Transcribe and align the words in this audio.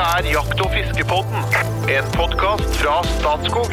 Dette 0.00 0.16
er 0.24 0.26
Jakt- 0.32 0.60
og 0.64 0.70
fiskepodden, 0.72 1.42
en 1.92 2.06
podkast 2.14 2.76
fra 2.80 2.94
Statskog. 3.04 3.68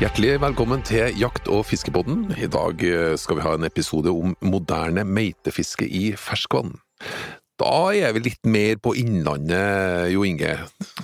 Hjertelig 0.00 0.30
velkommen 0.40 0.80
til 0.88 1.12
Jakt- 1.20 1.50
og 1.52 1.66
fiskepodden. 1.68 2.22
I 2.40 2.48
dag 2.48 2.80
eh, 2.88 3.18
skal 3.20 3.36
vi 3.36 3.44
ha 3.44 3.52
en 3.58 3.68
episode 3.68 4.08
om 4.08 4.32
moderne 4.40 5.04
meitefiske 5.04 5.84
i 5.92 6.14
ferskvann. 6.16 6.72
Da 7.60 7.74
er 7.92 8.16
vi 8.16 8.24
litt 8.30 8.48
mer 8.48 8.80
på 8.80 8.94
Innlandet, 8.96 10.08
Jo 10.14 10.24
Inge. 10.24 10.54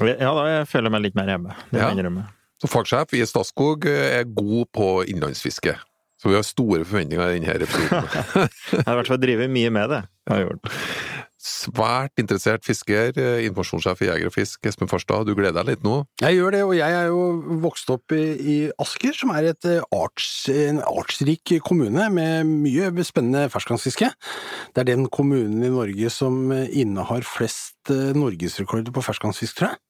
Ja, 0.00 0.32
da 0.32 0.46
jeg 0.48 0.70
føler 0.72 0.88
jeg 0.88 0.96
meg 0.96 1.04
litt 1.10 1.18
mer 1.20 1.28
hjemme. 1.28 1.58
Det 1.68 1.76
må 1.76 1.82
Ja. 1.82 1.90
jeg 1.90 1.98
innrømme. 1.98 2.24
Så 2.64 2.72
fagsjef 2.72 3.12
i 3.20 3.26
Statskog 3.28 3.84
eh, 3.84 4.22
er 4.22 4.24
god 4.32 4.64
på 4.72 4.94
innlandsfiske. 5.12 5.76
Så 6.16 6.32
vi 6.32 6.38
har 6.40 6.48
store 6.48 6.86
forventninger 6.88 7.20
i 7.28 7.36
denne 7.36 7.60
episoden. 7.60 8.08
Jeg 8.72 8.86
har 8.86 8.94
i 8.94 8.98
hvert 9.02 9.10
fall 9.12 9.20
drevet 9.20 9.50
mye 9.52 9.68
med 9.76 9.90
det. 9.92 9.98
Jeg 10.24 10.32
har 10.38 10.46
gjort. 10.46 10.70
Svært 11.44 12.16
interessert 12.22 12.64
fisker, 12.64 13.10
eh, 13.20 13.42
informasjonssjef 13.44 14.00
i 14.00 14.06
Jeger 14.08 14.30
og 14.30 14.32
Fisk, 14.32 14.64
Espen 14.64 14.88
Farstad. 14.88 15.26
Du 15.28 15.34
gleder 15.36 15.58
deg 15.58 15.74
litt 15.74 15.82
nå? 15.84 15.98
Jeg 16.22 16.38
gjør 16.38 16.56
det, 16.56 16.62
og 16.64 16.72
jeg 16.78 16.96
er 16.96 17.10
jo 17.12 17.58
vokst 17.60 17.90
opp 17.92 18.14
i, 18.16 18.22
i 18.40 18.56
Asker, 18.80 19.12
som 19.12 19.34
er 19.36 19.50
eh, 19.52 19.82
arts, 19.92 20.48
en 20.48 20.80
artsrik 20.80 21.52
kommune 21.60 22.08
med 22.16 22.48
mye 22.48 22.88
spennende 23.04 23.50
ferskvannsfiske. 23.52 24.08
Det 24.72 24.80
er 24.80 24.88
den 24.88 25.04
kommunen 25.12 25.60
i 25.60 25.72
Norge 25.74 26.08
som 26.08 26.48
eh, 26.56 26.70
innehar 26.80 27.28
flest 27.28 27.92
norgesrekorder 27.92 28.94
på 28.96 29.04
ferskvannsfisk, 29.04 29.58
tror 29.58 29.74
jeg. 29.74 29.82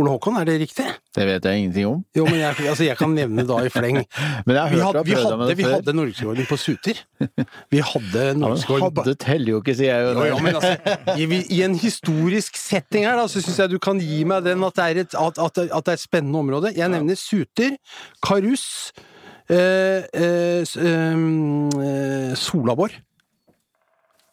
Ole 0.00 0.08
Håkon, 0.08 0.38
er 0.40 0.46
det 0.48 0.54
riktig? 0.62 0.86
Det 1.12 1.24
vet 1.28 1.44
jeg 1.44 1.58
ingenting 1.60 1.84
om. 1.90 1.98
Jo, 2.16 2.24
men 2.24 2.38
jeg, 2.40 2.54
altså 2.70 2.84
jeg 2.86 2.96
kan 2.96 3.10
nevne 3.12 3.42
da 3.44 3.58
i 3.60 3.68
fleng. 3.68 3.98
Vi 4.48 4.54
hadde, 4.56 5.02
vi 5.04 5.12
hadde, 5.18 5.56
vi 5.58 5.66
hadde 5.68 5.92
norgesrekorden 5.98 6.46
på 6.48 6.56
suter. 6.56 7.02
Vi 7.74 7.82
hadde 7.84 8.22
Ja, 8.30 8.32
norgesrekorden 8.40 8.94
på 8.96 9.04
hadde 9.04 9.14
teller 9.20 9.52
jo 9.52 9.60
ikke, 9.60 9.74
sier 9.76 9.92
jeg 9.92 10.06
jo. 10.06 10.14
Jo, 10.16 10.24
jo, 10.32 10.38
men 10.46 10.56
altså, 10.56 10.96
i, 11.20 11.26
I 11.58 11.60
en 11.68 11.76
historisk 11.76 12.56
setting 12.56 13.04
her, 13.04 13.20
da, 13.20 13.26
så 13.28 13.44
syns 13.44 13.60
jeg 13.60 13.74
du 13.74 13.78
kan 13.84 14.00
gi 14.00 14.22
meg 14.32 14.46
den 14.48 14.64
at 14.64 14.80
det, 14.80 14.88
er 14.94 15.02
et, 15.04 15.18
at, 15.28 15.42
at, 15.44 15.60
at 15.68 15.84
det 15.84 15.92
er 15.92 16.00
et 16.00 16.06
spennende 16.08 16.40
område. 16.40 16.72
Jeg 16.78 16.88
nevner 16.96 17.20
Suter, 17.20 17.76
Karus, 18.24 18.64
eh, 19.52 20.08
eh, 20.08 20.64
s- 20.64 20.78
ehm, 20.80 21.68
eh, 21.84 22.32
Solabor. 22.40 22.96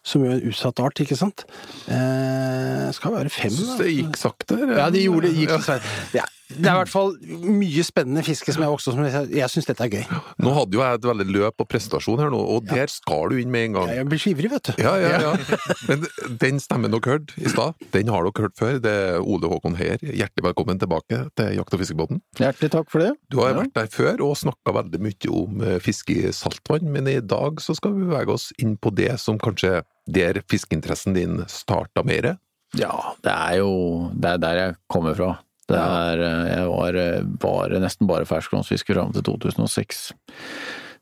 Som 0.10 0.24
jo 0.26 0.32
er 0.32 0.40
en 0.40 0.50
utsatt 0.50 0.80
art, 0.82 1.00
ikke 1.04 1.18
sant? 1.20 1.44
Eh, 1.86 2.88
skal 2.98 3.14
være 3.14 3.30
fem, 3.34 3.54
Syns 3.54 3.78
det 3.78 3.92
gikk 3.94 4.18
sakte? 4.18 4.58
Ja, 4.74 4.88
de 4.94 5.04
gjorde 5.06 5.30
det. 5.30 5.36
Gikk 5.44 5.54
sakte. 5.68 5.96
ja, 6.18 6.26
det 6.50 6.66
er 6.66 6.74
i 6.74 6.80
hvert 6.80 6.90
fall 6.92 7.12
mye 7.46 7.84
spennende 7.86 8.24
fiske 8.26 8.54
som 8.56 8.64
jeg 8.66 8.72
vokste 8.74 8.90
opp 8.92 8.98
med. 9.04 9.34
Jeg, 9.38 9.50
syns 9.54 9.68
dette 9.70 9.86
er 9.86 9.92
gøy. 9.94 10.16
Nå 10.42 10.54
hadde 10.56 10.74
jo 10.78 10.82
jeg 10.82 10.98
et 10.98 11.06
veldig 11.06 11.26
løp 11.30 11.62
og 11.62 11.68
prestasjon 11.70 12.20
her 12.24 12.32
nå, 12.34 12.40
og 12.56 12.66
der 12.72 12.90
skal 12.90 13.30
du 13.30 13.38
inn 13.38 13.52
med 13.54 13.68
en 13.68 13.76
gang. 13.78 13.92
Jeg 14.00 14.08
blir 14.10 14.22
så 14.24 14.32
ivrig, 14.34 14.50
vet 14.56 14.72
du. 14.72 14.82
Ja, 14.82 14.96
ja, 14.98 15.12
ja. 15.22 15.34
Men 15.90 16.08
den 16.42 16.58
stemmen 16.64 16.90
dere 16.96 17.14
hørte 17.14 17.38
i 17.38 17.52
stad, 17.54 17.78
den 17.94 18.10
har 18.10 18.26
dere 18.26 18.46
hørt 18.48 18.58
før. 18.58 18.80
Det 18.82 18.96
er 19.06 19.20
Ole 19.22 19.52
Håkon 19.52 19.78
Heier. 19.78 20.02
Hjertelig 20.02 20.48
velkommen 20.50 20.82
tilbake 20.82 21.22
til 21.38 21.52
Jakt- 21.60 21.78
og 21.78 21.84
fiskebåten. 21.84 22.24
Hjertelig 22.42 22.72
takk 22.80 22.90
for 22.90 23.06
det. 23.06 23.12
Du 23.30 23.40
har 23.44 23.54
Ja. 23.54 23.60
vært 23.62 23.74
der 23.78 23.92
før 23.94 24.26
og 24.32 24.36
snakka 24.42 24.74
veldig 24.80 25.02
mye 25.06 25.34
om 25.44 25.62
eh, 25.62 25.78
fiske 25.86 26.18
i 26.18 26.32
saltvann, 26.34 26.90
men 26.90 27.08
i 27.08 27.20
dag 27.22 27.62
så 27.62 27.76
skal 27.78 27.94
vi 27.94 28.08
bevege 28.10 28.34
oss 28.34 28.50
inn 28.58 28.74
på 28.78 28.90
det 28.96 29.14
som 29.22 29.38
kanskje 29.38 29.84
der 30.10 30.42
fiskeinteressen 30.50 31.14
din 31.14 31.44
starta 31.46 32.02
mer. 32.04 32.38
Ja, 32.78 33.14
det 33.26 33.32
er 33.34 33.60
jo 33.62 34.10
det 34.18 34.34
er 34.36 34.42
der 34.42 34.60
jeg 34.64 34.76
kommer 34.92 35.16
fra. 35.18 35.30
Det 35.70 35.80
er, 35.80 36.22
eh, 36.26 36.46
jeg 36.56 36.68
var 36.72 36.96
eh, 36.98 37.24
bare, 37.44 37.80
nesten 37.84 38.08
bare 38.10 38.26
ferskvannsfisker 38.30 38.98
fram 38.98 39.12
til 39.16 39.24
2006. 39.28 40.00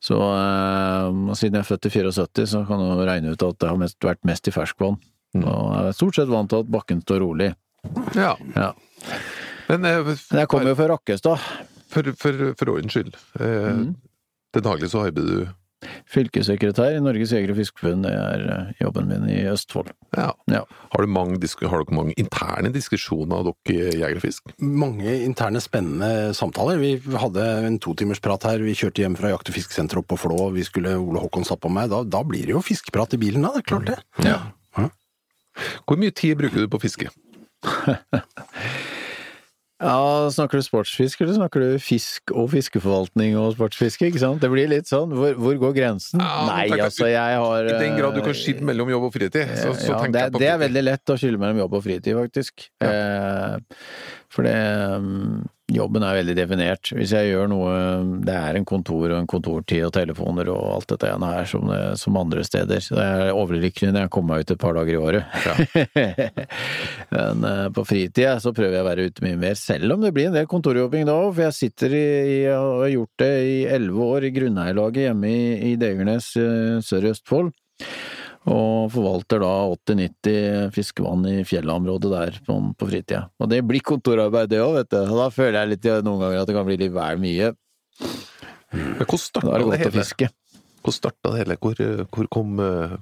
Så 0.03 0.17
eh, 0.21 1.35
siden 1.39 1.57
jeg 1.57 1.63
er 1.63 1.69
født 1.71 1.87
i 1.89 1.93
74, 1.93 2.49
så 2.53 2.63
kan 2.67 2.83
du 2.83 3.05
regne 3.07 3.31
ut 3.33 3.45
at 3.47 3.57
det 3.63 3.69
har 3.71 3.79
mest, 3.81 3.97
vært 4.05 4.21
mest 4.27 4.47
i 4.49 4.53
ferskvann. 4.53 4.99
Mm. 5.35 5.43
Og 5.47 5.63
jeg 5.73 5.87
er 5.93 5.97
stort 5.97 6.19
sett 6.19 6.29
vant 6.31 6.49
til 6.51 6.61
at 6.63 6.69
bakken 6.71 7.01
står 7.05 7.23
rolig. 7.23 7.49
Ja. 8.17 8.33
Ja. 8.55 8.71
Men 9.69 9.85
eh, 9.87 10.03
Men 10.03 10.43
jeg 10.43 10.47
kommer 10.51 10.71
jo 10.73 10.77
fra 10.79 10.89
Rakkestad. 10.93 11.47
for, 11.91 12.11
for, 12.19 12.43
for 12.59 12.73
ordens 12.75 12.93
skyld, 12.97 13.15
eh, 13.39 13.71
Mm. 13.77 13.95
til 14.53 14.63
daglig 14.63 14.89
så 14.91 15.05
arbeider 15.07 15.27
du 15.47 15.47
Fylkessekretær 16.09 16.95
i 16.97 17.01
Norges 17.03 17.29
Jeger- 17.35 17.51
og 17.53 17.59
Fiskerforbund, 17.59 18.07
det 18.07 18.13
er 18.17 18.43
eh, 18.53 18.71
jobben 18.81 19.07
min 19.11 19.27
i 19.29 19.43
Østfold. 19.51 19.91
ja. 20.17 20.31
Ja. 20.49 20.63
Har, 20.93 21.03
du 21.03 21.11
mange, 21.11 21.37
har 21.37 21.83
dere 21.83 21.95
mange 21.95 22.15
interne 22.17 22.71
diskusjoner 22.73 23.43
av 23.43 23.51
dere 23.67 23.91
Jeger 23.93 24.17
og 24.17 24.23
Fisk? 24.25 24.53
mange 24.63 25.13
interne 25.23 25.61
spennende 25.61 26.33
samtaler. 26.33 26.79
Vi 26.81 26.95
hadde 27.21 27.45
en 27.67 27.77
totimersprat 27.83 28.47
her, 28.49 28.63
vi 28.65 28.73
kjørte 28.73 29.03
hjem 29.03 29.17
fra 29.19 29.29
jakt- 29.35 29.51
og 29.51 29.57
fiskesenteret 29.59 30.01
opp 30.01 30.09
på 30.15 30.19
Flå, 30.25 30.39
vi 30.55 30.65
skulle 30.65 30.95
Ole 30.97 31.21
Håkon 31.21 31.45
satt 31.45 31.61
på 31.61 31.69
meg, 31.69 31.91
da, 31.93 32.01
da 32.03 32.23
blir 32.25 32.47
det 32.47 32.55
jo 32.55 32.63
fiskeprat 32.65 33.13
i 33.13 33.21
bilen 33.21 33.45
da, 33.45 33.53
det 33.53 33.65
er 33.65 33.69
klart 33.69 33.91
det. 33.93 33.99
Ja. 34.25 34.39
Hvor 35.85 35.97
mye 35.97 36.13
tid 36.13 36.37
bruker 36.37 36.65
du 36.65 36.67
på 36.69 36.81
fiske? 36.81 37.09
Ja, 39.77 40.29
snakker 40.33 40.57
du 40.57 40.65
sportsfisk, 40.65 41.19
eller 41.21 41.35
snakker 41.37 41.61
du 41.61 41.81
fisk 41.81 42.31
og 42.33 42.47
fiskeforvaltning 42.49 43.35
og 43.37 43.51
sportsfiske, 43.53 44.07
ikke 44.09 44.21
sant? 44.23 44.41
Det 44.41 44.49
blir 44.49 44.71
litt 44.71 44.89
sånn, 44.89 45.13
hvor, 45.13 45.35
hvor 45.37 45.59
går 45.67 45.75
grensen? 45.75 46.23
Ja, 46.23 46.47
Nei, 46.49 46.63
altså, 46.79 47.05
jeg 47.11 47.41
har 47.43 47.69
I 47.69 47.75
den 47.77 47.99
grad 47.99 48.17
du 48.17 48.23
kan 48.23 48.33
eh, 48.33 48.39
skille 48.39 48.65
mellom 48.65 48.89
jobb 48.89 49.05
og 49.11 49.13
fritid, 49.13 49.53
så, 49.53 49.75
så 49.77 49.91
ja, 49.93 49.99
tenker 50.01 50.15
det, 50.15 50.23
jeg 50.23 50.33
på 50.33 50.41
det 50.41 50.49
er 50.49 50.63
veldig 50.63 50.83
lett 50.87 51.13
å 51.13 51.19
skille 51.21 51.41
mellom 51.43 51.61
jobb 51.61 51.77
og 51.77 51.85
fritid, 51.85 52.17
faktisk. 52.17 52.65
Eh, 52.87 53.85
for 54.33 54.49
det 54.49 54.57
mm, 55.05 55.45
Jobben 55.67 56.03
er 56.07 56.15
veldig 56.15 56.33
definert. 56.37 56.89
Hvis 56.95 57.11
jeg 57.11 57.33
gjør 57.33 57.49
noe 57.51 57.71
Det 58.23 58.31
er 58.31 58.55
en 58.55 58.65
kontor 58.67 59.09
og 59.09 59.17
en 59.17 59.27
kontortid 59.27 59.83
og 59.83 59.91
telefoner 59.97 60.47
og 60.53 60.61
alt 60.77 60.93
dette 60.93 61.09
ene 61.11 61.31
her 61.33 61.49
som, 61.49 61.67
som 61.99 62.19
andre 62.19 62.45
steder. 62.47 62.79
Så 62.83 62.95
det 62.95 63.03
er 63.03 63.33
overlykkelig 63.35 63.91
når 63.91 64.05
jeg 64.05 64.13
kommer 64.15 64.37
meg 64.37 64.45
ut 64.45 64.53
et 64.55 64.61
par 64.61 64.77
dager 64.77 64.95
i 64.95 65.01
året. 65.09 65.25
Men 67.15 67.43
uh, 67.43 67.65
på 67.75 67.83
fritida 67.89 68.37
så 68.43 68.53
prøver 68.55 68.77
jeg 68.77 68.85
å 68.85 68.87
være 68.87 69.07
ute 69.11 69.25
mye 69.27 69.41
mer, 69.41 69.59
selv 69.59 69.97
om 69.97 70.07
det 70.07 70.13
blir 70.15 70.29
en 70.29 70.39
del 70.39 70.47
kontorjobbing 70.47 71.03
da 71.09 71.17
òg. 71.19 71.33
For 71.33 71.47
jeg 71.49 71.57
sitter 71.59 71.97
i, 71.99 72.05
i 72.37 72.39
og 72.53 72.85
har 72.85 72.93
gjort 72.93 73.25
det 73.25 73.33
i 73.51 73.57
elleve 73.77 74.11
år 74.15 74.29
i 74.29 74.33
grunneierlaget 74.39 75.09
hjemme 75.09 75.33
i, 75.33 75.73
i 75.73 75.75
Degernes 75.83 76.31
uh, 76.39 76.77
sør 76.85 77.09
i 77.09 77.11
Østfold. 77.11 77.51
Og 78.47 78.87
forvalter 78.93 79.41
da 79.43 79.51
80-90 79.73 80.69
fiskevann 80.75 81.25
i 81.27 81.37
fjellområdet 81.47 82.11
der 82.13 82.37
på, 82.47 82.55
på 82.79 82.87
fritida. 82.87 83.25
Og 83.43 83.49
det 83.51 83.59
blir 83.67 83.83
kontorarbeid 83.83 84.53
det 84.53 84.61
òg, 84.63 84.77
vet 84.79 84.91
du. 84.93 85.01
Og 85.03 85.19
da 85.19 85.27
føler 85.33 85.59
jeg 85.59 85.73
litt 85.73 85.89
noen 86.05 86.21
ganger 86.23 86.43
at 86.43 86.49
det 86.49 86.55
kan 86.55 86.67
bli 86.69 86.79
litt 86.79 86.95
vel 86.95 87.19
mye. 87.19 87.51
Men 88.71 89.03
hvordan 89.03 89.11
Da 89.11 89.17
starta 89.17 89.57
det 89.57 89.67
det, 89.67 89.81
hele? 89.81 89.91
fiske. 89.97 90.31
Hvordan 90.79 90.97
starta 91.01 91.33
det 91.33 91.43
hele? 91.43 91.59
Hvor, 91.59 91.83
eh, 91.83 92.07
hvor 92.13 92.31
kom 92.31 92.57
uh... 92.63 92.97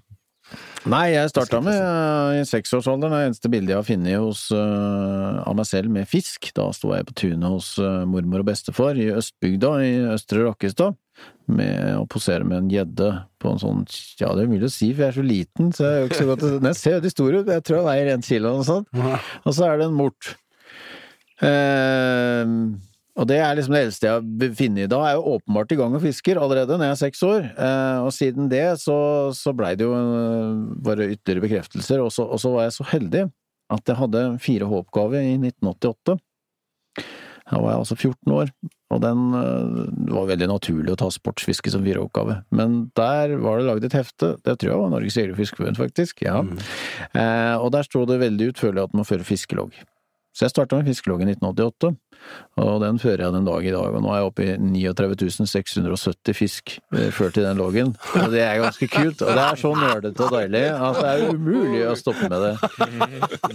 Nei, 0.85 1.05
jeg 1.15 1.31
starta 1.33 1.61
med 1.65 1.77
uh, 1.77 2.33
i 2.37 2.43
seksårsalderen. 2.45 3.13
Det 3.13 3.29
eneste 3.29 3.49
bildet 3.49 3.73
jeg 3.73 3.79
har 3.79 3.87
funnet 3.87 4.21
hos, 4.21 4.43
uh, 4.53 5.41
av 5.45 5.57
meg 5.57 5.69
selv 5.69 5.93
med 5.93 6.09
fisk. 6.09 6.49
Da 6.57 6.71
sto 6.73 6.93
jeg 6.93 7.05
på 7.09 7.17
tunet 7.21 7.49
hos 7.53 7.75
mormor 8.09 8.41
og 8.41 8.49
bestefar 8.49 8.97
i 8.97 9.11
Østbygda 9.13 9.77
i 9.85 9.97
Østre 10.17 10.45
Rakkestad. 10.45 10.97
Med 11.45 11.99
å 11.99 12.07
posere 12.09 12.45
med 12.47 12.57
en 12.57 12.71
gjedde 12.73 13.09
på 13.41 13.51
en 13.51 13.61
sånn 13.61 13.83
Ja, 14.17 14.31
det 14.33 14.45
er 14.45 14.49
mulig 14.49 14.65
å 14.67 14.73
si, 14.73 14.89
for 14.95 15.05
jeg 15.05 15.13
er 15.13 15.19
så 15.19 15.25
liten, 15.25 15.69
så 15.75 15.85
jeg 15.85 15.93
er 15.93 16.01
jo 16.01 16.09
ikke 16.09 16.23
så 16.23 16.29
godt 16.31 16.47
Den 16.63 16.79
ser 16.79 16.97
veldig 16.97 17.13
stor 17.13 17.37
ut, 17.37 17.53
jeg 17.53 17.65
tror 17.67 17.79
han 17.81 17.87
veier 17.91 18.11
en 18.15 18.25
kilo 18.25 18.55
noe 18.57 18.65
sånt. 18.67 18.89
Og 19.45 19.53
så 19.53 19.69
er 19.69 19.79
det 19.79 19.87
en 19.89 19.95
mort. 19.99 20.33
Eh, 21.45 22.51
og 23.15 23.27
det 23.29 23.37
er 23.39 23.55
liksom 23.55 23.75
det 23.75 23.83
eldste 23.85 24.09
jeg 24.09 24.15
har 24.17 24.55
funnet 24.59 24.91
da. 24.91 24.99
Jeg 25.05 25.15
er 25.15 25.19
jo 25.21 25.35
åpenbart 25.37 25.71
i 25.71 25.77
gang 25.79 25.95
og 25.95 26.03
fisker 26.03 26.39
allerede 26.41 26.75
når 26.75 26.89
jeg 26.89 26.95
er 26.95 27.01
seks 27.03 27.23
år. 27.23 27.45
Eh, 27.53 27.99
og 28.03 28.11
siden 28.15 28.49
det 28.51 28.65
så, 28.81 28.97
så 29.35 29.53
blei 29.55 29.71
det 29.79 29.87
jo 29.87 29.93
eh, 29.95 30.57
bare 30.83 31.07
ytterligere 31.13 31.45
bekreftelser. 31.45 32.03
Og 32.03 32.11
så, 32.11 32.27
og 32.27 32.41
så 32.43 32.51
var 32.51 32.67
jeg 32.67 32.75
så 32.75 32.87
heldig 32.91 33.23
at 33.75 33.87
jeg 33.89 33.97
hadde 33.97 34.25
fire 34.43 34.67
H-oppgave 34.69 35.21
i 35.23 35.37
1988. 35.39 36.17
Da 37.45 37.59
var 37.61 37.75
jeg 37.75 37.81
altså 37.83 37.95
14 37.95 38.33
år, 38.33 38.51
og 38.95 39.01
den 39.03 39.25
eh, 39.37 39.81
det 40.07 40.13
var 40.15 40.29
veldig 40.31 40.47
naturlig 40.49 40.93
å 40.95 40.99
ta 41.03 41.09
sportsfiske 41.13 41.73
som 41.73 41.83
4H-oppgave. 41.85 42.39
Men 42.57 42.77
der 42.97 43.35
var 43.43 43.59
det 43.59 43.67
lagd 43.69 43.85
et 43.85 43.97
hefte, 43.97 44.31
det 44.41 44.55
tror 44.57 44.71
jeg 44.71 44.81
var 44.81 44.93
Norges 44.95 45.17
Jeger- 45.19 45.35
og 45.35 45.41
Fiskerforbund, 45.41 45.77
faktisk. 45.81 46.23
ja. 46.25 46.39
Eh, 47.13 47.55
og 47.59 47.69
der 47.75 47.85
sto 47.85 48.05
det 48.09 48.21
veldig 48.23 48.49
utførlig 48.53 48.87
at 48.87 48.97
man 48.97 49.05
fører 49.05 49.27
fiskelogg. 49.27 49.77
Så 50.35 50.43
jeg 50.43 50.51
starta 50.51 50.75
med 50.75 50.89
fiskelogg 50.89 51.21
i 51.23 51.29
1988, 51.31 51.93
og 52.55 52.77
den 52.79 52.99
fører 53.01 53.25
jeg 53.25 53.35
den 53.35 53.47
dag 53.47 53.65
i 53.67 53.73
dag. 53.73 53.95
Og 53.97 54.03
nå 54.03 54.11
er 54.13 54.21
jeg 54.21 54.29
oppe 54.29 54.45
i 54.45 54.53
39 54.55 55.47
670 55.51 56.37
fisk 56.37 56.75
eh, 56.95 57.09
ført 57.13 57.39
i 57.39 57.43
den 57.43 57.59
loggen, 57.59 57.91
og 58.15 58.31
det 58.31 58.43
er 58.45 58.61
ganske 58.63 58.87
kult. 58.91 59.23
Og 59.25 59.31
det 59.35 59.43
er 59.43 59.59
så 59.59 59.71
nerdete 59.75 60.23
og 60.23 60.35
deilig 60.37 60.63
at 60.71 60.99
det 61.01 61.09
er 61.11 61.35
umulig 61.35 61.81
å 61.89 61.95
stoppe 61.99 62.29
med 62.31 62.45
det. 62.45 62.53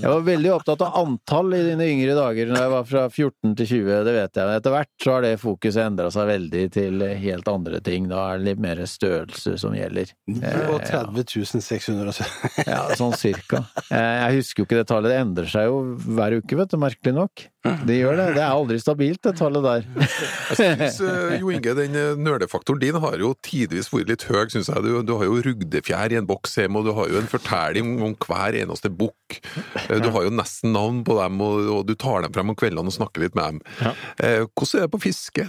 Jeg 0.00 0.05
var 0.05 0.26
veldig 0.26 0.52
opptatt 0.58 0.84
av 0.84 0.99
antall 1.00 1.56
i 1.56 1.62
dine 1.70 1.88
yngre 1.94 2.17
dager, 2.19 2.52
når 2.52 2.61
jeg 2.61 2.75
var 2.75 2.90
fra 2.90 3.06
14 3.08 3.56
til 3.61 3.70
20, 3.72 3.90
det 4.08 4.17
vet 4.19 4.40
jeg. 4.43 4.58
Etter 4.61 4.76
hvert 4.76 4.93
så 5.00 5.17
har 5.17 5.25
det 5.25 5.32
fokuset 5.40 5.82
endra 5.87 6.11
seg 6.12 6.28
veldig 6.31 6.64
til 6.76 7.06
helt 7.25 7.50
andre 7.50 7.81
ting. 7.84 8.11
Da 8.11 8.26
er 8.34 8.43
det 8.43 8.50
litt 8.50 8.64
mer 8.67 8.84
størrelse 8.84 9.56
som 9.61 9.76
gjelder. 9.76 10.12
Og 10.69 10.84
30 10.84 11.25
670. 11.64 12.69
Ja, 12.69 12.82
sånn 12.99 13.17
cirka. 13.17 13.64
Jeg 13.88 14.40
husker 14.40 14.62
jo 14.62 14.69
ikke 14.69 14.82
det 14.82 14.88
tallet, 14.90 15.14
det 15.14 15.22
endrer 15.25 15.49
seg 15.50 15.70
jo 15.70 15.81
hver 16.05 16.37
uke, 16.40 16.58
vet 16.61 16.72
du, 16.72 16.78
merkelig 16.81 17.17
nok. 17.17 17.49
Det 17.60 17.96
gjør 17.98 18.16
det. 18.16 18.26
Det 18.38 18.40
er 18.40 18.54
aldri 18.54 18.78
stabilt, 18.80 19.20
det 19.26 19.34
tallet 19.36 19.64
der. 19.66 19.82
Jeg 20.00 20.56
synes, 20.56 21.00
eh, 21.04 21.34
Jo 21.42 21.50
Inge, 21.52 21.74
den 21.76 21.92
nølefaktoren 21.92 22.24
nerdefaktoren 22.24 22.80
din 22.80 22.96
har 23.02 23.18
jo 23.20 23.34
tidvis 23.44 23.90
vært 23.92 24.08
litt 24.08 24.24
høy, 24.30 24.46
syns 24.54 24.70
jeg. 24.72 24.80
Du, 24.86 24.94
du 25.04 25.12
har 25.20 25.28
jo 25.28 25.36
rugdefjær 25.44 26.14
i 26.14 26.18
en 26.22 26.28
boks 26.30 26.56
hjemme, 26.56 26.80
og 26.80 26.88
du 26.88 26.94
har 26.96 27.12
jo 27.12 27.20
en 27.20 27.28
fortelling 27.28 27.92
om 28.06 28.16
hver 28.24 28.56
eneste 28.62 28.88
bukk. 28.88 29.40
Eh, 29.90 30.00
Du 30.00 30.08
har 30.14 30.24
jo 30.24 30.32
nesten 30.32 30.72
navn 30.72 31.02
på 31.04 31.18
dem, 31.20 31.40
og, 31.44 31.60
og 31.76 31.86
du 31.90 31.94
tar 32.00 32.24
dem 32.24 32.32
frem 32.32 32.48
om 32.54 32.56
kveldene 32.56 32.88
og 32.88 32.96
snakker 32.96 33.26
litt 33.26 33.36
med 33.36 33.44
dem. 33.52 33.62
Ja. 33.84 33.92
Eh, 34.24 34.46
Hvordan 34.48 34.80
er 34.80 34.86
det 34.88 34.94
på 34.96 35.02
fiske? 35.04 35.48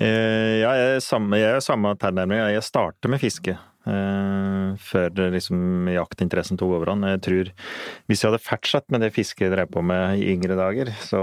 Eh, 0.00 0.62
ja, 0.62 0.72
jeg 0.80 0.96
er 0.96 1.04
samme, 1.04 1.36
jeg 1.40 1.58
er 1.58 1.64
samme 1.64 1.92
tilnærming. 2.00 2.40
Jeg 2.54 2.64
starter 2.64 3.12
med 3.12 3.20
fiske. 3.20 3.58
Eh, 3.88 4.76
før 4.82 5.32
liksom 5.34 5.88
jaktinteressen 5.92 6.58
tok 6.60 6.76
overhånd. 6.78 7.06
Jeg 7.08 7.22
tror 7.24 7.50
Hvis 8.08 8.22
jeg 8.22 8.30
hadde 8.30 8.44
fortsatt 8.44 8.86
med 8.92 9.02
det 9.04 9.12
fisket 9.16 9.46
jeg 9.46 9.54
drev 9.54 9.72
på 9.72 9.82
med 9.84 10.20
i 10.20 10.28
yngre 10.34 10.58
dager, 10.58 10.92
så, 11.04 11.22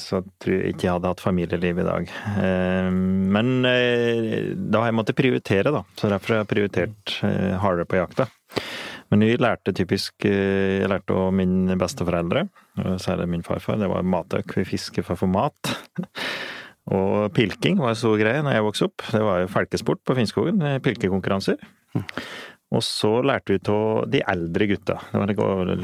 så 0.00 0.22
tror 0.42 0.56
jeg 0.56 0.74
ikke 0.74 0.88
jeg 0.88 0.96
hadde 0.96 1.12
hatt 1.12 1.24
familieliv 1.24 1.82
i 1.82 1.86
dag. 1.86 2.10
Eh, 2.42 2.90
men 3.36 3.54
eh, 3.68 4.52
da 4.56 4.82
har 4.82 4.92
jeg 4.92 4.98
måttet 5.00 5.20
prioritere, 5.20 5.74
da. 5.74 5.84
Så 5.98 6.10
derfor 6.12 6.36
har 6.36 6.44
jeg 6.44 6.52
prioritert 6.54 7.16
eh, 7.26 7.54
hardere 7.62 7.88
på 7.88 8.00
jakta. 8.00 8.30
Men 9.12 9.22
vi 9.22 9.36
lærte 9.38 9.70
typisk 9.76 10.24
eh, 10.26 10.82
Jeg 10.82 10.90
lærte 10.90 11.14
av 11.14 11.30
mine 11.36 11.76
besteforeldre, 11.78 12.48
særlig 13.02 13.30
min 13.36 13.46
farfar. 13.46 13.78
Det 13.80 13.90
var 13.92 14.06
matøk. 14.06 14.56
Vi 14.58 14.66
fisker 14.74 15.06
for 15.06 15.16
å 15.16 15.24
få 15.24 15.30
mat. 15.30 15.76
Og 16.94 17.32
pilking 17.34 17.78
var 17.82 17.90
en 17.94 17.98
stor 17.98 18.18
greie 18.20 18.42
når 18.46 18.54
jeg 18.58 18.66
vokste 18.66 18.86
opp. 18.90 19.02
Det 19.10 19.22
var 19.26 19.40
jo 19.42 19.48
felkesport 19.50 20.02
på 20.06 20.14
Finnskogen, 20.18 20.60
eh, 20.62 20.78
pilkekonkurranser. 20.84 21.56
Og 22.74 22.82
så 22.82 23.10
lærte 23.22 23.54
vi 23.54 23.60
av 23.70 24.08
de 24.10 24.20
eldre 24.26 24.66
gutta. 24.66 24.96
Det 25.12 25.36
var, 25.38 25.66
det- 25.70 25.76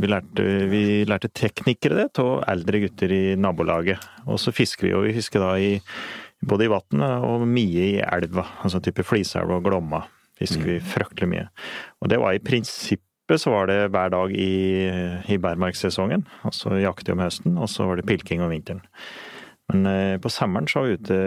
vi, 0.00 0.06
lærte, 0.06 0.44
vi 0.68 0.82
lærte 1.08 1.30
teknikere 1.32 1.96
det 2.04 2.18
av 2.20 2.44
eldre 2.52 2.80
gutter 2.84 3.12
i 3.12 3.22
nabolaget. 3.36 3.98
Og 4.26 4.38
så 4.38 4.52
fisker 4.52 4.88
vi, 4.88 4.92
og 4.94 5.04
vi 5.08 5.14
fisker 5.16 5.40
da 5.40 5.54
i 5.56 5.80
både 6.44 6.66
i 6.66 6.68
vannet 6.68 7.24
og 7.24 7.46
mye 7.48 7.86
i 7.96 8.00
elva. 8.04 8.44
Altså 8.62 8.80
type 8.84 9.02
Fliselva 9.04 9.56
og 9.56 9.64
Glomma 9.64 10.02
fisker 10.38 10.64
vi 10.74 10.78
fryktelig 10.80 11.28
mye. 11.32 11.48
Og 12.02 12.08
det 12.12 12.18
var 12.20 12.36
i 12.36 12.38
prinsippet 12.44 13.40
så 13.40 13.50
var 13.50 13.66
det 13.66 13.90
hver 13.90 14.10
dag 14.12 14.30
i, 14.36 14.52
i 15.32 15.38
bærmarkssesongen. 15.40 16.26
Og 16.44 16.52
så 16.54 16.76
jakte 16.78 17.08
vi 17.08 17.16
om 17.16 17.24
høsten, 17.24 17.56
og 17.58 17.68
så 17.72 17.88
var 17.88 17.96
det 17.96 18.06
pilking 18.06 18.44
om 18.44 18.52
vinteren. 18.52 18.82
Men 19.72 19.86
eh, 19.90 20.14
på 20.22 20.30
sommeren 20.30 20.68
så 20.70 20.84
er 20.84 20.86
vi 20.86 20.96
ute 21.00 21.18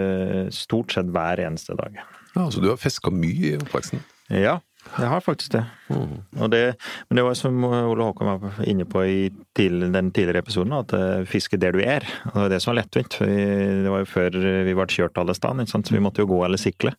stort 0.55 0.93
sett 0.95 1.09
hver 1.11 1.41
eneste 1.43 1.75
dag. 1.79 1.99
Ja, 2.35 2.47
så 2.51 2.61
du 2.63 2.69
har 2.71 2.79
fiska 2.79 3.11
mye 3.11 3.55
i 3.55 3.59
oppveksten? 3.59 4.01
Ja, 4.29 4.59
jeg 4.95 5.09
har 5.11 5.21
faktisk 5.25 5.51
det. 5.57 5.63
Og 5.91 6.47
det 6.53 6.61
men 7.09 7.17
det 7.19 7.23
var 7.25 7.33
som 7.35 7.57
Ole 7.65 8.05
Håkon 8.05 8.29
var 8.29 8.59
inne 8.69 8.85
på 8.87 9.01
i 9.03 9.17
til, 9.57 9.81
den 9.91 10.11
tidligere 10.15 10.43
episoden, 10.45 10.71
at 10.77 10.93
eh, 10.95 11.25
fiske 11.29 11.59
der 11.59 11.73
du 11.75 11.81
er. 11.83 12.05
Og 12.29 12.35
det 12.37 12.43
var 12.45 12.53
det 12.53 12.61
som 12.63 12.71
var 12.73 12.79
lettvint. 12.83 13.17
Det 13.19 13.89
var 13.91 14.05
jo 14.05 14.09
før 14.13 14.37
vi 14.69 14.75
ble 14.77 14.87
kjørt 14.93 15.19
alle 15.19 15.35
steder, 15.35 15.67
så 15.67 15.81
vi 15.91 16.03
måtte 16.05 16.23
jo 16.23 16.29
gå 16.31 16.39
eller 16.45 16.61
sykle. 16.61 16.93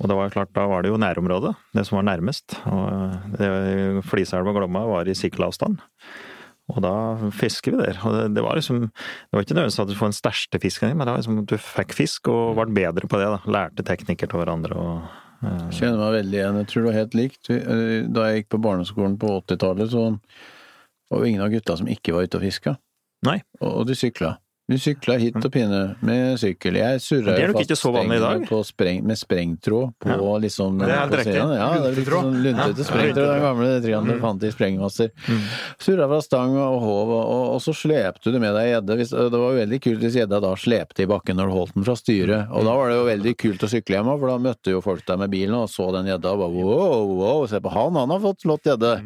Og 0.00 0.08
da 0.08 0.16
var, 0.16 0.28
det 0.30 0.32
klart, 0.36 0.52
da 0.56 0.62
var 0.68 0.80
det 0.84 0.88
jo 0.92 0.96
nærområdet, 1.00 1.50
det 1.76 1.82
som 1.88 1.98
var 2.00 2.06
nærmest. 2.08 2.54
Og 2.66 3.34
det- 3.36 4.04
Fliselva 4.08 4.48
og 4.52 4.56
Glomma 4.56 4.84
var 4.88 5.08
i 5.08 5.14
sykkelavstand. 5.16 5.76
Og 6.70 6.78
da 6.84 6.92
fisker 7.34 7.74
vi 7.74 7.80
der. 7.82 7.98
Og 8.06 8.14
det, 8.16 8.26
det 8.36 8.44
var 8.46 8.58
liksom 8.58 8.84
Det 8.86 9.34
var 9.34 9.42
ikke 9.44 9.56
nødvendigvis 9.56 9.80
at 9.82 9.90
du 9.90 9.96
får 9.98 10.12
den 10.12 10.18
største 10.20 10.60
fisken, 10.62 10.92
men 10.96 11.06
det 11.06 11.14
var 11.14 11.22
liksom 11.22 11.40
at 11.42 11.50
du 11.50 11.56
fikk 11.58 11.96
fisk 11.98 12.30
og 12.32 12.54
ble 12.60 12.68
bedre 12.80 13.10
på 13.10 13.18
det. 13.20 13.30
da. 13.34 13.40
Lærte 13.50 13.86
teknikker 13.86 14.30
til 14.30 14.42
hverandre 14.42 14.78
og 14.78 15.18
jeg 15.40 15.72
Kjenner 15.72 15.96
meg 16.02 16.14
veldig 16.18 16.36
igjen. 16.36 16.56
Jeg 16.60 16.68
tror 16.68 16.82
det 16.82 16.88
var 16.90 16.98
helt 16.98 17.14
likt. 17.16 17.50
Eh, 17.54 18.08
Da 18.12 18.26
jeg 18.28 18.42
gikk 18.42 18.48
på 18.52 18.58
barneskolen 18.60 19.14
på 19.20 19.30
80-tallet, 19.40 19.88
så 19.94 20.02
var 21.10 21.22
det 21.22 21.30
ingen 21.30 21.44
av 21.46 21.50
gutta 21.54 21.76
som 21.80 21.88
ikke 21.88 22.12
var 22.12 22.28
ute 22.28 22.36
og 22.36 22.44
fiska. 22.44 22.76
Og 23.64 23.86
de 23.88 23.96
sykla. 23.96 24.34
De 24.70 24.76
sykla 24.78 25.16
hit 25.18 25.34
og 25.34 25.50
pine 25.50 25.78
med 26.06 26.36
sykkel. 26.38 26.76
Jeg 26.78 27.00
surra 27.02 27.34
jo 27.40 27.48
fast 27.56 27.72
stengene 27.80 28.46
på 28.46 28.60
spreng, 28.68 29.00
med 29.02 29.18
sprengtråd 29.18 29.94
på 29.98 30.08
Ja. 30.14 30.38
liksom 30.44 30.78
Det 30.78 30.88
er 30.88 31.00
helt 31.00 31.10
på 31.10 31.18
riktig. 31.18 31.34
Ja, 31.34 31.70
sånn 32.06 32.36
luntete 32.44 32.78
Ja. 32.78 32.86
sprengtråd. 32.86 33.26
Den 33.32 33.42
gamle 33.42 33.70
triangelen 33.82 34.14
Mm. 34.14 34.20
fant 34.22 34.44
i 34.46 34.50
sprengmasser. 34.54 35.10
Surra 35.80 36.06
fra 36.06 36.20
stang 36.22 36.54
og 36.56 36.78
håv, 36.80 37.08
og, 37.10 37.24
og, 37.26 37.44
og 37.56 37.60
så 37.60 37.74
slepte 37.74 38.30
du 38.30 38.38
med 38.38 38.54
deg 38.54 38.70
gjedde. 38.76 38.96
Hvis- 38.96 39.10
Det 39.10 39.38
var 39.40 39.50
jo 39.52 39.58
veldig 39.66 39.80
kult 39.82 40.00
hvis 40.06 40.14
gjedda 40.20 40.40
da 40.40 40.54
slepte 40.54 41.00
i 41.02 41.06
bakken 41.06 41.36
når 41.36 41.46
du 41.50 41.52
holdt 41.58 41.74
den 41.74 41.84
fra 41.84 41.96
styret. 41.96 42.48
Og 42.52 42.64
da 42.64 42.72
var 42.76 42.88
det 42.90 42.96
jo 42.96 43.04
veldig 43.10 43.36
kult 43.38 43.60
å 43.66 43.68
sykle 43.74 43.96
hjem 43.98 44.06
òg, 44.06 44.20
for 44.20 44.28
da 44.28 44.38
møtte 44.38 44.70
jo 44.70 44.80
folk 44.80 45.04
deg 45.04 45.18
med 45.18 45.30
bilen 45.32 45.54
og 45.54 45.68
så 45.68 45.90
den 45.92 46.06
gjedda 46.06 46.30
og 46.30 46.38
bare 46.38 46.54
wow, 46.64 47.06
wow, 47.18 47.46
se 47.46 47.58
på 47.58 47.70
han, 47.72 47.94
han 47.98 48.08
har 48.10 48.20
fått 48.20 48.42
slått 48.46 48.62
gjedde. 48.70 49.02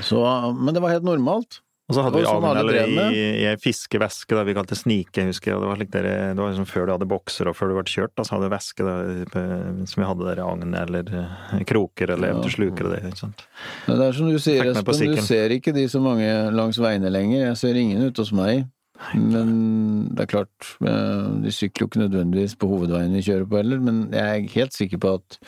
Så, 0.00 0.18
men 0.58 0.72
det 0.74 0.80
var 0.80 0.90
helt 0.90 1.04
normalt. 1.04 1.60
Og 1.88 1.96
så 1.96 2.02
hadde 2.04 2.20
vi 2.20 2.24
var 2.28 2.58
sånn 2.58 3.14
i, 3.16 3.20
i 3.40 3.44
ei 3.48 3.56
fiskeveske 3.56 4.42
vi 4.44 4.54
kalte 4.58 4.76
snike, 4.76 5.22
husker 5.30 5.54
jeg. 5.54 5.60
Det 5.62 5.68
var, 5.70 5.78
slik 5.80 5.92
der, 5.94 6.08
det 6.36 6.42
var 6.42 6.50
liksom 6.52 6.68
før 6.68 6.84
du 6.84 6.92
hadde 6.92 7.08
bokser 7.08 7.48
og 7.48 7.56
før 7.56 7.72
du 7.72 7.76
ble 7.78 7.84
kjørt, 7.88 8.12
da, 8.12 8.26
så 8.28 8.34
hadde 8.36 8.50
du 8.50 8.52
væske 8.52 8.84
der, 8.84 9.38
som 9.88 10.02
vi 10.02 10.08
hadde 10.10 10.26
der 10.28 10.42
i 10.42 10.44
agn 10.44 10.76
eller 10.82 11.12
eh, 11.22 11.62
kroker 11.70 12.12
eller 12.12 12.34
eventuelt 12.34 12.58
sluker 12.58 12.90
og 12.90 12.92
det. 12.92 13.00
ikke 13.08 13.22
sant? 13.22 13.46
Det 13.86 13.96
er 14.04 14.18
som 14.20 14.28
du 14.28 14.36
sier, 14.36 14.68
Espen, 14.68 15.16
du 15.16 15.22
ser 15.24 15.56
ikke 15.56 15.72
de 15.76 15.86
så 15.88 16.02
mange 16.04 16.28
langs 16.52 16.80
veiene 16.82 17.12
lenger. 17.14 17.46
Jeg 17.46 17.62
ser 17.62 17.80
ingen 17.80 18.04
ute 18.04 18.20
hos 18.20 18.34
meg. 18.36 18.68
Men 19.14 19.50
det 20.12 20.24
er 20.24 20.32
klart, 20.34 20.70
eh, 20.84 21.26
de 21.44 21.52
sykler 21.54 21.84
jo 21.86 21.88
ikke 21.88 22.04
nødvendigvis 22.04 22.56
på 22.58 22.68
hovedveien 22.68 23.14
vi 23.14 23.24
kjører 23.24 23.48
på 23.48 23.62
heller, 23.62 23.80
men 23.80 24.08
jeg 24.12 24.24
er 24.26 24.56
helt 24.58 24.74
sikker 24.76 25.00
på 25.00 25.12
at 25.20 25.38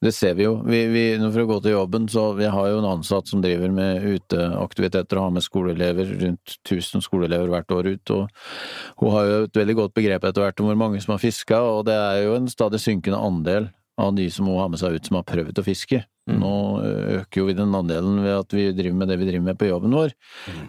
det 0.00 0.12
ser 0.16 0.36
vi 0.38 0.46
jo. 0.46 0.54
Vi, 0.64 0.78
vi, 0.88 1.02
for 1.20 1.42
å 1.42 1.48
gå 1.50 1.58
til 1.64 1.74
jobben, 1.74 2.06
så 2.08 2.30
vi 2.38 2.48
har 2.48 2.70
jo 2.70 2.78
en 2.80 2.88
ansatt 2.88 3.28
som 3.28 3.42
driver 3.44 3.72
med 3.74 4.06
uteaktiviteter 4.08 5.18
og 5.20 5.26
har 5.26 5.34
med 5.36 5.44
skoleelever, 5.44 6.14
rundt 6.22 6.54
1000 6.64 7.04
skoleelever 7.04 7.52
hvert 7.52 7.74
år 7.76 7.90
ut. 7.90 8.14
Og 8.16 9.02
hun 9.02 9.14
har 9.16 9.28
jo 9.28 9.42
et 9.44 9.60
veldig 9.60 9.76
godt 9.82 9.96
begrep 10.00 10.24
etter 10.24 10.46
hvert 10.46 10.62
om 10.62 10.70
hvor 10.70 10.80
mange 10.80 11.02
som 11.04 11.12
har 11.12 11.20
fiska, 11.20 11.60
og 11.60 11.84
det 11.90 11.98
er 11.98 12.24
jo 12.24 12.38
en 12.38 12.48
stadig 12.48 12.80
synkende 12.80 13.20
andel 13.20 13.68
av 14.00 14.14
de 14.16 14.30
som 14.32 14.48
hun 14.48 14.56
har 14.62 14.72
med 14.72 14.80
seg 14.80 14.96
ut 14.96 15.10
som 15.10 15.20
har 15.20 15.28
prøvd 15.28 15.60
å 15.60 15.66
fiske. 15.66 16.00
Nå 16.38 16.54
øker 17.20 17.42
jo 17.42 17.46
vi 17.48 17.56
den 17.58 17.74
andelen 17.76 18.20
ved 18.24 18.36
at 18.36 18.54
vi 18.54 18.66
driver 18.76 18.98
med 19.00 19.10
det 19.10 19.18
vi 19.20 19.28
driver 19.28 19.46
med 19.48 19.58
på 19.60 19.68
jobben 19.70 19.96
vår. 19.96 20.14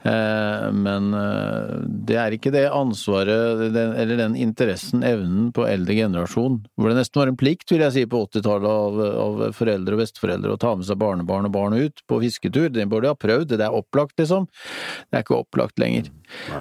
Eh, 0.08 0.68
men 0.76 1.12
eh, 1.18 1.74
det 2.10 2.18
er 2.22 2.36
ikke 2.36 2.54
det 2.54 2.66
ansvaret 2.72 3.66
den, 3.74 3.96
eller 4.02 4.20
den 4.20 4.38
interessen, 4.40 5.06
evnen 5.08 5.52
på 5.56 5.66
eldre 5.70 5.98
generasjon, 5.98 6.62
hvor 6.76 6.92
det 6.92 7.00
nesten 7.00 7.22
var 7.22 7.32
en 7.32 7.40
plikt, 7.40 7.72
vil 7.72 7.86
jeg 7.86 7.96
si, 7.96 8.06
på 8.10 8.24
80-tallet 8.28 8.72
av, 8.72 9.02
av 9.26 9.44
foreldre 9.58 9.98
og 9.98 10.04
besteforeldre 10.04 10.56
å 10.56 10.62
ta 10.62 10.74
med 10.78 10.88
seg 10.88 11.00
barnebarn 11.02 11.50
og 11.50 11.56
barn 11.56 11.78
ut 11.78 12.04
på 12.10 12.22
fisketur. 12.24 12.70
Det 12.74 12.88
burde 12.88 13.08
de 13.08 13.14
ha 13.14 13.20
prøvd, 13.20 13.56
det 13.56 13.68
er 13.68 13.78
opplagt, 13.78 14.18
liksom. 14.22 14.48
Det 15.10 15.20
er 15.20 15.26
ikke 15.26 15.42
opplagt 15.42 15.82
lenger. 15.82 16.12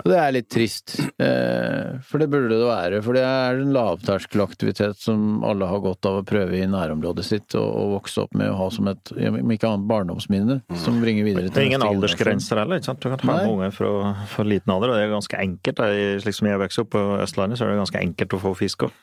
Og 0.00 0.08
det 0.10 0.18
er 0.18 0.34
litt 0.34 0.48
trist, 0.50 0.96
eh, 1.22 1.98
for 2.06 2.22
det 2.22 2.30
burde 2.32 2.50
det 2.52 2.66
være. 2.66 3.00
For 3.04 3.16
det 3.16 3.24
er 3.26 3.60
en 3.60 3.74
lavterskelaktivitet 3.74 4.98
som 4.98 5.44
alle 5.46 5.68
har 5.70 5.82
godt 5.84 6.08
av 6.10 6.20
å 6.20 6.26
prøve 6.26 6.58
i 6.58 6.68
nærområdet 6.70 7.26
sitt, 7.26 7.54
og, 7.58 7.68
og 7.68 7.94
vokse 7.98 8.24
opp 8.24 8.34
med 8.38 8.50
å 8.50 8.58
ha 8.58 8.68
som 8.74 8.89
et, 8.92 9.12
om 9.30 9.52
ikke 9.54 9.68
annet, 9.68 9.86
barndomsminne, 9.90 10.56
som 10.82 10.98
bringer 11.02 11.26
videre 11.26 11.48
til 11.48 11.54
Det 11.54 11.62
er 11.62 11.68
ingen 11.70 11.84
aldersgrenser 11.86 12.60
heller. 12.62 12.80
ikke 12.80 12.90
sant? 12.90 13.02
Du 13.02 13.08
kan 13.08 13.18
ha 13.18 13.30
Nei. 13.30 13.36
med 13.44 13.52
unger 13.54 13.74
fra, 13.76 13.92
fra 14.30 14.46
liten 14.46 14.74
alder, 14.74 14.92
og 14.92 14.98
det 14.98 15.06
er 15.06 15.14
ganske 15.14 15.40
enkelt. 15.40 15.80
da. 15.80 15.88
Slik 16.24 16.38
som 16.38 16.50
jeg 16.50 16.62
vokste 16.62 16.84
opp 16.84 16.92
på 16.94 17.04
Østlandet, 17.24 17.60
så 17.60 17.66
er 17.66 17.72
det 17.72 17.80
ganske 17.82 18.02
enkelt 18.02 18.36
å 18.36 18.42
få 18.42 18.54
fisk 18.58 18.86
òg. 18.88 18.98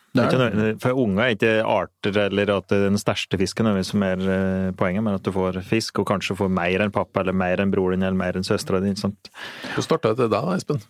For 0.82 1.02
unger 1.06 1.24
er 1.24 1.36
ikke 1.36 1.56
arter 1.68 2.22
eller 2.28 2.54
at 2.58 2.70
det 2.72 2.80
er 2.80 2.88
den 2.90 3.02
største 3.02 3.40
fisken 3.40 3.70
som 3.86 4.06
er 4.06 4.22
eh, 4.22 4.70
poenget, 4.78 5.04
men 5.06 5.18
at 5.18 5.26
du 5.26 5.34
får 5.36 5.62
fisk, 5.68 6.00
og 6.02 6.10
kanskje 6.10 6.38
får 6.40 6.54
mer 6.54 6.86
enn 6.86 6.94
pappa, 6.96 7.22
eller 7.22 7.36
mer 7.38 7.62
enn 7.62 7.74
broren 7.74 8.00
din, 8.00 8.08
eller 8.08 8.20
mer 8.20 8.40
enn 8.40 8.48
søstera 8.48 8.82
di. 8.84 8.94
Hvor? 8.98 9.84
Starta 9.86 10.16
det 10.18 10.32
da, 10.34 10.42
Espen? 10.56 10.82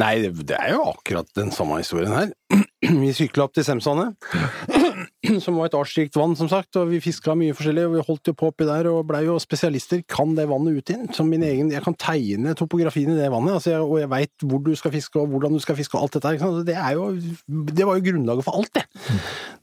Nei, 0.00 0.14
det, 0.22 0.32
det 0.48 0.56
er 0.56 0.72
jo 0.72 0.86
akkurat 0.88 1.28
den 1.36 1.52
samme 1.52 1.76
historien 1.82 2.14
her. 2.14 2.30
Vi 3.02 3.12
sykla 3.14 3.44
opp 3.46 3.54
til 3.56 3.66
Semsvannet, 3.66 4.16
som 5.44 5.56
var 5.58 5.68
et 5.68 5.76
artsrikt 5.78 6.16
vann, 6.18 6.34
som 6.38 6.48
sagt, 6.50 6.74
og 6.80 6.88
vi 6.90 7.00
fiska 7.02 7.34
mye 7.38 7.54
forskjellig, 7.54 7.84
og 7.86 7.94
vi 7.94 8.04
holdt 8.08 8.30
jo 8.30 8.34
på 8.38 8.48
oppi 8.50 8.66
der 8.66 8.88
og 8.90 9.04
blei 9.10 9.22
jo 9.26 9.36
spesialister. 9.42 10.02
Kan 10.10 10.34
det 10.38 10.48
vannet 10.50 10.80
ut 10.80 10.92
inn? 10.94 11.06
Som 11.14 11.30
min 11.30 11.44
egen 11.46 11.70
Jeg 11.72 11.84
kan 11.84 11.96
tegne 11.98 12.56
topografien 12.58 13.12
i 13.12 13.18
det 13.18 13.30
vannet, 13.32 13.60
altså, 13.60 13.78
og 13.84 14.00
jeg 14.00 14.10
veit 14.10 14.46
hvor 14.46 14.62
du 14.66 14.72
skal 14.78 14.94
fiske, 14.94 15.20
og 15.20 15.30
hvordan 15.30 15.54
du 15.54 15.62
skal 15.62 15.78
fiske, 15.78 15.96
og 15.98 16.08
alt 16.08 16.18
dette 16.18 16.34
her. 16.34 16.58
Det 16.66 16.76
er 16.76 16.96
jo 16.98 17.06
Det 17.72 17.86
var 17.86 17.98
jo 17.98 18.06
grunnlaget 18.10 18.48
for 18.48 18.58
alt, 18.58 18.74
det. 18.74 18.86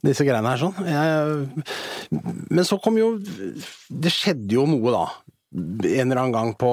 Disse 0.06 0.24
greiene 0.24 0.54
her, 0.54 0.64
sånn. 0.64 0.80
Jeg, 0.88 2.24
men 2.50 2.66
så 2.66 2.80
kom 2.80 2.96
jo 2.98 3.12
Det 3.20 4.12
skjedde 4.14 4.56
jo 4.56 4.66
noe, 4.70 4.96
da. 4.96 5.04
En 5.52 6.08
eller 6.08 6.24
annen 6.24 6.36
gang 6.36 6.56
på 6.58 6.72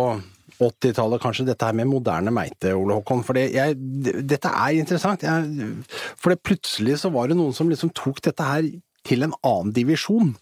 80-tallet, 0.60 1.22
kanskje, 1.22 1.46
dette 1.48 1.68
her 1.68 1.76
med 1.78 1.90
moderne 1.92 2.32
meite, 2.34 2.74
Ole 2.78 2.98
Håkon. 2.98 3.24
For 3.28 3.38
dette 3.38 4.50
er 4.50 4.80
interessant. 4.80 5.24
Jeg, 5.24 5.70
for 6.18 6.36
plutselig 6.42 6.98
så 7.04 7.12
var 7.14 7.30
det 7.30 7.38
noen 7.38 7.54
som 7.56 7.70
liksom 7.70 7.94
tok 7.98 8.22
dette 8.26 8.44
her 8.48 8.68
til 9.08 9.24
en 9.28 9.36
annen 9.46 9.74
divisjon. 9.76 10.34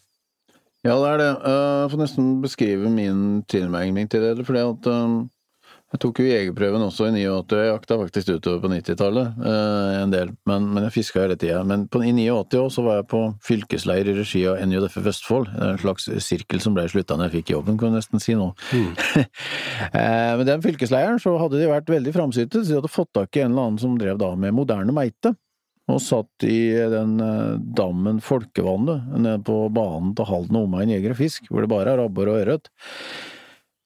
Ja, 0.86 0.96
det 1.02 1.10
er 1.16 1.18
det. 1.22 1.30
Eh, 1.50 1.78
Jeg 1.82 1.92
får 1.92 2.02
nesten 2.04 2.28
beskrive 2.44 2.90
min 2.94 3.22
tilnærming 3.50 4.10
til 4.10 4.22
det. 4.22 4.46
fordi 4.46 4.62
at 4.62 4.90
eh, 4.92 5.16
Jeg 5.94 6.02
tok 6.02 6.20
jo 6.20 6.26
jegerprøven 6.26 6.82
også 6.82 7.06
i 7.08 7.12
89, 7.14 7.52
og 7.54 7.60
jeg 7.62 7.70
jakta 7.70 7.98
faktisk 8.00 8.30
utover 8.34 8.62
på 8.64 8.70
90-tallet 8.72 9.44
eh, 9.52 9.92
en 10.02 10.12
del, 10.12 10.32
men, 10.50 10.66
men 10.74 10.88
jeg 10.88 10.96
fiska 10.96 11.22
hele 11.22 11.38
tida. 11.40 11.60
Men 11.68 11.86
på, 11.92 12.02
i 12.02 12.10
89 12.10 12.58
også 12.58 12.74
så 12.76 12.86
var 12.88 12.98
jeg 12.98 13.08
på 13.14 13.22
fylkesleir 13.46 14.10
i 14.10 14.16
regi 14.18 14.42
av 14.50 14.60
NJF 14.66 14.98
Vestfold, 15.06 15.52
en 15.54 15.80
slags 15.80 16.10
sirkel 16.26 16.64
som 16.64 16.74
ble 16.76 16.88
slutta 16.92 17.16
når 17.16 17.30
jeg 17.30 17.36
fikk 17.38 17.54
jobben, 17.54 17.78
kan 17.80 17.94
du 17.94 18.00
nesten 18.00 18.24
si 18.24 18.34
nå. 18.36 18.50
eh, 19.22 20.34
men 20.40 20.44
den 20.50 20.66
fylkesleiren 20.66 21.22
så 21.22 21.38
hadde 21.40 21.62
de 21.62 21.70
vært 21.70 21.94
veldig 21.94 22.16
framsynte, 22.18 22.66
så 22.66 22.74
de 22.74 22.80
hadde 22.82 22.92
fått 22.92 23.14
tak 23.16 23.38
i 23.38 23.46
en 23.46 23.54
eller 23.54 23.70
annen 23.70 23.84
som 23.86 23.96
drev 24.02 24.18
da 24.20 24.34
med 24.36 24.58
moderne 24.58 24.96
meite. 24.96 25.36
Og 25.86 26.02
satt 26.02 26.48
i 26.50 26.74
den 26.90 27.20
eh, 27.22 27.62
dammen 27.78 28.18
Folkevannet 28.26 29.06
nede 29.20 29.38
på 29.46 29.62
banen 29.70 30.16
til 30.18 30.28
Halden 30.32 30.58
og 30.58 30.66
omegn 30.66 30.96
Jeger 30.96 31.14
og 31.14 31.22
Fisk, 31.22 31.48
hvor 31.52 31.62
det 31.62 31.70
bare 31.72 31.94
er 31.94 32.04
abbor 32.08 32.34
og 32.34 32.42
ørret. 32.42 32.74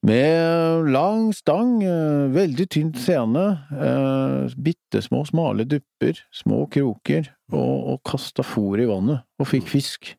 Med 0.07 0.87
lang 0.93 1.33
stang, 1.35 1.81
eh, 1.83 2.29
veldig 2.31 2.69
tynt 2.71 2.95
scene, 3.03 3.41
eh, 3.75 4.53
bitte 4.55 5.01
små, 5.03 5.25
smale 5.27 5.65
dupper, 5.67 6.21
små 6.31 6.61
kroker, 6.71 7.27
og, 7.51 7.73
og 7.93 7.99
kasta 8.07 8.45
fôr 8.47 8.79
i 8.79 8.87
vannet, 8.87 9.25
og 9.39 9.49
fikk 9.49 9.67
fisk. 9.67 10.13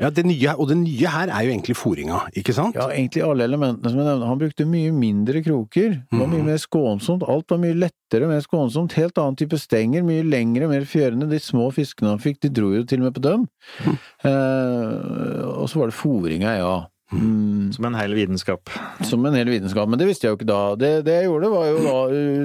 Ja, 0.00 0.10
det 0.10 0.24
nye, 0.26 0.54
og 0.58 0.68
det 0.70 0.76
nye 0.80 1.10
her 1.10 1.30
er 1.30 1.46
jo 1.46 1.52
egentlig 1.54 1.76
fôringa, 1.78 2.24
ikke 2.34 2.54
sant? 2.56 2.74
Ja, 2.78 2.88
egentlig 2.90 3.22
alle 3.26 3.46
elementene 3.46 3.90
som 3.92 4.00
jeg 4.00 4.08
nevnte. 4.08 4.30
Han 4.30 4.40
brukte 4.40 4.66
mye 4.68 4.94
mindre 4.94 5.42
kroker. 5.44 5.98
Det 6.10 6.18
var 6.18 6.30
mye 6.32 6.46
mer 6.48 6.58
skånsomt. 6.62 7.26
Alt 7.30 7.54
var 7.54 7.60
mye 7.62 7.76
lettere, 7.78 8.30
mer 8.30 8.42
skånsomt. 8.44 8.96
Helt 8.98 9.20
annen 9.22 9.38
type 9.38 9.58
stenger, 9.60 10.02
mye 10.06 10.24
lengre, 10.26 10.70
mer 10.70 10.86
fjørende. 10.88 11.28
De 11.30 11.38
små 11.42 11.68
fiskene 11.74 12.10
han 12.14 12.22
fikk, 12.22 12.40
de 12.42 12.50
dro 12.54 12.72
jo 12.74 12.82
til 12.88 13.02
og 13.02 13.08
med 13.08 13.14
på 13.20 13.24
dem. 13.28 13.46
Eh, 14.24 15.44
og 15.54 15.70
så 15.70 15.80
var 15.82 15.92
det 15.92 15.98
fôringa, 15.98 16.56
ja. 16.58 16.74
Mm, 17.14 17.70
Som 17.76 17.84
en 17.84 17.94
hel 17.94 18.14
vitenskap. 18.16 18.70
som 19.04 19.24
en 19.26 19.34
hel 19.34 19.46
vitenskap, 19.46 19.88
men 19.88 19.98
det 20.00 20.08
visste 20.08 20.26
jeg 20.26 20.32
jo 20.34 20.38
ikke 20.40 20.50
da. 20.50 20.74
Det, 20.74 21.04
det 21.06 21.20
jeg 21.20 21.28
gjorde, 21.28 21.50
var 21.52 21.66
jo 21.68 21.78
da 21.84 21.94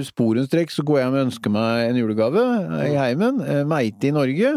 sporenstreks 0.06 0.12
sporenstrekk, 0.14 0.76
så 0.76 0.86
går 0.86 1.00
jeg 1.00 1.06
hjem 1.08 1.18
og 1.18 1.26
ønsker 1.26 1.54
meg 1.56 1.90
en 1.90 2.00
julegave 2.04 2.46
i 2.86 2.96
heimen. 3.00 3.42
Eh, 3.42 3.64
Meite 3.66 4.12
i 4.12 4.14
Norge, 4.14 4.54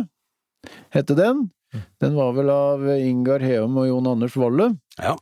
hette 0.93 1.17
den. 1.17 1.47
Den 2.03 2.15
var 2.19 2.33
vel 2.37 2.51
av 2.53 2.83
Ingar 2.99 3.41
Heum 3.45 3.79
og 3.81 3.87
Jon 3.89 4.09
Anders 4.11 4.35
Valle. 4.37 4.73
Ja. 4.99 5.15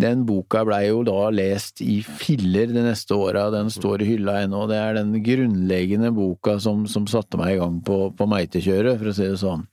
Den 0.00 0.22
boka 0.24 0.62
blei 0.64 0.86
jo 0.88 1.02
da 1.04 1.26
lest 1.34 1.82
i 1.84 1.98
filler 2.02 2.70
de 2.72 2.80
neste 2.86 3.12
åra, 3.12 3.50
den 3.52 3.68
står 3.70 4.00
i 4.02 4.08
hylla 4.14 4.38
ennå. 4.46 4.64
Det 4.70 4.78
er 4.80 4.96
den 4.96 5.12
grunnleggende 5.24 6.08
boka 6.16 6.56
som, 6.64 6.86
som 6.88 7.04
satte 7.10 7.36
meg 7.40 7.56
i 7.56 7.60
gang 7.60 7.76
på, 7.84 7.98
på 8.16 8.28
meitekjøret, 8.30 8.96
for 9.02 9.10
å 9.12 9.14
si 9.18 9.28
det 9.28 9.42
sånn. 9.42 9.66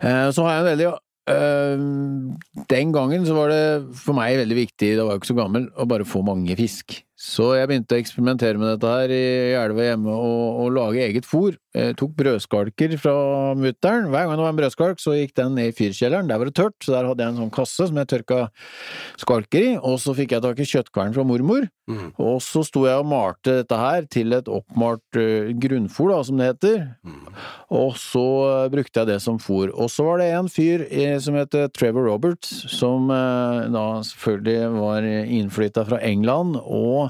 Eh, 0.00 0.26
Så 0.34 0.42
har 0.42 0.56
jeg 0.56 0.64
en 0.64 0.70
veldig 0.72 0.88
eh, 1.30 2.64
Den 2.74 2.92
gangen 2.96 3.28
så 3.28 3.36
var 3.36 3.52
det 3.54 3.62
for 4.00 4.18
meg 4.18 4.40
veldig 4.42 4.58
viktig, 4.58 4.96
da 4.98 5.06
var 5.06 5.14
jeg 5.14 5.22
ikke 5.22 5.32
så 5.34 5.38
gammel, 5.38 5.70
å 5.78 5.86
bare 5.86 6.08
få 6.08 6.24
mange 6.26 6.58
fisk. 6.58 6.98
Så 7.20 7.50
jeg 7.52 7.68
begynte 7.68 7.96
å 7.96 8.00
eksperimentere 8.00 8.56
med 8.56 8.70
dette 8.72 8.90
her 8.94 9.12
i 9.12 9.24
elva 9.60 9.90
hjemme 9.90 10.12
og, 10.14 10.60
og 10.62 10.70
lage 10.72 11.02
eget 11.04 11.26
fôr. 11.28 11.58
Jeg 11.76 11.94
tok 12.00 12.14
brødskalker 12.16 12.96
fra 12.98 13.12
mutter'n. 13.60 14.08
Hver 14.10 14.24
gang 14.26 14.38
det 14.38 14.42
var 14.46 14.54
en 14.54 14.58
brødskalk, 14.58 15.02
så 15.02 15.12
gikk 15.14 15.34
den 15.36 15.52
ned 15.58 15.68
i 15.70 15.74
fyrkjelleren. 15.76 16.30
Der 16.30 16.40
var 16.40 16.48
det 16.48 16.56
tørt, 16.56 16.78
så 16.80 16.96
der 16.96 17.10
hadde 17.10 17.22
jeg 17.22 17.34
en 17.34 17.42
sånn 17.44 17.52
kasse 17.54 17.86
som 17.90 18.00
jeg 18.00 18.08
tørka 18.10 18.40
skalker 19.20 19.66
i. 19.68 19.74
Og 19.76 20.00
så 20.00 20.16
fikk 20.16 20.32
jeg 20.34 20.46
tak 20.46 20.64
i 20.64 20.66
kjøttkvern 20.72 21.14
fra 21.14 21.26
mormor. 21.28 21.68
Mm. 21.90 22.08
Og 22.22 22.40
så 22.42 22.62
sto 22.66 22.86
jeg 22.86 23.02
og 23.02 23.08
malte 23.10 23.60
dette 23.60 23.78
her 23.78 24.08
til 24.10 24.34
et 24.34 24.48
oppmalt 24.50 25.20
uh, 25.20 25.52
grunnfôr, 25.60 26.14
da, 26.14 26.20
som 26.26 26.40
det 26.40 26.50
heter. 26.54 26.82
Og 27.70 27.94
så 28.00 28.24
eh, 28.48 28.68
brukte 28.72 29.02
jeg 29.02 29.08
det 29.12 29.20
som 29.22 29.38
fôr. 29.42 29.70
Og 29.70 29.90
så 29.92 30.06
var 30.08 30.18
det 30.18 30.30
en 30.34 30.50
fyr 30.50 30.82
eh, 30.88 31.16
som 31.22 31.36
heter 31.38 31.68
Trevor 31.74 32.08
Roberts, 32.08 32.50
som 32.72 33.10
eh, 33.14 33.68
da 33.70 33.84
selvfølgelig 34.06 34.72
var 34.74 35.06
innflytta 35.06 35.84
fra 35.86 36.00
England 36.06 36.58
og 36.64 37.09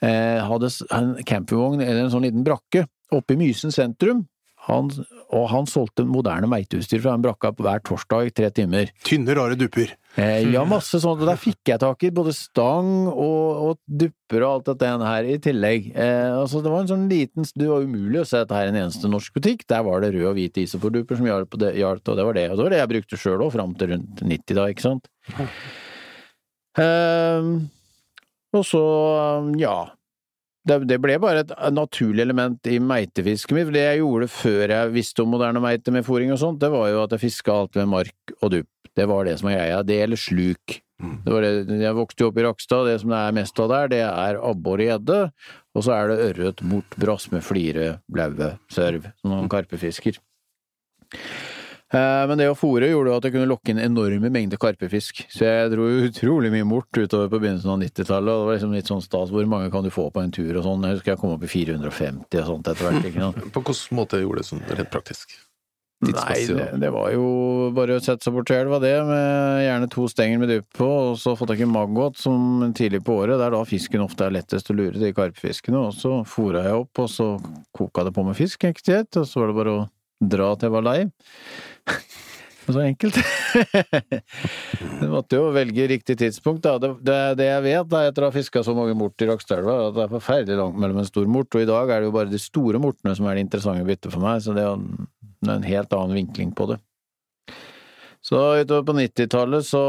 hadde 0.00 0.70
en 0.94 1.14
campingvogn, 1.26 1.82
eller 1.84 2.04
en 2.04 2.12
sånn 2.12 2.26
liten 2.26 2.46
brakke, 2.46 2.86
oppe 3.14 3.36
i 3.36 3.40
Mysen 3.40 3.74
sentrum. 3.74 4.24
Han, 4.64 4.88
og 5.34 5.44
han 5.52 5.66
solgte 5.68 6.06
moderne 6.08 6.48
meiteutstyr 6.48 7.02
fra 7.02 7.12
den 7.12 7.24
brakka 7.26 7.50
hver 7.58 7.82
torsdag 7.84 8.30
i 8.30 8.32
tre 8.32 8.48
timer. 8.54 8.88
Tynne, 9.04 9.34
rare 9.36 9.58
dupper. 9.60 9.92
Eh, 10.16 10.46
ja, 10.54 10.62
masse 10.68 11.00
sånt, 11.02 11.20
og 11.20 11.28
der 11.28 11.40
fikk 11.40 11.68
jeg 11.68 11.82
tak 11.82 12.06
i 12.06 12.12
både 12.14 12.32
stang 12.36 12.88
og, 13.10 13.60
og 13.66 13.78
dupper 13.84 14.46
og 14.46 14.48
alt 14.48 14.70
dette 14.70 14.92
her 15.04 15.28
i 15.28 15.36
tillegg. 15.42 15.90
Eh, 15.92 16.30
altså 16.38 16.62
det 16.64 16.72
var 16.72 16.84
en 16.84 16.92
sånn 16.94 17.06
liten, 17.10 17.48
det 17.52 17.68
var 17.68 17.84
umulig 17.84 18.22
å 18.22 18.26
se 18.28 18.40
dette 18.40 18.56
her 18.56 18.70
i 18.70 18.72
en 18.72 18.80
eneste 18.86 19.10
norsk 19.10 19.36
butikk, 19.36 19.66
der 19.68 19.84
var 19.84 20.00
det 20.04 20.14
rød 20.14 20.30
og 20.30 20.38
hvit 20.38 20.62
isoforduper 20.64 21.20
som 21.20 21.28
hjalp, 21.28 21.50
og 21.52 21.64
det, 21.64 21.74
og 21.84 22.00
det 22.08 22.28
var 22.30 22.40
det, 22.40 22.48
og 22.50 22.56
det 22.56 22.68
var 22.68 22.76
det 22.76 22.80
jeg 22.80 22.92
brukte 22.94 23.20
sjøl 23.20 23.44
òg, 23.44 23.52
fram 23.58 23.76
til 23.80 23.92
rundt 23.92 24.24
90 24.24 24.60
da, 24.60 24.68
ikke 24.72 24.86
sant. 24.86 25.10
Eh, 26.80 27.50
og 28.54 28.64
så, 28.68 28.82
ja, 29.60 29.76
det, 30.64 30.98
ble 31.02 31.18
bare 31.20 31.42
et 31.44 31.52
naturlig 31.74 32.24
element 32.24 32.70
i 32.70 32.78
meitefisket 32.80 33.56
mitt. 33.56 33.72
Det 33.74 33.82
jeg 33.84 34.00
gjorde 34.00 34.30
før 34.32 34.72
jeg 34.72 34.94
visste 34.94 35.24
om 35.24 35.34
moderne 35.34 35.60
meite 35.62 35.92
med 35.92 36.06
fòring 36.06 36.32
og 36.32 36.40
sånt, 36.40 36.62
det 36.62 36.72
var 36.72 36.88
jo 36.92 37.02
at 37.04 37.12
jeg 37.16 37.26
fiska 37.26 37.52
alt 37.52 37.76
med 37.80 37.90
mark 37.92 38.34
og 38.40 38.54
dupp. 38.56 38.70
Det 38.94 39.06
var 39.10 39.26
det 39.26 39.36
som 39.40 39.50
var 39.50 39.58
greia. 39.58 39.82
Det 39.84 40.00
eller 40.04 40.20
sluk. 40.20 40.78
Det 41.04 41.32
var 41.34 41.42
det, 41.44 41.80
jeg 41.82 41.96
vokste 41.96 42.22
jo 42.22 42.30
opp 42.30 42.38
i 42.38 42.44
Rakstad, 42.46 42.86
det 42.88 43.00
som 43.02 43.10
det 43.12 43.18
er 43.18 43.34
mest 43.36 43.58
av 43.60 43.72
der, 43.72 43.90
det 43.92 44.00
er 44.06 44.38
abbor 44.38 44.80
og 44.80 44.86
gjedde, 44.86 45.18
og 45.74 45.84
så 45.84 45.96
er 45.96 46.10
det 46.10 46.28
ørret, 46.28 46.62
mort, 46.70 46.96
brasme, 47.02 47.40
flire, 47.44 47.88
blaue, 48.08 48.52
sørv, 48.72 49.10
som 49.18 49.34
noen 49.34 49.50
karpefisker. 49.52 50.20
Eh, 51.92 52.26
Men 52.28 52.40
det 52.40 52.48
å 52.50 52.56
fòre 52.58 52.88
gjorde 52.88 53.18
at 53.18 53.26
jeg 53.28 53.34
kunne 53.36 53.50
lokke 53.50 53.74
inn 53.74 53.82
enorme 53.82 54.30
mengder 54.32 54.60
karpefisk, 54.60 55.24
så 55.30 55.46
jeg 55.46 55.72
dro 55.74 55.86
utrolig 56.08 56.50
mye 56.54 56.66
mort 56.66 56.90
utover 56.96 57.28
på 57.28 57.40
begynnelsen 57.42 57.74
av 57.74 57.80
90-tallet, 57.82 58.32
og 58.32 58.40
det 58.40 58.48
var 58.48 58.58
liksom 58.58 58.76
litt 58.78 58.90
sånn 58.90 59.04
stas 59.04 59.32
hvor 59.34 59.48
mange 59.50 59.70
kan 59.74 59.84
du 59.84 59.92
få 59.94 60.08
på 60.14 60.24
en 60.24 60.34
tur 60.34 60.56
og 60.56 60.64
sånn, 60.66 60.86
jeg 60.88 60.98
husker 60.98 61.14
jeg 61.14 61.22
kom 61.22 61.34
opp 61.36 61.44
i 61.44 61.52
450 61.52 62.40
og 62.40 62.48
sånt 62.50 62.70
etter 62.72 62.88
hvert, 62.88 63.10
ikke 63.10 63.26
sant. 63.26 63.42
På 63.54 63.64
hvilken 63.68 64.00
måte 64.00 64.22
gjorde 64.22 64.42
det 64.42 64.48
sånn 64.48 64.64
rent 64.70 64.94
praktisk? 64.94 65.36
Nei, 66.04 66.40
det, 66.50 66.64
det 66.82 66.90
var 66.92 67.12
jo 67.14 67.70
bare 67.72 67.96
å 67.96 68.02
sette 68.02 68.26
seg 68.26 68.34
bort 68.34 68.48
til 68.50 68.58
elva, 68.58 68.80
det, 68.82 68.92
med 69.08 69.62
gjerne 69.64 69.88
to 69.92 70.04
stenger 70.10 70.40
med 70.42 70.50
dupp 70.50 70.66
på, 70.76 70.88
og 71.12 71.14
så 71.20 71.32
få 71.38 71.46
tak 71.48 71.62
i 71.64 71.68
maggot 71.68 72.18
som 72.20 72.72
tidlig 72.76 73.00
på 73.06 73.20
året, 73.22 73.38
det 73.40 73.46
er 73.46 73.54
da 73.54 73.62
fisken 73.68 74.04
ofte 74.04 74.26
er 74.26 74.34
lettest 74.34 74.68
å 74.72 74.76
lure 74.76 75.00
de 75.00 75.12
karpefiskene, 75.16 75.86
og 75.86 75.94
så 75.96 76.18
fôra 76.28 76.66
jeg 76.66 76.82
opp, 76.82 77.04
og 77.06 77.08
så 77.12 77.28
koka 77.76 78.04
det 78.04 78.12
på 78.16 78.26
med 78.26 78.36
fisk, 78.36 78.66
og 78.66 79.22
så 79.22 79.40
var 79.40 79.52
det 79.52 79.58
bare 79.62 79.76
å 79.78 79.86
dra 80.34 80.50
til 80.56 80.68
jeg 80.68 80.74
var 80.74 80.86
lei. 80.90 80.98
Så 82.64 82.80
enkelt. 82.80 83.18
Du 85.00 85.08
måtte 85.12 85.36
jo 85.36 85.50
velge 85.54 85.86
riktig 85.90 86.16
tidspunkt, 86.18 86.64
da. 86.64 86.78
Det, 86.80 86.90
det, 87.04 87.18
det 87.38 87.48
jeg 87.50 87.64
vet, 87.66 87.90
da, 87.90 88.00
etter 88.08 88.24
å 88.24 88.30
ha 88.30 88.34
fiska 88.34 88.62
så 88.64 88.74
mange 88.76 88.94
mort 88.98 89.20
i 89.20 89.28
Rakstadelva, 89.28 89.74
er 89.74 89.90
at 89.90 89.98
det 89.98 90.04
er 90.06 90.14
forferdelig 90.14 90.58
langt 90.58 90.80
mellom 90.80 91.02
en 91.02 91.08
stor 91.08 91.28
mort, 91.30 91.52
og 91.52 91.64
i 91.64 91.68
dag 91.68 91.92
er 91.92 92.02
det 92.02 92.08
jo 92.08 92.16
bare 92.16 92.32
de 92.32 92.40
store 92.40 92.80
mortene 92.82 93.14
som 93.18 93.28
er 93.28 93.36
det 93.36 93.44
interessante 93.46 93.86
byttet 93.88 94.14
for 94.14 94.24
meg, 94.24 94.40
så 94.42 94.56
det 94.56 94.64
er 94.64 94.72
jo 94.72 95.54
en 95.54 95.68
helt 95.68 95.96
annen 95.98 96.18
vinkling 96.22 96.54
på 96.56 96.70
det. 96.72 96.80
Så 98.24 98.40
utover 98.62 98.86
på 98.88 98.96
90-tallet 98.96 99.66
så 99.68 99.84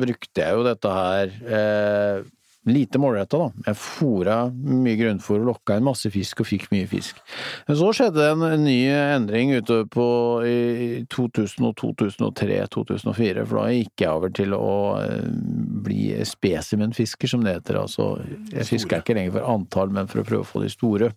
brukte 0.00 0.40
jeg 0.40 0.56
jo 0.56 0.64
dette 0.64 0.92
her 0.96 1.34
eh, 1.44 2.22
lite 2.68 2.98
målretta, 3.02 3.38
da. 3.40 3.48
Jeg 3.66 3.78
fôra 3.80 4.36
mye 4.52 4.94
grunnfôr 4.98 5.40
og 5.40 5.48
lokka 5.50 5.76
inn 5.78 5.86
masse 5.86 6.10
fisk 6.14 6.44
og 6.44 6.48
fikk 6.48 6.68
mye 6.72 6.86
fisk. 6.90 7.18
Men 7.66 7.78
så 7.80 7.90
skjedde 7.96 8.28
en, 8.34 8.44
en 8.46 8.64
ny 8.66 8.78
endring 8.92 9.54
utover 9.56 9.88
på 9.90 10.06
i 10.46 10.58
2000, 11.12 11.72
2003, 11.80 12.60
2004, 12.76 13.46
for 13.48 13.60
da 13.60 13.66
gikk 13.74 14.04
jeg 14.04 14.12
over 14.12 14.34
til 14.38 14.56
å 14.56 14.72
eh, 15.02 15.28
bli 15.82 16.12
spesimenfisker, 16.28 17.30
som 17.34 17.42
det 17.42 17.58
heter. 17.58 17.82
Altså, 17.82 18.14
jeg 18.52 18.70
fisker 18.70 19.02
ikke 19.02 19.18
lenger 19.18 19.40
for 19.40 19.54
antall, 19.56 19.94
men 19.94 20.10
for 20.10 20.22
å 20.22 20.28
prøve 20.28 20.46
å 20.46 20.52
få 20.54 20.62
de 20.62 20.70
store. 20.72 21.12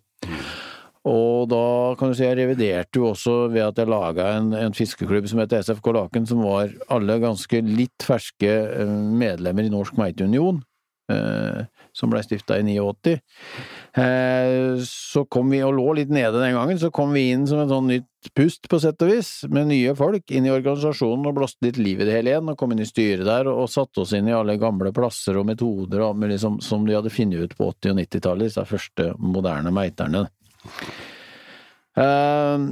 Og 1.06 1.46
da 1.46 1.94
kan 1.98 2.10
du 2.10 2.18
si 2.18 2.24
jeg 2.26 2.38
reviderte 2.40 2.98
jo 2.98 3.12
også 3.12 3.44
ved 3.52 3.62
at 3.62 3.76
jeg 3.78 3.90
laga 3.92 4.32
en, 4.40 4.50
en 4.58 4.74
fiskeklubb 4.74 5.28
som 5.30 5.38
heter 5.38 5.62
SFK 5.62 5.92
Laken, 5.94 6.26
som 6.26 6.42
var 6.42 6.72
alle 6.90 7.20
ganske 7.22 7.60
litt 7.62 8.02
ferske 8.02 8.50
eh, 8.50 8.96
medlemmer 9.14 9.68
i 9.68 9.70
Norsk 9.70 9.94
Meiteunion, 10.00 10.58
som 11.96 12.10
blei 12.10 12.22
stifta 12.24 12.58
i 12.58 12.78
89. 12.78 13.18
Eh, 13.96 14.82
så 14.84 15.24
kom 15.24 15.50
vi, 15.50 15.62
og 15.64 15.76
lå 15.78 15.92
litt 15.96 16.10
nede 16.12 16.42
den 16.42 16.56
gangen, 16.56 16.78
så 16.78 16.90
kom 16.92 17.14
vi 17.16 17.30
inn 17.32 17.46
som 17.48 17.62
en 17.62 17.70
sånn 17.70 17.88
nytt 17.88 18.30
pust, 18.36 18.66
på 18.68 18.80
sett 18.82 19.00
og 19.06 19.12
vis, 19.14 19.30
med 19.48 19.70
nye 19.70 19.94
folk 19.96 20.34
inn 20.34 20.48
i 20.48 20.52
organisasjonen 20.52 21.28
og 21.30 21.38
blåste 21.38 21.64
litt 21.68 21.78
liv 21.80 22.02
i 22.02 22.08
det 22.08 22.18
hele 22.18 22.34
igjen, 22.34 22.50
og 22.52 22.58
kom 22.60 22.74
inn 22.74 22.82
i 22.84 22.88
styret 22.88 23.24
der 23.28 23.48
og, 23.52 23.64
satte 23.72 24.02
oss 24.02 24.12
inn 24.18 24.28
i 24.28 24.34
alle 24.36 24.58
gamle 24.60 24.92
plasser 24.96 25.38
og 25.40 25.46
metoder 25.48 26.02
og 26.02 26.10
alt 26.10 26.22
mulig 26.24 26.40
som, 26.42 26.58
de 26.60 26.98
hadde 26.98 27.14
funnet 27.14 27.46
ut 27.46 27.56
på 27.56 27.70
80- 27.70 27.94
og 27.94 28.02
90-tallet, 28.02 28.50
disse 28.50 28.66
første 28.68 29.08
moderne 29.22 29.72
meiterne. 29.74 30.26
Eh, 31.96 32.68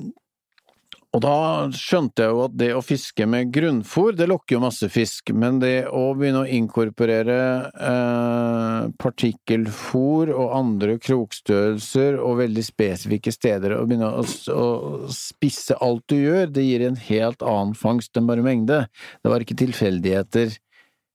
Og 1.14 1.20
da 1.22 1.70
skjønte 1.70 2.24
jeg 2.24 2.32
jo 2.34 2.40
at 2.48 2.54
det 2.58 2.68
å 2.74 2.82
fiske 2.82 3.26
med 3.30 3.52
grunnfôr, 3.54 4.16
det 4.18 4.26
lokker 4.26 4.56
jo 4.56 4.64
masse 4.64 4.88
fisk, 4.90 5.30
men 5.30 5.60
det 5.62 5.86
å 5.86 6.08
begynne 6.18 6.42
å 6.42 6.50
inkorporere 6.56 7.36
eh, 7.70 8.88
partikkelfôr 8.98 10.32
og 10.34 10.56
andre 10.58 10.98
krokstørrelser 10.98 12.18
og 12.18 12.40
veldig 12.42 12.66
spesifikke 12.66 13.30
steder, 13.34 13.76
og 13.78 13.92
begynne 13.92 14.10
å, 14.10 14.26
å 14.26 15.14
spisse 15.14 15.78
alt 15.78 16.02
du 16.10 16.18
gjør, 16.18 16.50
det 16.50 16.66
gir 16.66 16.88
en 16.88 16.98
helt 17.06 17.46
annen 17.46 17.78
fangst 17.78 18.18
enn 18.18 18.26
bare 18.26 18.42
mengde. 18.42 18.82
Det 19.22 19.30
var 19.30 19.46
ikke 19.46 19.60
tilfeldigheter 19.62 20.58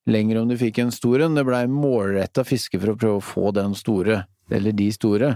lenger 0.09 0.39
om 0.39 0.47
du 0.47 0.55
fikk 0.57 0.79
en 0.79 0.95
stor 0.95 1.27
en, 1.27 1.35
det 1.35 1.43
blei 1.47 1.65
målretta 1.67 2.47
fiske 2.47 2.79
for 2.79 2.93
å 2.93 2.99
prøve 2.99 3.19
å 3.19 3.29
få 3.35 3.51
den 3.59 3.75
store, 3.75 4.23
eller 4.47 4.71
de 4.71 4.93
store. 4.95 5.35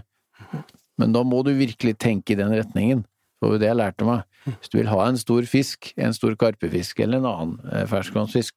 Men 0.96 1.12
da 1.12 1.28
må 1.28 1.44
du 1.44 1.52
virkelig 1.58 1.98
tenke 2.00 2.32
i 2.32 2.40
den 2.40 2.56
retningen. 2.56 3.04
Det 3.44 3.50
var 3.50 3.58
jo 3.58 3.60
det 3.60 3.68
jeg 3.68 3.80
lærte 3.80 4.06
meg. 4.08 4.22
Hvis 4.48 4.72
du 4.72 4.78
vil 4.78 4.92
ha 4.92 5.00
en 5.04 5.18
stor 5.20 5.48
fisk, 5.48 5.90
en 6.00 6.16
stor 6.16 6.36
karpefisk 6.40 7.02
eller 7.04 7.20
en 7.20 7.28
annen 7.28 7.74
eh, 7.74 7.84
ferskvannsfisk, 7.92 8.56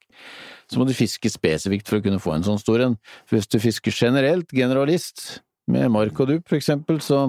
så 0.71 0.79
må 0.79 0.87
du 0.87 0.93
fiske 0.95 1.31
spesifikt 1.31 1.91
for 1.91 1.99
å 1.99 2.05
kunne 2.05 2.21
få 2.23 2.37
en 2.37 2.45
sånn 2.47 2.61
stor 2.61 2.85
en. 2.85 2.95
For 3.27 3.35
hvis 3.35 3.51
du 3.51 3.59
fisker 3.63 3.95
generelt, 3.95 4.47
generalist, 4.55 5.41
med 5.67 5.91
mark 5.91 6.15
og 6.23 6.29
dupp 6.31 6.47
for 6.47 6.55
eksempel, 6.55 7.01
så 7.03 7.25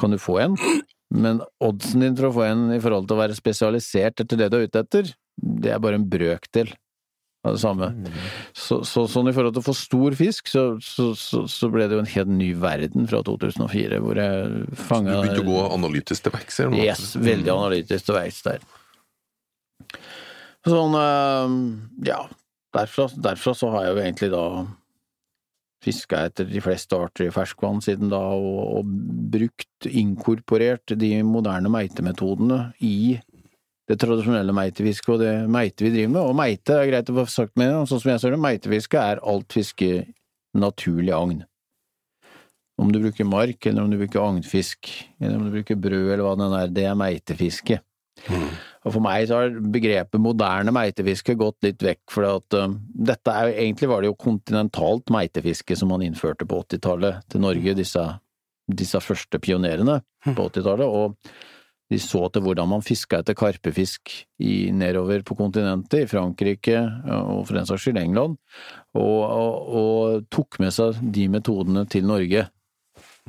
kan 0.00 0.12
du 0.12 0.18
få 0.20 0.36
en, 0.42 0.58
men 1.24 1.40
oddsen 1.64 2.04
din 2.04 2.18
for 2.18 2.28
å 2.28 2.34
få 2.36 2.44
en 2.50 2.66
i 2.76 2.80
forhold 2.84 3.08
til 3.08 3.16
å 3.16 3.22
være 3.22 3.38
spesialisert 3.38 4.20
etter 4.20 4.36
det 4.36 4.50
du 4.52 4.58
er 4.58 4.68
ute 4.68 4.84
etter, 4.84 5.08
det 5.40 5.72
er 5.72 5.80
bare 5.80 5.96
en 5.96 6.04
brøkdel 6.12 6.74
av 7.46 7.54
det 7.56 7.60
samme. 7.62 7.88
Så, 8.52 8.82
så, 8.84 9.06
sånn 9.08 9.30
i 9.30 9.34
forhold 9.36 9.56
til 9.56 9.62
å 9.62 9.68
få 9.70 9.76
stor 9.76 10.16
fisk, 10.18 10.50
så, 10.52 10.64
så, 10.84 11.10
så, 11.16 11.46
så 11.48 11.70
ble 11.72 11.86
det 11.88 11.96
jo 11.96 12.02
en 12.02 12.12
helt 12.14 12.34
ny 12.34 12.50
verden 12.60 13.08
fra 13.08 13.22
2004, 13.26 14.00
hvor 14.04 14.20
jeg 14.20 14.50
Du 14.68 14.74
begynte 14.76 15.44
å 15.44 15.48
gå 15.48 15.62
analytisk 15.70 16.26
til 16.26 16.36
verks? 16.36 16.60
Yes, 16.76 17.06
veldig 17.16 17.54
analytisk 17.54 18.10
til 18.10 18.18
verks 18.18 18.42
der. 18.44 18.66
Sånn, 20.68 20.98
eh, 21.00 21.56
ja, 22.10 22.20
derfra, 22.76 23.08
derfra 23.30 23.56
så 23.56 23.72
har 23.72 23.86
jeg 23.86 23.94
jo 23.94 24.04
egentlig 24.04 24.30
da 24.34 24.44
fiska 25.80 26.26
etter 26.28 26.44
de 26.44 26.60
fleste 26.60 26.92
arter 26.92 27.30
i 27.30 27.32
ferskvann 27.32 27.80
siden 27.80 28.12
da, 28.12 28.20
og, 28.36 28.80
og 28.80 28.94
brukt, 29.32 29.88
inkorporert 29.88 30.92
de 31.00 31.14
moderne 31.24 31.72
meitemetodene 31.72 32.66
i 32.84 33.16
det 33.90 33.98
tradisjonelle 33.98 34.54
meitefisket 34.54 35.14
og 35.16 35.20
det 35.22 35.34
meite 35.50 35.86
vi 35.86 35.92
driver 35.94 36.12
med. 36.14 36.22
Og 36.22 36.38
meite 36.38 36.78
er 36.78 36.90
greit 36.92 37.10
å 37.10 37.16
få 37.20 37.26
sagt 37.30 37.56
med, 37.58 37.74
sånn 37.90 38.02
som 38.02 38.12
jeg 38.12 38.22
ser 38.22 38.36
det, 38.36 38.42
meitefiske 38.44 39.02
er 39.02 39.22
alt 39.32 39.50
fiske 39.54 39.90
naturlig 40.58 41.14
agn. 41.16 41.42
Om 42.80 42.94
du 42.94 43.00
bruker 43.02 43.28
mark, 43.28 43.66
eller 43.66 43.84
om 43.84 43.90
du 43.92 43.98
bruker 44.00 44.22
agnfisk, 44.22 44.88
eller 45.20 45.36
om 45.36 45.48
du 45.48 45.58
bruker 45.58 45.76
brød, 45.76 46.06
eller 46.14 46.24
hva 46.24 46.36
det 46.38 46.48
er, 46.60 46.74
det 46.78 46.86
er 46.88 46.98
meitefiske. 46.98 47.80
Og 48.30 48.94
for 48.94 49.02
meg 49.04 49.26
så 49.28 49.42
har 49.42 49.58
begrepet 49.74 50.22
moderne 50.22 50.72
meitefiske 50.72 51.36
gått 51.40 51.66
litt 51.66 51.82
vekk, 51.84 52.02
for 52.14 52.28
at 52.30 52.56
um, 52.56 52.78
dette 53.10 53.34
er 53.36 53.52
egentlig 53.66 53.90
var 53.90 54.00
det 54.00 54.08
jo 54.12 54.18
kontinentalt 54.20 55.12
meitefiske 55.12 55.76
som 55.76 55.92
man 55.92 56.04
innførte 56.06 56.48
på 56.48 56.62
80-tallet 56.64 57.26
til 57.32 57.44
Norge, 57.44 57.76
disse, 57.76 58.06
disse 58.80 59.02
første 59.04 59.40
pionerene 59.42 59.98
på 60.24 60.46
80-tallet, 60.48 60.86
og 60.88 61.18
de 61.90 61.98
så 61.98 62.22
til 62.30 62.44
hvordan 62.44 62.70
man 62.70 62.84
fiska 62.86 63.20
etter 63.20 63.36
karpefisk 63.38 64.12
i, 64.38 64.70
nedover 64.70 65.24
på 65.26 65.36
kontinentet, 65.38 66.04
i 66.04 66.10
Frankrike 66.10 66.78
og 67.10 67.42
for 67.48 67.58
den 67.58 67.66
saks 67.68 67.86
skyld 67.86 67.98
England, 68.00 68.38
og, 68.94 69.18
og, 69.24 69.74
og 69.80 70.28
tok 70.32 70.60
med 70.62 70.74
seg 70.76 71.00
de 71.02 71.26
metodene 71.32 71.84
til 71.90 72.06
Norge. 72.06 72.46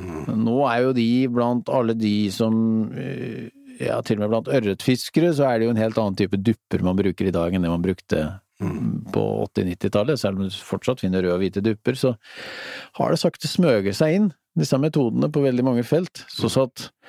Nå 0.01 0.59
er 0.69 0.85
jo 0.85 0.93
de 0.97 1.09
blant 1.33 1.69
alle 1.73 1.97
de 1.97 2.15
som 2.33 2.53
eh, 2.97 3.49
ja, 3.81 3.97
til 4.05 4.19
og 4.19 4.23
med 4.23 4.31
blant 4.31 4.53
ørretfiskere 4.53 5.33
så 5.35 5.49
er 5.49 5.59
det 5.59 5.67
jo 5.67 5.73
en 5.73 5.81
helt 5.81 5.99
annen 5.99 6.17
type 6.17 6.39
dupper 6.39 6.85
man 6.85 6.97
bruker 6.97 7.27
i 7.27 7.33
dag 7.35 7.53
enn 7.53 7.65
det 7.65 7.73
man 7.73 7.83
brukte 7.83 8.23
på 8.61 9.23
80-90-tallet. 9.57 10.19
Selv 10.21 10.37
om 10.37 10.45
du 10.45 10.53
fortsatt 10.65 11.01
finner 11.01 11.23
røde 11.25 11.33
og 11.33 11.41
hvite 11.41 11.63
dupper, 11.65 11.97
så 11.97 12.13
har 12.99 13.13
det 13.13 13.21
sakte 13.21 13.49
smøget 13.49 13.97
seg 13.97 14.17
inn, 14.17 14.27
disse 14.57 14.77
metodene, 14.81 15.31
på 15.31 15.43
veldig 15.43 15.65
mange 15.65 15.85
felt. 15.87 16.23
Så 16.29 16.51
at 16.61 16.85
eh, 16.85 17.00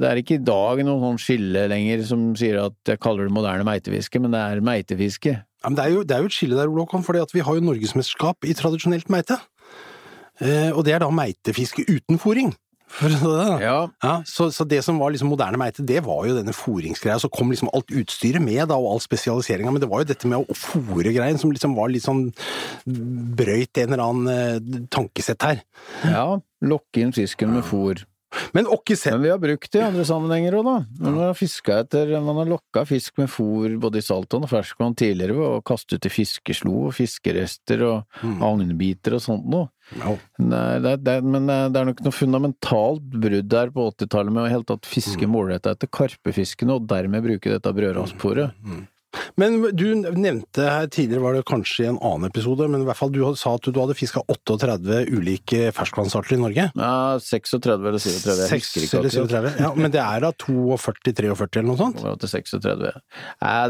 det 0.00 0.08
er 0.08 0.20
ikke 0.20 0.38
i 0.38 0.44
dag 0.44 0.80
noe 0.86 1.00
sånn 1.02 1.20
skille 1.22 1.66
lenger 1.70 2.04
som 2.08 2.30
sier 2.38 2.60
at 2.64 2.92
jeg 2.92 3.00
kaller 3.02 3.28
det 3.28 3.34
moderne 3.36 3.66
meitefiske, 3.68 4.20
men 4.22 4.34
det 4.34 4.40
er 4.40 4.64
meitefiske. 4.64 5.34
Ja, 5.38 5.66
men 5.70 5.78
det, 5.78 5.84
er 5.84 5.94
jo, 5.96 6.06
det 6.06 6.16
er 6.16 6.22
jo 6.22 6.30
et 6.30 6.36
skille 6.36 6.58
der, 6.58 6.70
Håkon, 6.70 7.04
fordi 7.06 7.24
vi 7.34 7.44
har 7.46 7.58
jo 7.58 7.66
norgesmesterskap 7.66 8.46
i 8.46 8.54
tradisjonelt 8.58 9.10
meite. 9.10 9.38
Eh, 10.38 10.70
og 10.70 10.84
det 10.86 10.94
er 10.94 11.02
da 11.02 11.10
meitefiske 11.10 11.84
uten. 11.88 12.18
For, 12.18 12.38
det, 12.38 13.18
da. 13.20 13.58
Ja, 13.60 13.78
Ja, 14.02 14.14
så, 14.26 14.48
så 14.54 14.64
det 14.64 14.80
som 14.86 15.00
var 15.02 15.10
liksom 15.12 15.28
moderne 15.28 15.58
meite, 15.60 15.84
det 15.84 16.00
var 16.06 16.24
jo 16.28 16.36
denne 16.38 16.54
fôringsgreia. 16.56 17.18
Så 17.20 17.30
kom 17.32 17.50
liksom 17.52 17.70
alt 17.74 17.90
utstyret 17.90 18.42
med, 18.42 18.62
da, 18.70 18.78
og 18.78 18.94
all 18.94 19.02
spesialiseringa. 19.04 19.72
Men 19.74 19.82
det 19.82 19.90
var 19.90 20.04
jo 20.04 20.10
dette 20.12 20.30
med 20.30 20.40
å 20.40 20.56
fôre 20.56 21.12
greien 21.14 21.40
som 21.40 21.52
liksom 21.52 21.74
var 21.76 21.90
litt 21.92 22.06
sånn 22.06 22.28
brøyt 22.86 23.82
en 23.82 23.92
eller 23.92 24.04
annen 24.04 24.30
eh, 24.32 24.84
tankesett 24.94 25.44
her. 25.44 25.64
ja, 26.06 26.28
lokke 26.64 27.02
inn 27.02 27.14
fisken 27.16 27.52
med 27.54 27.66
fôr. 27.66 28.06
Men 28.52 28.66
åkke 28.68 28.94
Men 29.10 29.22
vi 29.22 29.30
har 29.32 29.38
brukt 29.40 29.70
det 29.72 29.80
i 29.80 29.84
andre 29.86 30.04
sammenhenger 30.04 30.56
òg, 30.58 30.64
da. 30.66 30.74
Man 31.00 31.14
har 31.22 31.34
fiska 31.38 31.78
etter 31.80 32.10
Man 32.20 32.36
har 32.36 32.44
lokka 32.50 32.82
fisk 32.86 33.16
med 33.16 33.30
fôr 33.32 33.78
både 33.80 33.98
i 33.98 34.04
saltvann 34.04 34.44
og 34.44 34.50
ferskvann 34.52 34.96
tidligere 34.98 35.36
ved 35.38 35.46
å 35.48 35.62
kaste 35.64 35.96
ut 35.96 36.04
i 36.04 36.12
fiskeslo 36.12 36.74
og 36.88 36.94
fiskerester 36.98 37.82
og 37.88 38.20
agnbiter 38.44 39.16
og 39.16 39.22
sånt 39.24 39.48
noe. 39.48 39.70
ja. 39.96 40.12
Nei, 40.44 40.78
det, 40.84 40.92
det, 41.06 41.16
men 41.24 41.46
det 41.48 41.80
er- 41.80 41.88
nok 41.88 42.02
noe 42.04 42.12
fundamentalt 42.12 43.08
brudd 43.16 43.48
der 43.48 43.70
på 43.72 43.88
80-tallet 43.94 44.32
med 44.36 44.44
å 44.44 44.52
helt 44.52 44.68
tatt 44.68 44.84
fiske 44.86 45.24
målretta 45.26 45.72
etter 45.72 45.88
karpefiskene, 45.88 46.76
og 46.76 46.86
dermed 46.90 47.24
bruke 47.24 47.48
dette 47.56 47.72
brødrasfôret. 47.72 48.52
Men 49.40 49.62
du 49.72 49.86
nevnte 49.96 50.66
her 50.68 50.88
tidligere, 50.92 51.22
var 51.24 51.36
det 51.38 51.44
kanskje 51.48 51.86
i 51.86 51.88
en 51.88 52.00
annen 52.04 52.28
episode, 52.28 52.66
men 52.68 52.82
i 52.82 52.88
hvert 52.88 52.98
fall 52.98 53.12
du 53.14 53.22
sa 53.40 53.54
at 53.56 53.64
du 53.64 53.78
hadde 53.80 53.96
fiska 53.96 54.20
38 54.28 54.98
ulike 55.08 55.70
ferskvannsarter 55.72 56.36
i 56.36 56.40
Norge. 56.42 56.66
Ja, 56.76 56.92
36 57.22 57.72
eller 57.72 57.96
37, 58.02 58.28
jeg 58.42 58.52
husker 58.52 58.84
ikke 58.84 59.00
eller 59.00 59.14
37? 59.16 59.48
Ja, 59.64 59.72
men 59.78 59.94
det 59.94 60.02
er 60.02 60.26
da 60.26 60.32
42-43 60.44 61.62
eller 61.62 61.70
noe 61.70 61.80
sånt? 61.80 62.04
Til 62.20 62.32
36. 62.34 62.92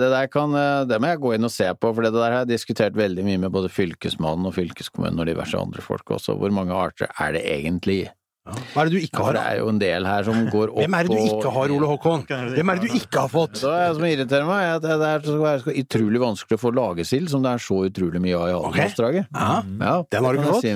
Det 0.02 0.10
der 0.16 0.30
kan 0.32 0.58
Det 0.90 0.98
må 0.98 1.12
jeg 1.12 1.22
gå 1.22 1.34
inn 1.36 1.46
og 1.46 1.54
se 1.54 1.70
på, 1.70 1.94
for 1.94 2.02
det 2.04 2.14
der 2.16 2.26
har 2.26 2.40
jeg 2.42 2.52
diskutert 2.56 2.98
veldig 2.98 3.26
mye 3.30 3.44
med 3.46 3.54
både 3.54 3.70
fylkesmannen 3.72 4.50
og 4.50 4.56
fylkeskommunen 4.58 5.22
og 5.22 5.30
diverse 5.30 5.58
andre 5.58 5.84
folk 5.84 6.16
også. 6.18 6.34
Hvor 6.40 6.50
mange 6.54 6.74
arter 6.74 7.12
er 7.14 7.36
det 7.38 7.46
egentlig? 7.46 8.08
Hva 8.48 8.82
er 8.82 8.88
det 8.88 8.94
du 8.94 9.04
ikke 9.04 9.24
har, 9.26 9.36
det 9.36 9.42
er 9.52 9.58
jo 9.60 9.68
en 9.72 9.80
del 9.82 10.06
her 10.08 10.26
som 10.26 10.38
går 10.54 10.72
opp 10.72 10.80
Hvem 10.82 10.96
er 10.98 11.08
det 11.08 11.16
du 11.16 11.22
ikke 11.34 11.52
har, 11.56 11.74
Ole 11.74 11.90
Håkon? 11.92 12.24
Hvem 12.28 12.72
er 12.72 12.80
det 12.80 12.88
du 12.88 12.96
ikke 12.98 13.24
har 13.24 13.32
fått? 13.32 13.58
Det 13.60 13.72
er 13.74 13.92
som 13.98 14.06
irriterer 14.08 14.48
meg, 14.48 14.62
er 14.64 14.78
at 14.78 14.86
det 14.88 15.10
er 15.10 15.26
så 15.64 15.74
utrolig 15.84 16.22
vanskelig 16.22 16.58
å 16.58 16.62
få 16.62 16.72
lagesild, 16.78 17.28
som 17.32 17.44
det 17.44 17.52
er 17.56 17.64
så 17.66 17.80
utrolig 17.88 18.22
mye 18.24 18.38
av 18.38 18.48
i 18.48 18.56
Alvdalsdraget. 18.58 19.28
Okay. 19.32 19.76
Ja, 19.84 19.96
Den 20.14 20.28
har 20.28 20.32
du 20.32 20.40
ikke 20.42 20.54
fått? 20.56 20.64
Si? 20.64 20.72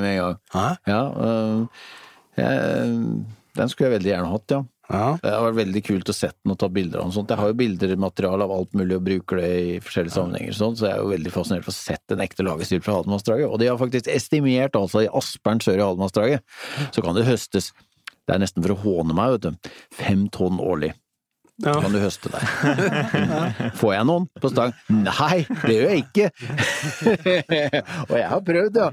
Ja, 0.93 1.03
øh, 1.29 3.03
den 3.59 3.69
skulle 3.69 3.91
jeg 3.91 3.97
veldig 3.99 4.13
gjerne 4.15 4.31
hatt, 4.33 4.57
ja. 4.57 4.63
Ja. 4.93 5.07
Det 5.23 5.31
har 5.33 5.45
vært 5.47 5.59
veldig 5.63 5.83
kult 5.87 6.11
å 6.13 6.15
sett 6.17 6.37
den 6.43 6.53
og 6.55 6.59
ta 6.61 6.69
bilder 6.73 7.01
av 7.01 7.09
den. 7.09 7.15
Sånt. 7.17 7.33
Jeg 7.33 7.41
har 7.41 7.53
jo 7.53 7.59
bildermateriale 7.59 8.47
av 8.47 8.55
alt 8.55 8.73
mulig 8.79 8.99
og 8.99 9.07
bruker 9.07 9.41
det 9.41 9.53
i 9.63 9.77
forskjellige 9.85 10.17
sammenhenger, 10.17 10.57
sånt, 10.57 10.81
så 10.81 10.89
jeg 10.89 10.97
er 10.97 11.05
jo 11.05 11.13
veldig 11.15 11.33
fascinert 11.35 11.67
for 11.67 11.73
å 11.73 11.79
sett 11.79 12.15
en 12.15 12.25
ekte 12.25 12.47
lagerstyr 12.47 12.83
fra 12.85 12.99
Haldenvassdraget. 12.99 13.49
Og 13.49 13.63
de 13.63 13.71
har 13.71 13.81
faktisk 13.81 14.11
estimert, 14.13 14.77
altså 14.79 15.07
i 15.07 15.13
Aspern 15.23 15.63
sør 15.65 15.81
i 15.81 15.87
Haldenvassdraget, 15.87 16.45
så 16.93 17.05
kan 17.05 17.17
det 17.17 17.29
høstes 17.29 17.73
Det 18.23 18.37
er 18.37 18.39
nesten 18.39 18.63
for 18.63 18.71
å 18.77 18.83
håne 18.85 19.17
meg, 19.19 19.33
vet 19.35 19.49
du. 19.49 19.71
Fem 19.99 20.29
tonn 20.31 20.61
årlig. 20.63 20.93
Ja. 21.63 21.75
Kan 21.83 21.93
du 21.93 21.99
høste 22.01 22.31
der. 22.33 22.43
Får 23.81 23.93
jeg 23.95 24.07
noen 24.09 24.29
på 24.41 24.51
stang? 24.51 24.73
Nei, 24.89 25.43
det 25.67 25.75
gjør 25.75 25.91
jeg 25.91 26.05
ikke! 26.07 26.27
og 28.11 28.15
jeg 28.17 28.29
har 28.31 28.43
prøvd, 28.47 28.75
ja. 28.79 28.89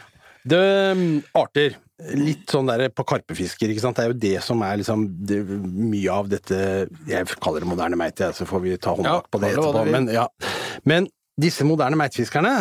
Det, 0.48 0.58
um, 0.96 1.20
arter. 1.36 1.76
Litt 2.16 2.48
sånn 2.48 2.70
der 2.70 2.86
på 2.96 3.04
karpefisker, 3.04 3.68
ikke 3.68 3.82
sant. 3.82 3.98
Det 3.98 4.06
er 4.06 4.12
jo 4.12 4.20
det 4.22 4.36
som 4.44 4.62
er 4.64 4.78
liksom 4.80 5.04
det, 5.28 5.40
mye 5.44 6.14
av 6.14 6.30
dette 6.32 6.60
Jeg 7.10 7.26
kaller 7.44 7.66
det 7.66 7.68
moderne 7.68 7.98
meite, 8.00 8.30
så 8.36 8.46
får 8.48 8.62
vi 8.64 8.76
ta 8.80 8.94
håndbak 8.96 9.26
Ja, 9.26 9.32
på 9.32 9.40
det 9.42 9.50
etterpå. 9.52 9.84
Men, 9.92 10.08
ja. 10.14 10.26
Men 10.88 11.10
disse 11.40 11.66
moderne 11.68 11.98
meitefiskerne, 12.00 12.54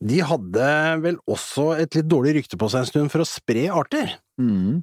de 0.00 0.20
hadde 0.24 0.68
vel 1.04 1.18
også 1.30 1.70
et 1.78 1.98
litt 1.98 2.08
dårlig 2.10 2.40
rykte 2.40 2.58
på 2.58 2.70
seg 2.72 2.82
en 2.82 2.90
stund 2.90 3.12
for 3.12 3.22
å 3.22 3.28
spre 3.28 3.68
arter. 3.70 4.16
Mm. 4.40 4.80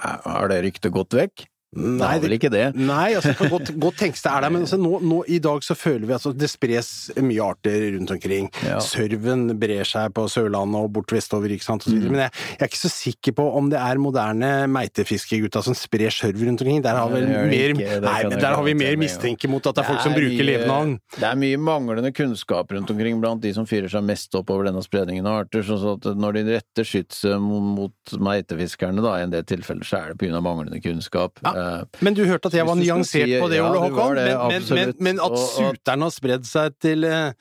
Har 0.00 0.48
det 0.50 0.62
ryktet 0.64 0.94
gått 0.94 1.16
vekk? 1.18 1.44
Det 1.74 2.08
er 2.08 2.22
vel 2.22 2.36
ikke 2.36 2.50
det. 2.52 2.64
Nei, 2.78 3.14
altså, 3.18 3.34
kan 3.38 3.50
godt, 3.52 3.72
godt 3.80 3.98
tenkes 4.02 4.22
det 4.24 4.30
er 4.30 4.46
der, 4.46 4.54
men 4.54 4.64
altså, 4.66 4.78
nå, 4.80 4.98
nå, 5.02 5.20
i 5.30 5.40
dag 5.42 5.64
så 5.66 5.76
føler 5.78 6.06
vi 6.06 6.14
at 6.14 6.20
altså, 6.20 6.34
det 6.38 6.50
spres 6.52 6.90
mye 7.18 7.42
arter 7.44 7.88
rundt 7.96 8.14
omkring. 8.14 8.50
Ja. 8.66 8.78
Sørven 8.84 9.46
brer 9.60 9.88
seg 9.88 10.14
på 10.16 10.26
Sørlandet 10.30 10.86
og 10.86 10.92
bort 10.94 11.14
vestover, 11.14 11.54
ikke 11.54 11.66
sant. 11.66 11.86
så 11.86 11.94
Mm. 11.94 12.10
Men 12.10 12.24
jeg, 12.24 12.32
jeg 12.58 12.64
er 12.64 12.70
ikke 12.70 12.80
så 12.80 12.90
sikker 12.90 13.34
på 13.38 13.44
om 13.58 13.68
det 13.70 13.78
er 13.78 14.00
moderne 14.02 14.48
meitefiskegutta 14.72 15.62
som 15.64 15.76
sprer 15.78 16.12
sørv 16.12 16.42
rundt 16.42 16.64
omkring. 16.64 16.82
Der 16.84 16.98
har, 16.98 17.10
vel 17.12 17.26
Det 17.28 17.36
det 17.36 17.50
mer, 17.52 17.74
ikke, 17.74 18.00
nei, 18.04 18.16
men 18.28 18.42
der 18.42 18.56
har 18.58 18.64
vi 18.66 18.74
mer 18.78 18.98
mistenke 19.00 19.50
mot 19.50 19.64
at 19.70 19.78
det 19.78 19.84
er 19.84 19.90
folk 19.92 20.02
som 20.02 20.14
er 20.14 20.20
bruker 20.20 20.50
mye-. 20.50 20.98
Det 21.14 21.28
er 21.28 21.38
mye 21.40 21.60
manglende 21.60 22.12
kunnskap 22.16 22.74
rundt 22.74 22.90
omkring 22.90 23.20
blant 23.22 23.44
de 23.44 23.54
som 23.56 23.68
fyrer 23.68 23.90
seg 23.92 24.04
mest 24.06 24.34
opp 24.38 24.50
over 24.54 24.68
denne 24.68 24.82
spredningen 24.84 25.28
av 25.30 25.44
arter. 25.44 25.64
sånn 25.66 25.86
at 25.94 26.10
når 26.18 26.38
de 26.38 26.44
retter 26.50 26.88
skytset 26.88 27.40
mot 27.40 28.16
meitefiskerne, 28.18 29.04
da, 29.04 29.16
i 29.20 29.28
en 29.28 29.34
del 29.34 29.46
tilfeller, 29.48 29.86
så 29.86 30.02
er 30.02 30.12
det 30.12 30.20
pga. 30.22 30.42
manglende 30.44 30.80
kunnskap. 30.84 31.40
Ja. 31.44 31.54
Eh, 31.64 32.02
Men 32.04 32.14
du 32.18 32.22
hørte 32.28 32.50
at 32.50 32.56
jeg 32.58 32.66
var 32.68 32.76
nyansert 32.80 33.28
si- 33.28 33.40
på 33.40 33.48
det, 33.52 33.56
ja, 33.60 33.68
Ole 33.70 33.78
du 33.80 33.94
Håkon. 33.94 34.14
det, 34.20 34.26
men, 34.52 34.68
men, 34.78 34.94
men, 35.08 35.22
at 35.24 35.38
suteren 35.54 36.02
har 36.06 36.12
spredd 36.14 36.44
seg 36.50 36.76
til 36.84 37.04
eh, 37.08 37.32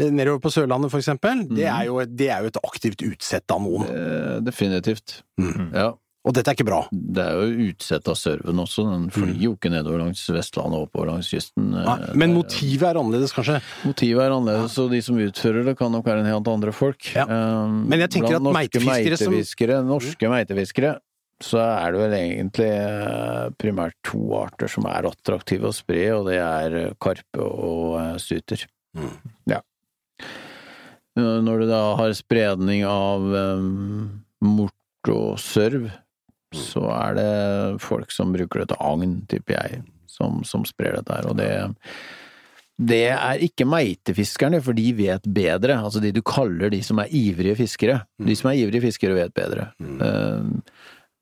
nedover 0.00 0.40
på 0.46 0.52
Sørlandet, 0.54 0.90
for 0.94 0.98
eksempel, 1.02 1.44
Mm. 1.46 1.54
det, 1.56 1.66
er 1.68 1.84
jo, 1.90 2.00
det 2.06 2.28
er 2.30 2.42
jo 2.42 2.46
et 2.54 2.58
aktivt 2.64 3.02
utsett 3.12 3.50
av 3.50 3.60
noen. 3.60 3.86
eh, 3.90 4.40
definitivt. 4.46 5.22
Mm. 5.40 5.70
Ja. 5.74 5.92
Og 6.26 6.34
dette 6.34 6.50
er 6.50 6.56
ikke 6.56 6.64
bra. 6.66 6.80
Det 6.90 7.22
er 7.22 7.36
jo 7.38 7.68
utsett 7.70 8.08
av 8.10 8.16
sørven 8.18 8.58
også, 8.58 8.82
den 8.90 9.04
flyr 9.14 9.36
jo 9.44 9.52
ikke 9.54 9.70
nedover 9.70 10.00
langs 10.02 10.24
Vestlandet 10.34 10.74
og 10.80 10.88
oppover 10.88 11.12
langs 11.12 11.28
kysten. 11.30 11.68
Nei, 11.70 11.94
men 12.18 12.32
der- 12.32 12.34
motivet 12.40 12.82
er 12.88 12.98
annerledes, 12.98 13.30
kanskje. 13.36 13.60
Motivet 13.84 14.24
er 14.24 14.34
annerledes, 14.34 14.74
og 14.82 14.90
de 14.90 15.00
som 15.06 15.14
utfører 15.22 15.64
det 15.64 15.76
kan 15.78 15.92
nok 15.94 16.04
være 16.04 16.24
en 16.24 16.30
helt 16.32 16.48
andre 16.50 16.72
folk. 16.74 17.12
Ja. 17.14 17.26
Men 17.30 17.94
jeg 18.00 18.10
tenker 18.10 18.40
blant 18.40 18.42
at 18.42 18.42
norske 18.42 18.82
meitefiskere 18.82 19.76
som- 19.78 19.86
Norske 19.86 20.26
meitefiskere, 20.34 20.96
så 21.44 21.60
er 21.60 21.92
det 21.92 22.00
vel 22.00 22.14
egentlig 22.16 22.70
eh, 22.72 23.48
primært 23.60 23.96
to 24.06 24.20
arter 24.38 24.70
som 24.72 24.86
er 24.88 25.08
attraktive 25.08 25.68
å 25.68 25.76
spre, 25.76 26.06
og 26.16 26.30
det 26.30 26.38
er 26.40 26.76
eh, 26.80 26.94
karpe 27.02 27.44
og 27.44 27.98
eh, 28.00 28.14
suter. 28.22 28.64
Mm. 28.96 29.12
Ja. 29.52 29.60
Når 31.16 31.62
du 31.62 31.66
da 31.70 31.82
har 31.96 32.12
spredning 32.16 32.82
av 32.88 33.22
um, 33.24 34.24
mort 34.44 35.08
og 35.08 35.38
sørv, 35.40 35.86
så 36.56 36.82
er 36.92 37.16
det 37.16 37.30
folk 37.84 38.12
som 38.12 38.34
bruker 38.36 38.62
det 38.62 38.70
til 38.72 38.82
agn, 38.84 39.14
tipper 39.28 39.56
jeg, 39.56 39.80
som, 40.12 40.42
som 40.44 40.64
sprer 40.68 40.98
dette 40.98 41.16
her, 41.16 41.28
og 41.30 41.40
det 41.40 41.50
det 42.76 43.06
er 43.08 43.40
ikke 43.40 43.64
meitefiskerne, 43.64 44.58
for 44.60 44.76
de 44.76 44.90
vet 44.98 45.24
bedre. 45.32 45.78
Altså 45.80 46.00
de 46.02 46.10
du 46.12 46.20
kaller 46.20 46.68
de 46.72 46.82
som 46.84 46.98
er 47.00 47.12
ivrige 47.14 47.56
fiskere. 47.62 48.02
De 48.20 48.36
som 48.36 48.50
er 48.50 48.60
ivrige 48.60 48.84
fiskere, 48.84 49.16
vet 49.16 49.32
bedre. 49.36 49.70
Eh, 49.80 50.50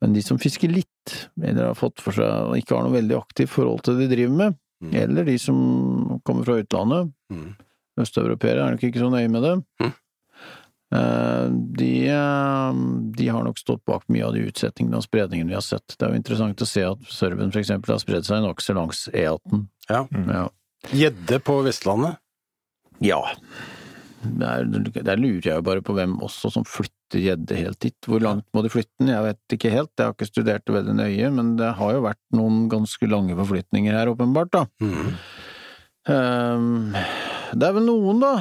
Men 0.03 0.13
de 0.13 0.23
som 0.23 0.39
fisker 0.39 0.69
litt, 0.73 1.29
eller 1.43 1.67
har 1.71 1.75
fått 1.79 2.01
for 2.03 2.13
seg 2.13 2.29
og 2.51 2.57
ikke 2.59 2.75
har 2.77 2.85
noe 2.87 2.97
veldig 2.97 3.17
aktivt 3.17 3.53
forhold 3.55 3.83
til 3.87 3.97
det 3.99 4.09
de 4.11 4.17
driver 4.17 4.37
med, 4.37 4.57
eller 4.93 5.25
de 5.25 5.39
som 5.39 6.21
kommer 6.25 6.45
fra 6.45 6.59
utlandet, 6.63 7.13
Mm. 7.33 7.55
østeuropeere 7.99 8.61
er 8.67 8.71
nok 8.75 8.83
ikke 8.85 9.01
så 9.01 9.11
nøye 9.11 9.31
med 9.31 9.43
det, 9.43 9.55
Mm. 9.81 9.93
Eh, 10.95 11.49
de, 11.75 12.07
eh, 12.09 12.73
de 13.17 13.29
har 13.29 13.43
nok 13.43 13.59
stått 13.59 13.85
bak 13.85 14.05
mye 14.09 14.27
av 14.27 14.35
de 14.35 14.45
utsettingene 14.47 14.95
og 15.01 15.03
spredningene 15.03 15.49
vi 15.49 15.55
har 15.57 15.65
sett. 15.65 15.97
Det 15.99 16.03
er 16.07 16.13
jo 16.13 16.21
interessant 16.21 16.57
å 16.63 16.67
se 16.69 16.83
at 16.87 16.99
serven 17.11 17.51
eksempel 17.51 17.95
har 17.95 17.99
spredd 17.99 18.25
seg 18.29 18.43
nokså 18.45 18.75
langs 18.77 19.09
E18. 19.13 19.67
Ja. 19.89 20.07
Ja. 20.13 20.49
Gjedde 20.93 21.41
på 21.43 21.63
Vestlandet. 21.65 22.19
Ja. 23.01 23.23
Der, 24.25 24.67
der 25.07 25.21
lurer 25.21 25.45
jeg 25.45 25.59
jo 25.59 25.65
bare 25.67 25.83
på 25.85 25.95
hvem 25.97 26.17
også 26.25 26.51
som 26.55 26.67
flytter 26.69 27.21
gjedde 27.23 27.59
helt 27.59 27.81
dit. 27.85 27.97
Hvor 28.09 28.23
langt 28.23 28.47
må 28.55 28.65
de 28.65 28.73
flytte 28.73 28.93
den? 29.01 29.13
Jeg 29.13 29.27
vet 29.29 29.57
ikke 29.57 29.73
helt, 29.75 29.93
jeg 29.99 30.09
har 30.09 30.17
ikke 30.17 30.31
studert 30.31 30.65
det 30.67 30.77
veldig 30.77 30.97
nøye, 30.99 31.31
men 31.37 31.55
det 31.61 31.75
har 31.79 31.97
jo 31.97 32.05
vært 32.07 32.23
noen 32.37 32.65
ganske 32.73 33.11
lange 33.11 33.37
forflytninger 33.39 33.97
her, 33.97 34.13
åpenbart, 34.13 34.53
da. 34.55 34.65
Mm. 34.83 35.15
Um, 36.05 36.97
det 37.55 37.69
er 37.69 37.77
vel 37.79 37.87
noen, 37.87 38.21
da, 38.21 38.35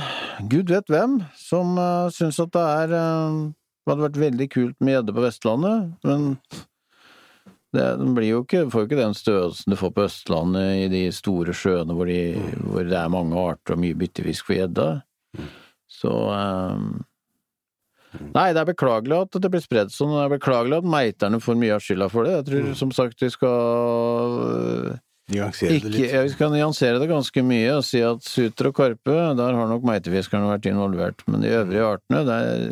gud 0.51 0.73
vet 0.73 0.89
hvem, 0.91 1.21
som 1.39 1.77
uh, 1.79 2.11
syns 2.11 2.41
at 2.43 2.51
det 2.51 2.63
er 2.63 2.95
uh, 2.97 3.37
Det 3.83 3.91
hadde 3.91 4.07
vært 4.07 4.19
veldig 4.19 4.47
kult 4.51 4.77
med 4.83 4.97
gjedde 4.97 5.15
på 5.15 5.23
Vestlandet, 5.23 5.89
men 6.07 6.31
det, 7.73 7.85
den 7.97 8.13
blir 8.13 8.29
jo 8.29 8.43
ikke, 8.43 8.67
får 8.69 8.83
jo 8.83 8.87
ikke 8.87 8.99
den 8.99 9.15
størrelsen 9.17 9.73
du 9.73 9.77
får 9.79 9.91
på 9.95 10.05
Østlandet 10.05 10.83
i 10.83 10.89
de 10.91 11.07
store 11.15 11.55
sjøene 11.57 11.95
hvor, 11.97 12.09
de, 12.09 12.35
hvor 12.61 12.85
det 12.85 12.99
er 12.99 13.09
mange 13.09 13.39
arter 13.39 13.73
og 13.73 13.81
mye 13.81 13.97
byttefisk 13.97 14.49
for 14.49 14.59
gjedda. 14.59 14.87
Så 15.93 16.11
um, 16.11 17.03
Nei, 18.35 18.51
det 18.53 18.61
er 18.61 18.67
beklagelig 18.69 19.15
at 19.23 19.39
det 19.41 19.49
blir 19.49 19.61
spredd 19.63 19.89
sånn, 19.93 20.11
og 20.13 20.19
det 20.19 20.25
er 20.27 20.35
beklagelig 20.35 20.77
at 20.83 20.85
meiterne 20.85 21.39
får 21.41 21.55
mye 21.57 21.73
av 21.79 21.81
skylda 21.81 22.07
for 22.13 22.27
det. 22.27 22.35
Jeg 22.35 22.45
tror 22.51 22.75
som 22.77 22.91
sagt 22.93 23.23
vi 23.25 23.29
skal 23.33 24.35
øh, 24.43 24.99
Nyansere 25.33 25.71
det 25.71 25.77
ikke, 25.79 25.89
litt. 25.95 26.11
ja, 26.11 26.21
vi 26.27 26.31
skal 26.35 26.51
nyansere 26.53 26.99
det 27.01 27.07
ganske 27.09 27.43
mye 27.47 27.77
og 27.79 27.85
si 27.87 28.01
at 28.05 28.25
suter 28.27 28.69
og 28.69 28.75
karpe, 28.77 29.15
der 29.39 29.55
har 29.57 29.69
nok 29.71 29.85
meitefiskerne 29.87 30.49
vært 30.51 30.67
involvert, 30.69 31.23
men 31.31 31.41
de 31.45 31.53
øvrige 31.57 31.85
artene, 31.95 32.21
det 32.27 32.37
er 32.43 32.65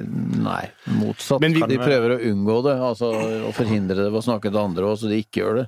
nei, 0.45 0.65
motsatt. 0.99 1.41
Vi- 1.41 1.63
de 1.73 1.79
prøver 1.79 2.17
å 2.17 2.21
unngå 2.33 2.57
det, 2.67 2.75
altså 2.91 3.09
å 3.47 3.53
forhindre 3.55 3.95
det 4.03 4.09
ved 4.11 4.19
å 4.21 4.25
snakke 4.27 4.51
til 4.51 4.61
andre 4.61 4.91
også, 4.91 5.07
så 5.07 5.13
de 5.15 5.21
ikke 5.23 5.41
gjør 5.45 5.61
det. 5.63 5.67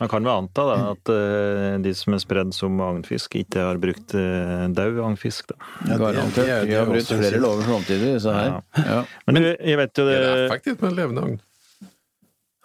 Man 0.00 0.08
kan 0.10 0.24
jo 0.26 0.30
anta 0.34 0.64
da, 0.66 0.76
at 0.90 1.10
uh, 1.14 1.78
de 1.84 1.92
som 1.94 2.14
er 2.16 2.18
spredd 2.18 2.52
som 2.56 2.80
agnfisk, 2.82 3.36
ikke 3.44 3.62
har 3.62 3.78
brukt 3.78 4.14
uh, 4.18 4.66
daud 4.74 4.98
agnfisk. 5.06 5.46
da. 5.52 5.54
Ja, 5.86 5.98
det- 5.98 6.24
det 6.34 6.48
er- 6.48 6.64
det 6.66 6.74
er 6.74 6.78
har 6.84 6.86
brutt 6.90 7.06
flere 7.14 7.40
lover 7.40 7.62
samtidig, 7.68 8.14
disse 8.16 8.32
her. 8.34 8.62
Ja. 8.76 9.04
Men 9.26 9.34
men 9.34 9.42
jeg 9.60 9.76
vet 9.78 9.94
jo 9.96 10.04
Det 10.08 10.16
det 10.18 10.30
er 10.32 10.48
effektivt 10.48 10.82
med 10.82 10.90
en 10.92 10.96
levende 10.98 11.22
agn. 11.28 11.40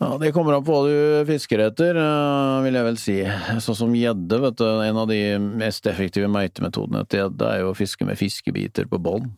Ja, 0.01 0.17
Det 0.17 0.33
kommer 0.33 0.55
an 0.55 0.63
på 0.63 0.71
hva 0.71 0.87
du 0.87 1.25
fisker 1.27 1.59
etter, 1.59 1.97
eh, 1.99 2.63
vil 2.63 2.73
jeg 2.73 2.83
vel 2.87 2.97
si. 2.97 3.17
Sånn 3.59 3.75
som 3.75 3.93
gjedde, 3.93 4.39
vet 4.41 4.55
du. 4.55 4.63
En 4.65 4.97
av 4.97 5.07
de 5.09 5.37
mest 5.37 5.83
effektive 5.85 6.29
meitemetodene 6.31 7.05
til 7.07 7.19
gjedde 7.29 7.45
er 7.51 7.59
jo 7.59 7.73
å 7.73 7.75
fiske 7.77 8.05
med 8.07 8.17
fiskebiter 8.17 8.87
på 8.87 8.97
bånd. 8.97 9.29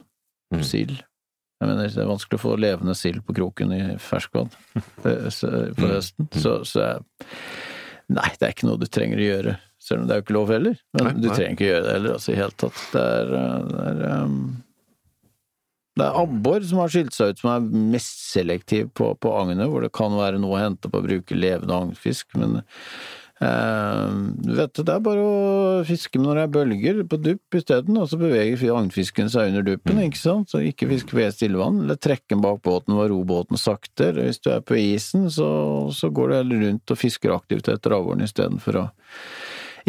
Mm. 0.53 0.63
Sild. 0.63 1.01
Jeg 1.61 1.67
mener, 1.69 1.87
det 1.89 1.97
er 1.97 2.07
vanskelig 2.09 2.39
å 2.39 2.43
få 2.45 2.55
levende 2.57 2.95
sild 2.95 3.23
på 3.25 3.33
kroken 3.37 3.73
i 3.73 3.97
ferskvann 3.97 4.49
eh, 4.75 5.73
på 5.75 5.85
Mm. 5.85 5.91
høsten. 5.95 6.29
Så, 6.33 6.61
så 6.65 7.01
Nei, 8.11 8.31
det 8.39 8.47
er 8.47 8.55
ikke 8.55 8.67
noe 8.67 8.81
du 8.81 8.87
trenger 8.89 9.21
å 9.21 9.27
gjøre. 9.27 9.53
Selv 9.81 10.03
om 10.03 10.09
det 10.09 10.13
er 10.13 10.19
jo 10.19 10.25
ikke 10.25 10.35
lov 10.37 10.51
heller. 10.53 10.81
Men 10.95 11.07
Nei, 11.07 11.13
du 11.17 11.27
nei. 11.29 11.37
trenger 11.37 11.55
ikke 11.55 11.69
gjøre 11.69 11.85
det 11.85 11.95
heller, 11.95 12.17
altså 12.17 12.33
i 12.33 12.39
hele 12.41 12.57
tatt. 12.63 12.83
Det 12.91 13.05
er, 13.15 13.31
eh, 13.37 13.55
det 13.71 13.85
er 13.87 14.03
um, 14.25 14.35
det 15.99 16.05
er 16.07 16.19
abbor 16.21 16.63
som 16.63 16.79
har 16.79 16.91
skilt 16.93 17.15
seg 17.15 17.33
ut 17.33 17.41
som 17.41 17.49
er 17.51 17.65
mest 17.91 18.21
selektiv 18.31 18.93
på, 18.95 19.09
på 19.19 19.31
agnet, 19.35 19.67
hvor 19.67 19.83
det 19.83 19.91
kan 19.95 20.13
være 20.15 20.39
noe 20.39 20.55
å 20.55 20.61
hente 20.61 20.91
på 20.91 21.01
å 21.01 21.03
bruke 21.03 21.35
levende 21.35 21.75
agnfisk, 21.75 22.29
men 22.39 22.61
du 23.41 24.51
vet, 24.53 24.73
det 24.77 24.93
er 24.93 25.01
bare 25.01 25.21
å 25.25 25.83
fiske 25.87 26.19
når 26.21 26.37
det 26.37 26.41
er 26.43 26.51
bølger 26.53 26.99
på 27.09 27.17
dupp 27.25 27.57
isteden, 27.57 27.97
og 27.97 28.09
så 28.11 28.19
beveger 28.21 28.75
agnfisken 28.77 29.31
seg 29.33 29.49
under 29.49 29.65
duppen, 29.65 30.01
ikke 30.03 30.19
sant, 30.19 30.51
så 30.51 30.61
ikke 30.61 30.89
fisk 30.91 31.15
ved 31.17 31.33
stillevann, 31.33 31.79
eller 31.85 31.97
trekke 31.97 32.35
den 32.35 32.43
bak 32.43 32.61
båten 32.65 32.93
og 32.97 33.07
ro 33.09 33.23
båten 33.25 33.57
sakte, 33.57 34.11
hvis 34.19 34.41
du 34.45 34.51
er 34.53 34.61
på 34.61 34.77
isen, 34.77 35.25
så, 35.33 35.49
så 35.95 36.11
går 36.13 36.29
du 36.29 36.37
heller 36.37 36.65
rundt 36.67 36.93
og 36.93 37.01
fisker 37.01 37.33
aktivt 37.33 37.71
etter 37.71 37.97
abboren 37.97 38.21
istedenfor 38.27 38.83
å 38.83 38.85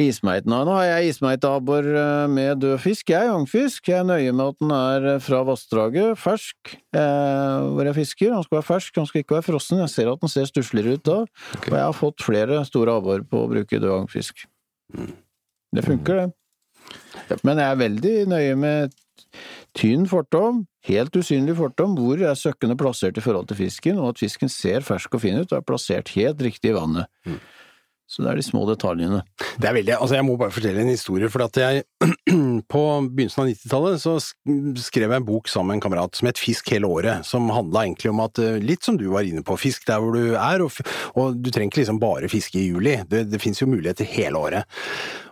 Ismeiten. 0.00 0.52
Nå 0.52 0.74
har 0.76 0.87
jeg 0.87 1.12
ismeitabbor 1.12 1.85
eh, 1.85 2.26
med 2.33 2.62
død 2.62 2.78
fisk, 2.81 3.11
jeg, 3.12 3.28
er 3.28 3.37
ungfisk. 3.37 3.88
Jeg 3.90 4.00
er 4.00 4.09
nøye 4.09 4.33
med 4.33 4.55
at 4.55 4.61
den 4.62 4.72
er 4.76 5.09
eh, 5.14 5.20
fra 5.22 5.42
vassdraget, 5.48 6.16
fersk, 6.20 6.74
eh, 6.96 7.66
hvor 7.74 7.88
jeg 7.88 7.98
fisker. 8.00 8.33
Han 8.33 8.46
skal 8.46 8.59
være 8.59 8.68
fersk, 8.70 9.00
han 9.00 9.09
skal 9.11 9.24
ikke 9.24 9.37
være 9.37 9.48
frossen. 9.50 9.83
Jeg 9.85 9.92
ser 9.92 10.12
at 10.12 10.24
den 10.24 10.33
ser 10.33 10.48
stussligere 10.48 10.96
ut 10.96 11.05
da. 11.09 11.18
Og 11.61 11.74
jeg 11.74 11.85
har 11.85 11.98
fått 11.98 12.24
flere 12.24 12.62
store 12.68 12.96
abbor 13.02 13.26
på 13.28 13.44
å 13.44 13.50
bruke 13.52 13.83
død 13.83 13.98
agnfisk. 13.98 14.46
Det 15.72 15.85
funker, 15.85 16.24
det. 16.24 17.38
Men 17.46 17.61
jeg 17.61 17.68
er 17.68 17.81
veldig 17.81 18.16
nøye 18.33 18.57
med 18.59 18.98
tynn 19.76 20.05
fortom, 20.09 20.66
helt 20.88 21.16
usynlig 21.16 21.55
fortom, 21.57 21.94
hvor 21.96 22.20
er 22.20 22.37
søkkene 22.38 22.76
plassert 22.81 23.16
i 23.16 23.24
forhold 23.24 23.48
til 23.48 23.61
fisken, 23.62 24.00
og 24.00 24.12
at 24.12 24.22
fisken 24.24 24.52
ser 24.52 24.85
fersk 24.85 25.16
og 25.16 25.24
fin 25.24 25.38
ut 25.38 25.48
og 25.48 25.59
er 25.61 25.66
plassert 25.66 26.12
helt 26.16 26.42
riktig 26.44 26.72
i 26.72 26.76
vannet. 26.76 27.09
Så 28.12 28.24
det 28.24 28.33
er 28.33 28.40
de 28.40 28.44
små 28.44 28.66
detaljene. 28.68 29.22
Det 29.60 29.68
er 29.68 29.76
veldig, 29.76 29.94
altså 29.98 30.16
Jeg 30.16 30.26
må 30.26 30.36
bare 30.40 30.54
fortelle 30.54 30.82
en 30.82 30.92
historie. 30.92 31.28
for 31.32 31.44
at 31.44 31.56
jeg 31.60 31.82
På 32.72 32.82
begynnelsen 33.08 33.42
av 33.42 33.50
90-tallet 33.50 34.02
så 34.02 34.14
skrev 34.82 35.10
jeg 35.10 35.20
en 35.20 35.26
bok 35.28 35.50
sammen 35.50 35.72
med 35.72 35.80
en 35.80 35.84
kamerat 35.86 36.16
som 36.18 36.28
het 36.30 36.40
Fisk 36.40 36.72
hele 36.74 36.88
året. 36.88 37.26
Som 37.26 37.50
handla 37.52 37.84
egentlig 37.86 38.12
om 38.12 38.22
at, 38.24 38.38
eh, 38.38 38.60
litt 38.62 38.84
som 38.84 38.96
du 38.98 39.08
var 39.12 39.26
inne 39.26 39.44
på, 39.46 39.58
fisk 39.60 39.86
der 39.86 40.00
hvor 40.02 40.16
du 40.16 40.34
er. 40.34 40.64
Og, 40.64 40.80
og 41.18 41.36
du 41.38 41.50
trenger 41.50 41.70
ikke 41.70 41.82
liksom 41.82 42.00
bare 42.02 42.30
fiske 42.32 42.58
i 42.58 42.68
juli. 42.70 42.96
Det, 43.08 43.26
det 43.30 43.40
fins 43.42 43.62
jo 43.62 43.70
muligheter 43.70 44.08
hele 44.08 44.40
året. 44.40 44.80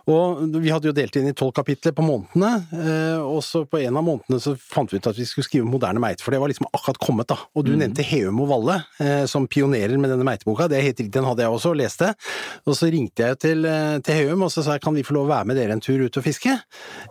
Og 0.09 0.41
vi 0.55 0.71
hadde 0.71 0.89
jo 0.89 0.95
delt 0.95 1.15
inn 1.19 1.29
i 1.29 1.35
tolv 1.37 1.53
kapitler 1.55 1.93
på 1.95 2.05
månedene, 2.05 2.51
eh, 2.73 3.21
og 3.21 3.41
så 3.45 3.63
på 3.69 3.81
en 3.81 3.99
av 3.99 4.05
månedene 4.05 4.41
så 4.41 4.55
fant 4.57 4.91
vi 4.91 4.97
ut 4.97 5.09
at 5.11 5.19
vi 5.19 5.27
skulle 5.29 5.47
skrive 5.47 5.69
moderne 5.69 6.01
meite, 6.01 6.25
for 6.25 6.33
det 6.33 6.41
var 6.41 6.51
liksom 6.51 6.69
akkurat 6.71 7.01
kommet, 7.01 7.29
da. 7.29 7.37
Og 7.55 7.67
du 7.67 7.73
nevnte 7.75 8.05
Heum 8.07 8.41
og 8.43 8.49
Valle 8.51 8.79
eh, 9.03 9.25
som 9.29 9.47
pionerer 9.51 9.97
med 10.01 10.13
denne 10.13 10.25
meiteboka, 10.27 10.69
det 10.71 10.79
er 10.79 10.87
helt 10.89 11.01
riktig, 11.03 11.13
den 11.19 11.27
hadde 11.29 11.45
jeg 11.45 11.53
også, 11.53 11.73
og 11.75 11.81
leste. 11.81 12.13
Og 12.65 12.77
så 12.77 12.89
ringte 12.93 13.27
jeg 13.27 13.41
til, 13.45 13.65
eh, 13.69 13.97
til 14.05 14.21
Heum 14.21 14.47
og 14.47 14.53
så 14.53 14.65
sa 14.65 14.77
jeg 14.77 14.85
kan 14.85 14.97
vi 14.97 15.05
få 15.05 15.17
lov 15.17 15.29
å 15.29 15.35
være 15.35 15.51
med 15.51 15.61
dere 15.61 15.77
en 15.77 15.83
tur 15.83 16.01
ut 16.01 16.17
og 16.17 16.25
fiske? 16.25 16.57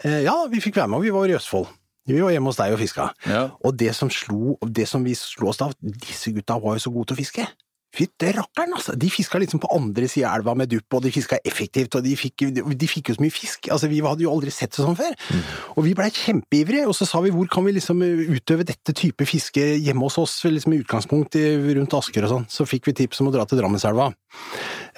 Ja, 0.05 0.35
vi 0.51 0.63
fikk 0.63 0.79
være 0.81 0.91
med, 0.91 1.01
og 1.01 1.07
vi 1.07 1.15
var 1.15 1.31
i 1.31 1.37
Østfold. 1.37 1.69
Vi 2.11 2.21
var 2.25 2.33
hjemme 2.33 2.51
hos 2.51 2.59
deg 2.59 2.75
og 2.75 2.81
fiska. 2.81 3.11
Ja. 3.29 3.43
Og 3.67 3.77
det 3.79 3.93
som, 3.97 4.11
slo, 4.11 4.57
det 4.67 4.89
som 4.91 5.05
vi 5.07 5.15
slo 5.19 5.51
oss 5.53 5.61
av, 5.63 5.75
disse 5.81 6.33
gutta 6.35 6.57
var 6.61 6.79
jo 6.79 6.87
så 6.87 6.93
gode 6.95 7.11
til 7.11 7.19
å 7.19 7.21
fiske. 7.21 7.45
Fytte 7.91 8.31
rakkeren, 8.37 8.77
altså! 8.77 8.95
De 8.95 9.09
fiska 9.11 9.41
liksom 9.43 9.61
på 9.63 9.71
andre 9.75 10.07
sida 10.11 10.29
av 10.31 10.41
elva 10.41 10.55
med 10.59 10.71
dupp, 10.71 10.95
og 10.95 11.03
de 11.03 11.11
fiska 11.15 11.41
effektivt, 11.47 11.97
og 11.99 12.05
de 12.07 12.13
fikk, 12.19 12.45
de 12.55 12.89
fikk 12.91 13.11
jo 13.11 13.17
så 13.17 13.25
mye 13.25 13.35
fisk. 13.35 13.67
Altså, 13.75 13.91
vi 13.91 13.99
hadde 14.05 14.23
jo 14.23 14.31
aldri 14.31 14.53
sett 14.55 14.77
det 14.77 14.85
sånn 14.85 14.99
før. 14.99 15.17
Og 15.75 15.83
vi 15.89 15.97
blei 15.99 16.07
kjempeivrige, 16.15 16.87
og 16.87 16.95
så 16.95 17.09
sa 17.09 17.23
vi 17.25 17.33
hvor 17.35 17.51
kan 17.51 17.67
vi 17.67 17.75
liksom 17.75 18.05
utøve 18.31 18.67
dette 18.69 18.95
type 18.95 19.27
fiske 19.27 19.65
hjemme 19.83 20.07
hos 20.07 20.21
oss, 20.23 20.39
liksom 20.47 20.77
i 20.77 20.83
utgangspunkt 20.85 21.39
rundt 21.81 21.99
Asker 21.99 22.29
og 22.29 22.35
sånn. 22.37 22.47
Så 22.53 22.69
fikk 22.69 22.87
vi 22.91 22.97
tips 23.03 23.25
om 23.25 23.33
å 23.33 23.35
dra 23.35 23.49
til 23.49 23.59
Drammenselva. 23.59 24.13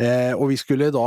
Eh, 0.01 0.33
og 0.33 0.49
vi 0.53 0.59
skulle 0.61 0.93
da 0.95 1.07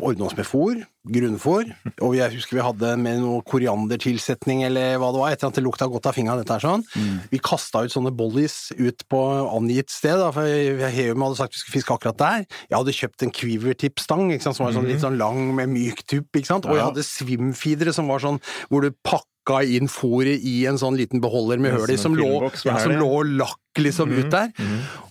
ordne 0.00 0.26
oss 0.26 0.36
med 0.36 0.48
fôr, 0.48 0.82
grunnfôr, 1.08 1.70
og 2.04 2.14
jeg 2.18 2.34
husker 2.34 2.58
vi 2.58 2.64
hadde 2.64 2.90
med 3.00 3.22
noe 3.22 3.40
koriandertilsetning 3.48 4.66
eller 4.66 4.98
hva 5.00 5.08
det 5.14 5.22
var, 5.22 5.32
etter 5.32 5.48
at 5.48 5.56
det 5.56 5.64
lukta 5.64 5.88
godt 5.88 6.10
av 6.10 6.16
fingra, 6.18 6.36
dette 6.36 6.52
her 6.52 6.64
sånn. 6.64 6.84
Vi 7.32 7.40
kasta 7.40 7.86
ut 7.86 7.94
sånne 7.94 8.12
bollies 8.12 8.58
ut 8.76 9.06
på 9.08 9.22
angitt 9.48 9.88
sted, 9.94 10.18
da, 10.20 10.28
for 10.36 10.44
Heum 10.44 11.24
hadde 11.24 11.40
sagt 11.40 11.56
vi 11.56 11.62
skulle 11.62 11.78
fiske 11.78 11.96
akkurat 11.96 12.20
der. 12.20 12.44
Jeg 12.68 12.76
hadde 12.76 12.96
kjøpt 12.98 13.24
en 13.24 13.34
sant, 14.44 14.58
som 14.58 14.66
var 14.66 14.76
sånn, 14.76 14.90
litt 14.90 15.00
sånn 15.00 15.18
lang 15.20 15.54
med 15.56 15.72
myk 15.72 16.04
tupp, 16.04 16.28
ikke 16.36 16.52
sant, 16.52 16.68
og 16.68 16.76
jeg 16.76 16.88
hadde 16.90 17.06
svimfidere 17.06 17.96
som 17.96 18.10
var 18.10 18.20
sånn 18.20 18.42
hvor 18.68 18.84
du 18.84 18.92
pakka 19.00 19.29
inn 19.48 19.88
fôret 19.90 20.42
i 20.46 20.66
en 20.70 20.78
sånn 20.78 20.98
liten 20.98 21.20
beholder 21.20 21.58
med 21.58 21.72
høl 21.72 21.90
i, 21.90 21.96
som 21.96 22.14
som, 22.14 22.16
lå, 22.18 22.50
ja, 22.64 22.76
som 22.82 22.92
lå 22.92 23.22
lakk 23.38 23.80
liksom 23.80 24.12
ut 24.12 24.30
der. 24.30 24.52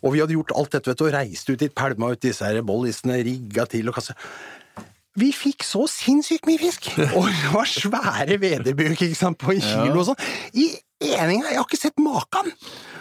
Og 0.04 0.14
vi 0.14 0.22
hadde 0.22 0.36
gjort 0.36 0.54
alt 0.56 0.72
dette, 0.72 0.90
vet 0.92 1.00
du, 1.00 1.06
og 1.08 1.14
reist 1.14 1.50
ut 1.50 1.60
dit, 1.60 1.74
pælma 1.74 2.14
ut 2.14 2.22
disse 2.22 2.46
her 2.46 2.62
bollisene, 2.62 3.20
rigga 3.26 3.66
til 3.70 3.90
og 3.90 3.98
kasta 4.00 4.16
vi 5.20 5.32
fikk 5.36 5.66
så 5.68 5.86
sinnssykt 5.92 6.48
mye 6.50 6.62
fisk! 6.62 6.92
Og 7.18 7.28
det 7.30 7.54
var 7.54 7.70
svære 7.70 8.40
vederbuk 8.42 9.02
på 9.40 9.56
en 9.56 9.66
kilo 9.66 9.98
og 10.02 10.08
sånn. 10.12 10.24
I 10.54 10.72
eninga! 11.00 11.50
Jeg 11.52 11.60
har 11.60 11.68
ikke 11.68 11.80
sett 11.80 12.00
maken! 12.02 12.54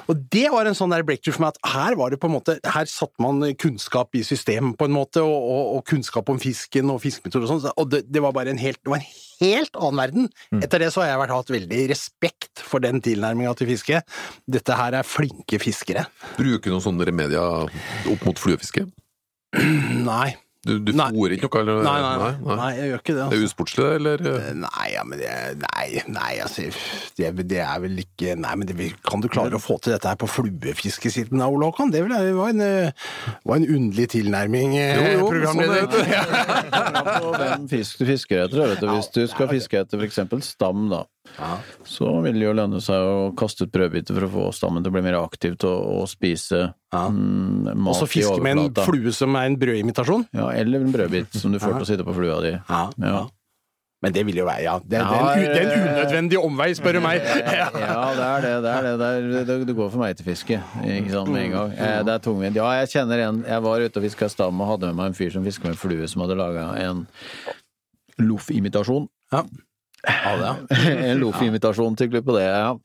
Og 0.08 0.20
det 0.32 0.46
var 0.48 0.64
en 0.64 0.76
sånn 0.76 0.92
der 0.92 1.04
breakthrough 1.04 1.36
for 1.36 1.44
meg, 1.44 1.56
at 1.58 1.70
her 1.74 1.96
var 2.00 2.12
det 2.12 2.18
på 2.22 2.30
en 2.30 2.32
måte 2.38 2.54
Her 2.64 2.88
satte 2.88 3.20
man 3.20 3.42
kunnskap 3.60 4.16
i 4.16 4.22
system, 4.24 4.72
på 4.78 4.88
en 4.88 4.94
måte, 4.94 5.20
og, 5.20 5.36
og, 5.36 5.74
og 5.76 5.82
kunnskap 5.90 6.32
om 6.32 6.40
fisken 6.40 6.88
og 6.94 7.02
fiskemetoder 7.04 7.44
og 7.44 7.52
sånn, 7.52 7.74
og 7.76 7.90
det, 7.92 8.06
det 8.08 8.22
var 8.24 8.32
bare 8.36 8.54
en 8.54 8.62
helt, 8.62 8.80
det 8.80 8.94
var 8.94 9.02
en 9.02 9.10
helt 9.42 9.76
annen 9.76 10.00
verden. 10.00 10.30
Etter 10.62 10.82
det 10.84 10.90
så 10.94 11.04
har 11.04 11.12
jeg 11.12 11.22
vært, 11.24 11.36
hatt 11.36 11.54
veldig 11.58 11.82
respekt 11.92 12.64
for 12.64 12.84
den 12.84 13.04
tilnærminga 13.04 13.52
til 13.58 13.68
fiske. 13.74 14.00
Dette 14.48 14.80
her 14.80 14.96
er 14.98 15.06
flinke 15.06 15.60
fiskere. 15.62 16.08
Bruker 16.40 16.70
du 16.70 16.74
noen 16.78 16.86
sånne 16.88 17.08
remedier 17.08 17.68
opp 18.08 18.28
mot 18.28 18.40
fluefiske? 18.40 18.88
Nei. 20.08 20.32
Du, 20.66 20.72
du 20.82 20.90
Nei. 20.90 21.04
fôrer 21.14 21.36
ikke 21.36 21.46
noe? 21.46 21.60
Eller? 21.62 21.84
Nei, 21.86 21.98
nei, 22.02 22.14
nei, 22.18 22.56
nei, 22.58 22.70
jeg 22.74 22.88
gjør 22.90 22.98
ikke 23.02 23.14
det. 23.14 23.18
Det 23.18 23.26
Altså. 23.28 23.36
er 23.38 23.44
usportslig, 23.46 23.84
eller? 23.94 24.24
Nei, 24.58 24.86
ja, 24.90 25.04
men 25.06 25.20
det 25.20 25.28
Nei, 25.62 25.84
nei 26.10 26.32
altså 26.42 26.64
det, 27.16 27.28
det 27.52 27.60
er 27.62 27.78
vel 27.84 28.00
ikke 28.02 28.34
Nei, 28.42 28.54
men 28.58 28.66
det, 28.66 28.88
kan 29.06 29.22
du 29.22 29.28
klare 29.30 29.54
å 29.54 29.62
få 29.62 29.76
til 29.84 29.94
dette 29.94 30.10
her 30.10 30.18
på 30.18 30.26
fluefiskesiden 30.26 31.44
Ole 31.46 31.68
Håkon? 31.70 31.92
Det 31.94 32.02
var 32.08 32.50
en, 32.50 32.60
eh, 32.66 32.90
var 33.46 33.60
en 33.60 33.68
underlig 33.70 34.08
tilnærming, 34.16 34.74
eh, 34.82 34.98
Jo, 34.98 35.20
jo, 35.20 35.28
programleder. 35.30 35.94
sånn 35.94 37.38
det. 37.38 37.38
hvem 37.38 37.68
fisk 37.70 38.02
du 38.02 38.06
fisker 38.10 38.44
etter. 38.48 38.64
Vet 38.74 38.82
du. 38.82 38.90
Hvis 38.96 39.12
du 39.14 39.22
skal 39.30 39.48
fiske 39.54 39.78
etter 39.84 40.02
f.eks. 40.02 40.20
stam, 40.50 40.88
da, 40.90 41.04
så 41.86 42.10
vil 42.26 42.34
det 42.40 42.48
jo 42.48 42.56
lønne 42.58 42.82
seg 42.82 42.98
å 43.14 43.30
kaste 43.38 43.68
ut 43.68 43.72
brødbiter 43.74 44.16
for 44.18 44.26
å 44.26 44.32
få 44.34 44.48
stammen 44.58 44.82
til 44.82 44.90
å 44.90 44.96
bli 44.98 45.06
mer 45.06 45.20
aktiv 45.22 45.54
til 45.60 45.70
å, 45.70 46.02
å 46.02 46.06
spise 46.10 46.72
Ja. 46.92 47.08
mm, 47.12 47.74
mat 47.76 47.90
Og 47.92 47.96
så 47.98 48.06
i 48.08 48.12
fiske 48.16 48.38
med 48.40 48.58
en 48.58 48.84
flue 48.86 49.12
som 49.12 49.34
er 49.36 49.50
en 49.50 49.58
brødimitasjon? 49.60 50.22
Ja, 50.32 50.50
eller 50.56 50.80
en 50.86 50.92
brødbit 50.94 51.34
som 51.36 51.52
du 51.52 51.60
får 51.60 51.74
til 51.76 51.84
å 51.84 51.88
sitte 51.90 52.06
på 52.06 52.14
flua 52.16 52.38
di. 52.44 52.54
Ja. 52.56 52.86
Ja. 53.02 53.26
Men 53.98 54.14
det 54.14 54.22
vil 54.28 54.36
jo 54.38 54.44
være, 54.46 54.62
ja. 54.62 54.76
Det, 54.78 54.94
det, 54.94 54.98
er, 55.02 55.32
en, 55.34 55.40
det 55.42 55.58
er 55.58 55.72
en 55.72 55.88
unødvendig 55.88 56.38
omvei, 56.38 56.68
spør 56.78 56.98
du 56.98 57.00
meg. 57.02 57.18
Ja, 57.58 57.66
det 58.14 58.26
er 58.28 58.44
det. 58.44 58.52
Det, 58.62 58.70
er 58.70 58.84
det. 58.86 58.92
det, 59.00 59.08
er, 59.42 59.64
det, 59.66 59.74
går 59.74 59.88
for 59.90 59.98
meg 60.04 60.14
til 60.16 60.28
fiske, 60.28 60.60
ikke 60.84 61.10
sant, 61.16 61.32
med 61.34 61.48
en 61.48 61.56
gang. 61.56 61.72
Eh, 61.74 61.96
Det 62.06 62.14
er 62.14 62.22
tungvint. 62.22 62.56
Ja, 62.60 62.68
jeg 62.78 62.92
kjenner 62.94 63.24
en 63.26 63.40
Jeg 63.48 63.64
var 63.66 63.82
ute 63.82 63.98
og 63.98 64.06
fiska 64.06 64.28
stam 64.30 64.62
og 64.62 64.70
hadde 64.70 64.92
med 64.92 65.00
meg 65.00 65.10
en 65.10 65.18
fyr 65.18 65.34
som 65.34 65.44
fiska 65.48 65.66
med 65.66 65.74
en 65.74 65.80
flue, 65.82 66.06
som 66.08 66.22
hadde 66.22 66.38
laga 66.38 66.68
en 66.84 67.02
loff-imitasjon. 68.22 69.08
Ja. 69.34 69.42
en 70.88 71.18
Loff-invitasjon 71.18 71.96
tykker 71.98 72.20
du 72.20 72.26
på 72.28 72.36
det? 72.36 72.46
Ja. 72.46 72.76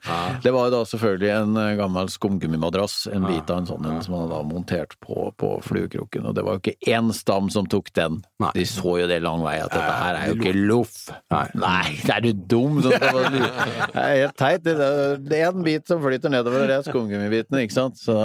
Det 0.43 0.51
var 0.51 0.71
da 0.73 0.81
selvfølgelig 0.87 1.29
en 1.29 1.57
eh, 1.61 1.75
gammel 1.77 2.09
skumgummimadrass, 2.09 2.95
en 3.13 3.27
bit 3.29 3.51
av 3.53 3.61
en 3.61 3.69
sånn 3.69 3.85
en 3.85 4.01
som 4.05 4.15
han 4.17 4.25
hadde 4.31 4.49
montert 4.49 4.95
på, 5.03 5.27
på 5.37 5.51
fluekroken, 5.65 6.25
og 6.25 6.37
det 6.37 6.45
var 6.47 6.57
jo 6.57 6.63
ikke 6.63 6.93
én 6.95 7.13
stam 7.13 7.51
som 7.53 7.69
tok 7.69 7.93
den. 7.93 8.23
Nei. 8.41 8.51
De 8.57 8.65
så 8.69 8.97
jo 9.03 9.07
det 9.11 9.21
lang 9.25 9.45
vei, 9.45 9.59
at 9.61 9.69
dette 9.75 9.93
her 9.99 10.19
er 10.19 10.31
jo 10.31 10.39
ikke 10.39 10.55
loff. 10.57 10.97
Nei, 11.29 11.85
er 12.01 12.25
du 12.25 12.33
dum? 12.33 12.81
Sånn, 12.81 12.97
det, 12.97 13.13
var, 13.13 13.29
det 13.29 14.03
er 14.07 14.19
helt 14.23 14.39
teit. 14.39 14.65
Det, 14.65 15.39
er 15.39 15.51
en 15.51 15.65
bit 15.65 15.89
som 15.89 16.01
flyter 16.03 16.33
nedover, 16.33 16.65
og 16.65 16.71
det 16.71 16.79
er 16.81 16.89
skumgummibiten, 16.89 17.61
ikke 17.61 17.77
sant? 17.77 18.01
Så 18.01 18.17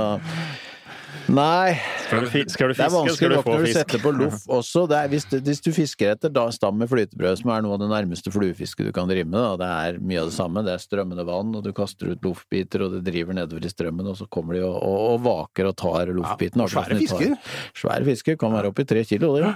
Nei. 1.29 1.77
Skal 2.09 2.23
du, 2.25 2.29
fiske, 2.33 2.53
skal 2.55 2.71
du 2.71 2.75
Det 2.79 2.85
er 2.87 2.93
vanskelig 2.95 3.29
nok 3.37 3.47
når 3.51 3.59
du 3.61 3.67
fisk. 3.67 3.79
setter 3.79 4.01
på 4.01 4.11
loff 4.17 4.45
også. 4.59 4.83
Det 4.89 4.97
er, 4.99 5.09
hvis, 5.13 5.27
du- 5.29 5.41
hvis 5.45 5.61
du 5.61 5.69
fisker 5.77 6.13
etter 6.15 6.33
da, 6.33 6.47
stam 6.55 6.79
med 6.81 6.89
flytebrød, 6.89 7.37
som 7.43 7.51
er 7.53 7.65
noe 7.67 7.77
av 7.77 7.83
det 7.83 7.89
nærmeste 7.93 8.33
fluefisket 8.33 8.89
du 8.89 8.93
kan 8.97 9.11
drive 9.11 9.29
med, 9.29 9.37
da. 9.39 9.57
det 9.61 9.69
er 9.69 9.99
mye 10.01 10.23
av 10.23 10.31
det 10.31 10.37
samme. 10.39 10.63
Det 10.65 10.73
er 10.73 10.81
strømmende 10.83 11.27
vann, 11.29 11.53
og 11.59 11.67
du 11.67 11.71
kaster 11.77 12.15
ut 12.15 12.25
loffbiter, 12.25 12.87
og 12.87 12.97
det 12.97 13.03
driver 13.11 13.37
nedover 13.37 13.69
i 13.69 13.73
strømmen, 13.73 14.09
og 14.09 14.17
så 14.23 14.27
kommer 14.33 14.57
de 14.57 14.65
og, 14.65 14.79
og, 14.81 14.99
og 15.13 15.21
vaker 15.29 15.69
og 15.69 15.77
tar 15.85 16.15
loffbiten. 16.17 16.65
Ja, 16.65 16.73
svære 16.73 16.99
fisker. 17.05 17.37
Svære 17.77 18.09
fisker. 18.09 18.41
Kan 18.41 18.57
være 18.57 18.73
oppi 18.73 18.89
tre 18.89 19.05
kilo, 19.05 19.35
det. 19.37 19.53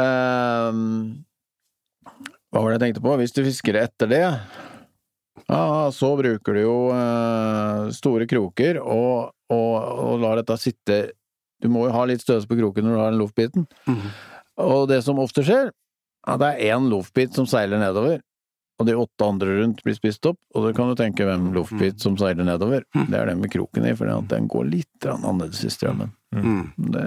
Ehm, 0.00 1.22
hva 2.50 2.62
var 2.64 2.72
det 2.72 2.78
jeg 2.80 2.84
tenkte 2.88 3.04
på? 3.04 3.14
Hvis 3.20 3.34
du 3.36 3.42
fisker 3.46 3.76
etter 3.84 4.10
det, 4.10 4.24
ja, 5.50 5.62
så 5.94 6.12
bruker 6.18 6.54
du 6.56 6.60
jo 6.62 6.74
eh, 6.94 7.88
store 7.96 8.26
kroker 8.30 8.78
og, 8.82 9.32
og, 9.50 9.72
og 10.06 10.20
lar 10.22 10.38
dette 10.40 10.56
sitte 10.62 10.98
Du 11.60 11.68
må 11.72 11.86
jo 11.86 11.94
ha 11.94 12.06
litt 12.08 12.24
støvelse 12.24 12.48
på 12.48 12.58
kroken 12.58 12.86
når 12.86 12.96
du 12.96 13.00
har 13.00 13.12
den 13.12 13.20
loffbiten. 13.20 13.68
Og 14.60 14.88
det 14.90 15.02
som 15.06 15.20
ofte 15.22 15.44
skjer, 15.46 15.70
ja, 16.26 16.36
det 16.40 16.48
er 16.50 16.74
én 16.74 16.88
loffbit 16.90 17.36
som 17.36 17.46
seiler 17.48 17.80
nedover. 17.80 18.20
Og 18.80 18.86
de 18.88 18.96
åtte 18.96 19.26
andre 19.28 19.58
rundt 19.58 19.82
blir 19.84 19.96
spist 19.96 20.24
opp, 20.24 20.38
og 20.56 20.64
da 20.64 20.72
kan 20.76 20.88
du 20.88 20.96
tenke 20.96 21.26
hvem 21.28 21.50
loffbit 21.52 22.00
som 22.00 22.16
seiler 22.20 22.46
nedover. 22.48 22.86
Det 22.96 23.18
er 23.18 23.28
den 23.28 23.42
med 23.42 23.52
kroken 23.52 23.84
i, 23.84 23.92
for 23.96 24.08
den 24.30 24.48
går 24.48 24.70
litt 24.72 25.04
annerledes 25.04 25.60
i 25.68 25.72
strømmen. 25.72 26.14
Mm. 26.32 26.62
Det 26.94 27.04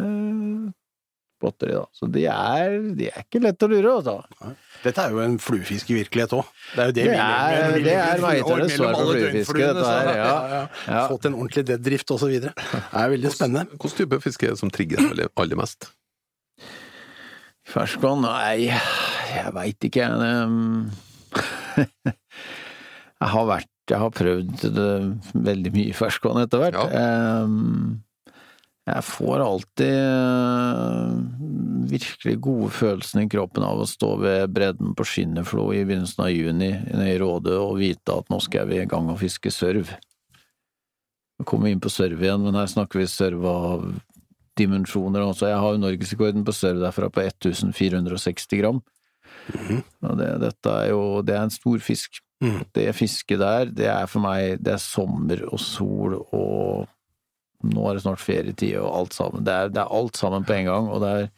er 1.43 1.49
spotteri, 1.51 1.73
da. 1.75 1.83
Så 1.93 2.07
de 2.11 2.23
er, 2.31 2.77
de 2.97 3.07
er 3.11 3.23
ikke 3.25 3.41
lett 3.43 3.59
å 3.63 3.69
lure, 3.71 3.91
altså. 3.99 4.15
Dette 4.83 4.99
er 5.05 5.11
jo 5.15 5.19
en 5.23 5.37
fluefiskevirkelighet 5.39 6.33
òg. 6.35 6.45
Det 6.75 6.79
er 6.83 6.87
jo 6.87 6.91
det, 6.91 7.03
Det 7.03 7.11
vi 7.11 7.17
er- 7.17 7.19
lever 7.19 7.71
med. 7.73 7.83
Det 7.83 7.93
er 7.93 8.77
svar 8.77 8.93
på 8.95 9.05
fluefiske, 9.11 9.57
dette 9.59 9.85
her, 9.87 10.15
Ja. 10.15 10.33
ja. 10.53 10.67
Ja. 10.87 11.07
Fått 11.07 11.25
en 11.25 11.35
ordentlig 11.35 11.65
deadrift 11.65 12.11
og 12.11 12.19
så 12.19 12.27
videre. 12.31 12.53
Det 12.55 12.83
er 13.03 13.09
veldig 13.15 13.31
spennende. 13.31 13.67
Hvilken 13.77 13.97
type 13.97 14.21
fiske 14.23 14.43
er 14.47 14.49
det 14.55 14.59
som 14.59 14.69
trigger 14.69 14.97
deg 14.97 15.11
aller, 15.11 15.29
aller 15.37 15.55
mest? 15.55 15.91
Ferskvann? 17.65 18.21
Nei, 18.25 18.67
jeg 18.67 19.53
veit 19.55 19.79
ikke, 19.87 20.03
jeg. 20.03 20.11
Det- 20.19 22.13
Jeg 23.23 23.29
har 23.31 23.45
vært 23.47 23.69
Jeg 23.89 23.99
har 23.99 24.11
prøvd 24.15 24.61
det, 24.75 24.89
veldig 25.43 25.71
mye 25.75 25.93
ferskvann 25.95 26.41
etter 26.43 26.59
hvert. 26.59 26.77
Ehm, 26.95 28.01
Jeg 28.83 29.03
får 29.07 29.39
alltid 29.39 29.93
eh, 29.95 31.11
virkelig 31.87 32.33
gode 32.43 32.71
følelsen 32.75 33.21
i 33.21 33.29
kroppen 33.31 33.63
av 33.63 33.79
å 33.79 33.87
stå 33.87 34.09
ved 34.19 34.51
bredden 34.51 34.91
på 34.97 35.05
Skinneflo 35.07 35.69
i 35.71 35.85
begynnelsen 35.87 36.25
av 36.25 36.33
juni 36.33 36.73
i 36.91 37.13
Råde 37.21 37.55
og 37.61 37.77
vite 37.79 38.17
at 38.17 38.27
nå 38.33 38.41
skal 38.43 38.67
vi 38.67 38.81
i 38.81 38.89
gang 38.89 39.07
og 39.13 39.21
fiske 39.21 39.53
sørv. 39.55 39.93
Nå 41.39 41.47
kommer 41.47 41.69
vi 41.69 41.77
inn 41.77 41.83
på 41.83 41.91
sørv 41.93 42.25
igjen, 42.25 42.43
men 42.43 42.59
her 42.59 42.67
snakker 42.71 42.99
vi 42.99 43.07
sørv 43.07 43.47
av 43.47 43.85
dimensjoner 44.59 45.23
også. 45.23 45.47
Jeg 45.47 45.61
har 45.63 45.75
jo 45.75 45.81
norgesrekorden 45.81 46.43
på 46.43 46.55
sørv 46.55 46.83
derfra 46.83 47.07
på 47.07 47.23
1460 47.23 48.59
gram. 48.59 48.83
Og 50.03 50.19
det, 50.19 50.27
dette 50.39 50.71
er 50.71 50.91
jo 50.93 51.21
Det 51.25 51.33
er 51.35 51.47
en 51.47 51.51
stor 51.51 51.79
fisk. 51.83 52.19
Mm. 52.43 52.59
Det 52.75 52.89
fisket 52.95 53.39
der, 53.39 53.71
det 53.71 53.87
er 53.87 54.07
for 54.11 54.23
meg 54.23 54.59
Det 54.63 54.73
er 54.75 54.81
sommer 54.81 55.45
og 55.47 55.59
sol 55.63 56.17
og 56.19 56.89
nå 57.63 57.85
er 57.87 57.95
det 57.95 58.03
snart 58.03 58.21
ferietid 58.23 58.75
og 58.81 58.89
alt 58.99 59.15
sammen. 59.15 59.45
Det 59.47 59.53
er, 59.53 59.71
det 59.71 59.79
er 59.83 59.95
alt 59.99 60.19
sammen 60.19 60.43
på 60.47 60.55
en 60.57 60.67
gang, 60.67 60.89
og 60.91 61.03
det 61.03 61.13
er 61.21 61.31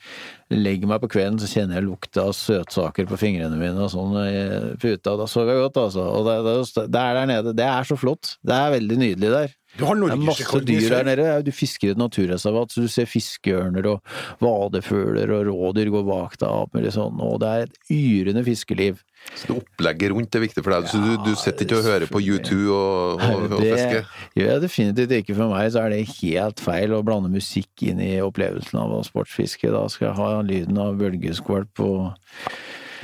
Legger 0.53 0.85
meg 0.85 0.99
på 1.01 1.07
kvelden, 1.09 1.39
så 1.41 1.47
kjenner 1.49 1.79
jeg 1.79 1.88
lukta 1.88 2.27
av 2.29 2.35
søtsaker 2.38 3.07
på 3.09 3.17
fingrene 3.17 3.57
mine 3.57 3.81
og 3.81 3.89
sånn 3.89 4.11
i 4.21 4.43
puta. 4.77 5.15
Da 5.17 5.25
sover 5.25 5.55
jeg 5.55 5.63
godt, 5.63 5.79
altså. 5.81 6.03
Og 6.05 6.27
det, 6.27 6.35
det, 6.45 6.83
det 6.93 7.01
er 7.01 7.17
der 7.17 7.29
nede. 7.31 7.53
Det 7.57 7.65
er 7.65 7.88
så 7.89 7.97
flott. 7.97 8.35
Det 8.45 8.53
er 8.53 8.75
veldig 8.75 8.97
nydelig 9.01 9.31
der. 9.33 9.55
Du 9.75 9.83
har 9.89 9.97
Det 9.97 10.11
er 10.13 10.21
masse 10.21 10.61
dyr 10.69 10.85
der 10.93 11.09
nede. 11.09 11.31
Du 11.47 11.51
fisker 11.51 11.89
i 11.89 11.95
et 11.95 11.99
naturreservat, 11.99 12.71
så 12.71 12.85
du 12.85 12.93
ser 12.93 13.09
fiskeørner 13.09 13.89
og 13.89 14.13
vadefugler 14.43 15.33
og 15.33 15.49
rådyr 15.49 15.91
går 15.97 16.05
bak 16.07 16.38
deg. 16.45 16.91
sånn, 16.93 17.19
Og 17.25 17.41
det 17.41 17.49
er 17.49 17.65
et 17.65 17.79
yrende 17.91 18.45
fiskeliv. 18.45 19.01
Så 19.33 19.49
det 19.49 19.55
opplegget 19.57 20.13
rundt 20.13 20.35
er 20.38 20.43
viktig 20.45 20.63
for 20.63 20.75
deg, 20.75 20.88
så 20.91 20.99
du, 21.01 21.09
du 21.25 21.33
sitter 21.39 21.65
ikke 21.65 21.79
og 21.79 21.88
hører 21.89 22.05
på 22.11 22.21
U2 22.21 22.59
og, 22.71 23.23
og, 23.25 23.41
og 23.49 23.55
Det 23.57 23.71
fisker? 23.73 24.13
jeg 24.39 24.61
definitivt 24.63 25.15
ikke. 25.17 25.35
For 25.35 25.51
meg 25.51 25.71
så 25.73 25.83
er 25.83 25.95
det 25.95 26.03
helt 26.21 26.63
feil 26.63 26.95
å 26.95 27.01
blande 27.05 27.31
musikk 27.33 27.83
inn 27.89 27.99
i 28.03 28.13
opplevelsen 28.23 28.79
av 28.79 28.95
sportsfiske. 29.07 29.73
Da 29.73 29.83
skal 29.91 30.11
jeg 30.11 30.19
ha 30.21 30.29
lyden 30.45 30.79
av 30.81 30.95
bølgeskvalp 31.01 31.83
og 31.83 32.01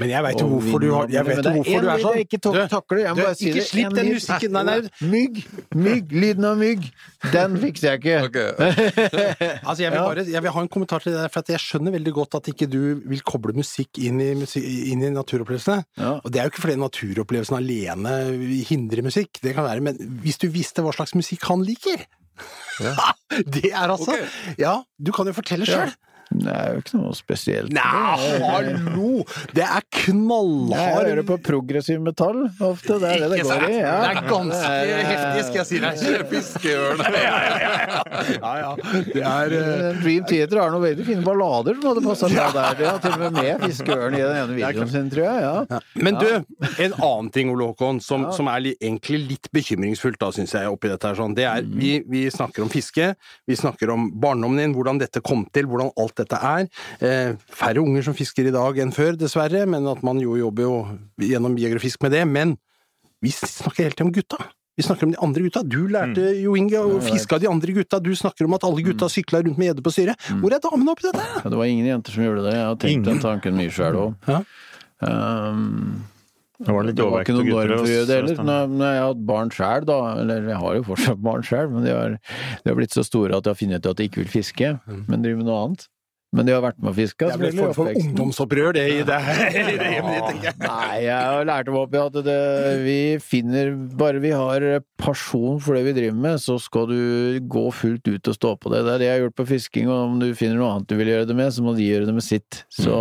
Men 0.01 0.09
jeg 0.09 0.25
veit 0.25 0.39
jo 0.41 0.47
hvorfor 0.49 0.81
du 0.81 0.87
har 0.95 1.11
Jeg 1.13 1.25
vet 1.27 1.45
jo 1.45 1.51
hvorfor 1.59 1.83
du 1.85 1.89
er 1.93 2.01
sånn. 2.01 2.19
ikke 2.23 2.39
tak- 2.41 2.69
takler. 2.71 3.01
Jeg 3.03 3.13
må 3.13 3.19
du, 3.19 3.23
bare 3.27 3.37
si 3.37 3.49
ikke 3.51 3.65
slipp 3.67 3.95
den 3.97 4.09
musikken. 4.15 4.55
Nei, 4.55 4.63
nei. 4.65 4.77
Mygg! 5.11 5.41
Mygg! 5.77 6.15
Lyden 6.23 6.47
av 6.49 6.57
mygg! 6.61 6.87
Den 7.35 7.57
fikser 7.61 7.93
jeg 7.93 8.25
ikke. 8.31 8.45
Altså, 9.69 9.83
jeg 9.83 9.91
vil 9.93 9.99
bare 9.99 10.25
jeg 10.31 10.41
vil 10.43 10.53
ha 10.55 10.61
en 10.65 10.71
kommentar 10.71 11.03
til 11.03 11.13
det 11.13 11.27
for 11.33 11.43
at 11.43 11.51
jeg 11.53 11.61
skjønner 11.61 11.93
veldig 11.93 12.13
godt 12.15 12.39
at 12.39 12.49
ikke 12.51 12.67
du 12.71 12.79
vil 13.11 13.21
koble 13.27 13.53
musikk 13.57 13.99
inn 14.01 14.21
i, 14.23 14.31
inn 14.33 15.03
i 15.05 15.11
naturopplevelsene. 15.13 15.83
Ja. 16.01 16.15
Og 16.23 16.31
det 16.33 16.41
er 16.41 16.47
jo 16.47 16.53
ikke 16.55 16.63
fordi 16.65 16.79
naturopplevelsen 16.81 17.57
alene 17.59 18.15
hindrer 18.67 19.05
musikk, 19.05 19.37
det 19.43 19.53
kan 19.57 19.67
være, 19.67 19.83
men 19.85 20.17
hvis 20.23 20.41
du 20.41 20.47
visste 20.53 20.81
hva 20.85 20.93
slags 20.95 21.13
musikk 21.17 21.45
han 21.51 21.63
liker 21.67 22.07
Det 23.53 23.69
er 23.69 23.85
altså 23.91 24.15
okay. 24.15 24.55
Ja, 24.57 24.79
du 24.97 25.11
kan 25.13 25.27
jo 25.29 25.33
fortelle 25.35 25.67
sjøl. 25.67 25.91
Det 26.31 26.51
er 26.51 26.75
jo 26.75 26.81
ikke 26.81 26.97
noe 27.01 27.15
spesielt. 27.17 27.73
Nei, 27.75 28.39
hallo! 28.39 29.23
Det 29.51 29.65
er 29.65 29.83
knallhard 29.97 30.79
Jeg 30.79 31.09
hører 31.09 31.25
på 31.27 31.37
progressiv 31.43 31.99
metall 32.05 32.45
ofte. 32.63 32.99
Det 33.01 33.09
er 33.09 33.25
det 33.25 33.29
det 33.33 33.41
går 33.47 33.65
i. 33.67 33.79
Ja. 33.81 33.97
Det 34.05 34.11
er 34.13 34.29
ganske 34.29 34.71
heftig, 35.11 35.43
skal 35.49 35.59
jeg 35.59 35.67
si 35.71 35.81
deg. 35.83 35.99
Ja, 36.63 36.79
Ja, 37.21 37.35
ja. 37.59 37.70
Det 39.11 39.23
er 39.23 39.53
uh, 39.55 40.01
Dream 40.01 40.25
Theater 40.29 40.61
har 40.61 40.73
noen 40.73 40.85
veldig 40.85 41.05
fine 41.07 41.25
ballader 41.25 41.77
som 41.77 41.89
hadde 41.91 42.03
passa 42.05 42.29
bra 42.31 42.47
der. 42.55 42.77
De 42.79 42.87
har 42.87 42.99
til 43.03 43.15
og 43.15 43.21
med 43.23 43.37
med 43.37 43.65
fiskeørn 43.65 44.17
i 44.17 44.21
den 44.23 44.39
ene 44.39 44.57
videoen 44.57 44.91
sin, 44.91 45.09
tror 45.11 45.25
jeg. 45.27 45.45
Ja. 45.45 45.81
Men 46.07 46.19
du, 46.19 46.29
en 46.85 46.95
annen 46.95 47.31
ting, 47.33 47.51
Ole 47.53 47.69
Håkon, 47.71 48.01
som, 48.03 48.27
som 48.35 48.49
er 48.51 48.65
li, 48.65 48.73
egentlig 48.79 49.21
litt 49.33 49.51
bekymringsfullt, 49.55 50.19
da, 50.21 50.31
syns 50.35 50.55
jeg, 50.57 50.71
oppi 50.71 50.91
dette 50.91 51.11
her 51.11 51.19
sånn, 51.19 51.35
det 51.37 51.47
er 51.49 51.65
vi, 51.67 51.93
vi 52.11 52.25
snakker 52.33 52.65
om 52.65 52.71
fiske, 52.71 53.11
vi 53.49 53.59
snakker 53.59 53.93
om 53.93 54.09
barndommen 54.21 54.61
din, 54.61 54.75
hvordan 54.77 55.01
dette 55.01 55.23
kom 55.25 55.45
til, 55.53 55.69
hvordan 55.71 55.93
alt 56.01 56.17
dette 56.23 56.41
er. 56.51 56.67
Eh, 57.01 57.35
færre 57.61 57.83
unger 57.83 58.09
som 58.09 58.17
fisker 58.17 58.49
i 58.49 58.55
dag 58.55 58.81
enn 58.81 58.95
før, 58.95 59.17
dessverre, 59.19 59.65
men 59.69 59.87
at 59.91 60.03
man 60.05 60.21
jo 60.21 60.37
jobber 60.39 60.67
jo 60.67 60.75
gjennom 61.21 61.55
Biografisk 61.57 62.03
med 62.05 62.15
det. 62.15 62.25
Men 62.29 62.57
vi 63.21 63.33
snakker 63.35 63.85
hele 63.85 63.95
tiden 63.95 64.09
om 64.09 64.15
gutta. 64.15 64.41
Vi 64.81 64.87
snakker 64.89 65.05
om 65.07 65.13
de 65.13 65.21
andre 65.21 65.45
gutta. 65.45 65.61
Du 65.63 65.79
lærte 65.93 66.27
jo 66.41 66.55
Inge 66.57 66.81
å 66.81 66.97
fiske 67.05 67.37
av 67.37 67.43
de 67.45 67.49
andre 67.51 67.77
gutta. 67.77 67.99
Du 68.01 68.09
snakker 68.17 68.49
om 68.49 68.57
at 68.57 68.65
alle 68.65 68.81
gutta 68.89 69.05
sykla 69.13 69.43
rundt 69.45 69.59
med 69.61 69.69
gjedde 69.71 69.85
på 69.85 69.93
styret. 69.93 70.29
Hvor 70.41 70.55
er 70.57 70.61
damene 70.63 70.95
oppi 70.95 71.05
dette? 71.07 71.25
Ja, 71.43 71.49
Det 71.53 71.59
var 71.59 71.69
ingen 71.69 71.85
jenter 71.91 72.17
som 72.17 72.25
gjorde 72.25 72.47
det. 72.49 72.55
Jeg 72.57 72.65
har 72.71 72.79
tenkt 72.81 73.05
den 73.11 73.21
tanken 73.21 73.59
mye 73.61 73.69
sjøl 73.77 73.99
òg. 74.07 74.31
Um, 75.01 76.03
Det 76.61 76.69
var 76.75 76.85
litt 76.85 76.95
det 76.99 77.05
var 77.09 77.23
ikke 77.25 77.33
noen 77.33 77.47
norm 77.49 77.71
for 77.71 77.85
å 77.87 77.89
gjøre 77.89 78.05
det 78.09 78.17
heller. 78.19 78.41
Når, 78.45 78.67
når 78.77 78.91
jeg 78.93 78.99
har 79.01 79.07
hatt 79.11 79.21
barn 79.31 79.49
sjøl, 79.55 79.85
da, 79.89 79.95
eller 80.21 80.49
jeg 80.51 80.59
har 80.61 80.75
jo 80.77 80.83
fortsatt 80.91 81.23
barn 81.25 81.45
sjøl, 81.47 81.71
men 81.73 81.87
de 81.87 81.95
har, 81.95 82.17
de 82.61 82.69
har 82.69 82.77
blitt 82.77 82.93
så 82.93 83.01
store 83.07 83.33
at 83.39 83.47
jeg 83.49 83.55
har 83.55 83.59
funnet 83.63 83.81
ut 83.81 83.89
at 83.89 83.97
de 83.97 84.05
ikke 84.09 84.21
vil 84.21 84.29
fiske, 84.29 84.69
men 85.07 85.23
driver 85.25 85.39
med 85.41 85.49
noe 85.49 85.63
annet. 85.65 85.87
Men 86.31 86.47
de 86.47 86.53
har 86.55 86.61
vært 86.63 86.77
med 86.79 86.93
å 86.93 86.95
fiske. 86.95 87.27
Det 87.27 87.33
er 87.33 87.39
vel 87.41 87.49
en 87.51 87.59
form 87.59 87.73
for 87.75 87.97
ungdomsopprør, 87.99 88.69
det 88.77 88.83
i 88.95 89.01
det, 89.03 89.17
hjemmet 89.19 90.13
ditt, 90.15 90.27
tenker 90.29 90.47
jeg. 90.47 90.55
Nei, 90.63 90.99
jeg 91.03 91.17
har 91.27 91.47
lært 91.49 91.71
meg 91.73 91.79
opp 91.81 91.95
i 91.97 91.99
at 91.99 92.19
det, 92.23 92.35
vi 92.85 92.99
finner 93.19 93.73
Bare 93.99 94.21
vi 94.23 94.31
har 94.31 94.63
pasjon 95.01 95.59
for 95.63 95.75
det 95.75 95.81
vi 95.89 95.93
driver 95.97 96.21
med, 96.23 96.39
så 96.39 96.55
skal 96.61 96.87
du 96.87 97.01
gå 97.51 97.65
fullt 97.75 98.07
ut 98.07 98.31
og 98.31 98.37
stå 98.37 98.53
på 98.63 98.71
det. 98.71 98.83
Det 98.87 98.93
er 98.95 99.03
det 99.03 99.09
jeg 99.09 99.17
har 99.17 99.25
gjort 99.25 99.37
på 99.41 99.47
fisking, 99.51 99.91
og 99.91 100.05
om 100.05 100.15
du 100.23 100.29
finner 100.37 100.55
noe 100.61 100.71
annet 100.77 100.87
du 100.91 100.95
vil 101.01 101.11
gjøre 101.11 101.27
det 101.27 101.37
med, 101.41 101.51
så 101.51 101.65
må 101.67 101.75
de 101.75 101.89
gjøre 101.89 102.07
det 102.07 102.15
med 102.15 102.25
sitt. 102.25 102.63
Så, 102.71 102.95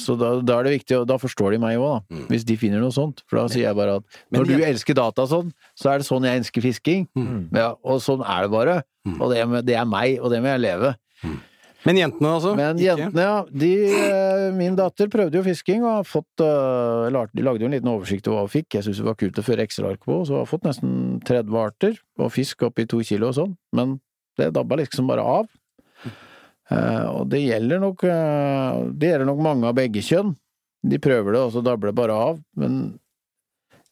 så 0.00 0.16
da, 0.20 0.34
da 0.40 0.58
er 0.62 0.68
det 0.70 0.76
viktig, 0.78 0.98
og 1.02 1.08
da 1.12 1.20
forstår 1.20 1.56
de 1.58 1.62
meg 1.68 1.76
òg, 1.82 1.98
da. 2.08 2.24
Hvis 2.32 2.48
de 2.48 2.56
finner 2.60 2.80
noe 2.80 2.94
sånt. 2.96 3.20
For 3.28 3.42
da 3.42 3.46
sier 3.52 3.68
jeg 3.68 3.76
bare 3.78 3.98
at 4.00 4.20
når 4.34 4.48
du 4.48 4.56
elsker 4.64 4.96
data 4.96 5.28
sånn, 5.28 5.52
så 5.76 5.92
er 5.92 6.00
det 6.00 6.08
sånn 6.08 6.24
jeg 6.24 6.40
elsker 6.40 6.64
fisking. 6.64 7.04
Ja, 7.52 7.74
og 7.84 8.00
sånn 8.04 8.24
er 8.24 8.46
det 8.48 8.54
bare. 8.56 8.80
Og 9.18 9.28
det, 9.34 9.44
det 9.68 9.76
er 9.76 9.84
meg, 9.88 10.16
og 10.24 10.32
det 10.32 10.40
må 10.40 10.54
jeg 10.54 10.64
leve. 10.64 10.94
Men 11.84 11.98
jentene, 12.00 12.30
altså? 12.38 12.54
Men 12.56 12.78
jentene, 12.80 13.24
ja. 13.26 13.40
De, 13.52 13.70
eh, 13.92 14.46
min 14.56 14.76
datter 14.78 15.10
prøvde 15.12 15.36
jo 15.36 15.44
fisking 15.44 15.82
og 15.84 15.98
har 15.98 16.06
fått 16.08 16.44
eh, 16.44 17.10
De 17.34 17.44
lagde 17.44 17.60
jo 17.60 17.68
en 17.68 17.76
liten 17.76 17.90
oversikt 17.92 18.28
over 18.30 18.38
hva 18.38 18.46
hun 18.46 18.54
fikk. 18.54 18.78
Jeg 18.78 18.86
syns 18.86 19.02
det 19.02 19.08
var 19.08 19.18
kult 19.20 19.40
å 19.40 19.44
føre 19.44 19.66
Excel-ark 19.66 20.00
på, 20.06 20.22
så 20.24 20.38
hun 20.38 20.42
har 20.42 20.48
fått 20.48 20.64
nesten 20.68 20.94
30 21.28 21.60
arter 21.60 22.00
og 22.20 22.32
fisk 22.32 22.64
oppi 22.64 22.88
to 22.88 23.02
kilo 23.04 23.30
og 23.30 23.36
sånn. 23.36 23.52
Men 23.76 23.98
det 24.40 24.54
dabba 24.56 24.80
liksom 24.80 25.10
bare 25.10 25.26
av. 25.34 25.50
Eh, 26.72 27.06
og 27.12 27.28
det 27.28 27.42
gjelder 27.44 27.82
nok 27.82 28.06
Det 28.96 29.10
gjelder 29.10 29.28
nok 29.28 29.42
mange 29.44 29.68
av 29.68 29.76
begge 29.76 30.00
kjønn. 30.04 30.32
De 30.84 31.00
prøver 31.00 31.36
det, 31.36 31.42
og 31.44 31.52
så 31.52 31.64
dabler 31.64 31.92
det 31.92 32.00
bare 32.00 32.16
av. 32.30 32.40
Men 32.60 32.96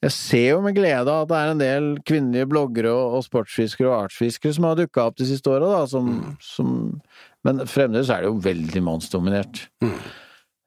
jeg 0.03 0.15
ser 0.17 0.47
jo 0.49 0.63
med 0.65 0.75
glede 0.75 1.13
at 1.15 1.29
det 1.31 1.39
er 1.39 1.51
en 1.53 1.61
del 1.61 1.85
kvinnelige 2.03 2.49
bloggere 2.51 2.91
og, 2.91 3.21
sportsfiskere 3.23 3.87
og 3.87 4.09
artsfiskere 4.09 4.57
som 4.57 4.67
har 4.67 4.81
dukka 4.81 5.05
opp 5.07 5.21
de 5.21 5.29
siste 5.29 5.53
åra, 5.53 5.85
som, 5.87 6.09
som 6.43 6.73
Men 7.47 7.65
fremdeles 7.67 8.11
er 8.13 8.23
det 8.23 8.31
jo 8.31 8.43
veldig 8.43 8.83
mannsdominert. 8.87 9.65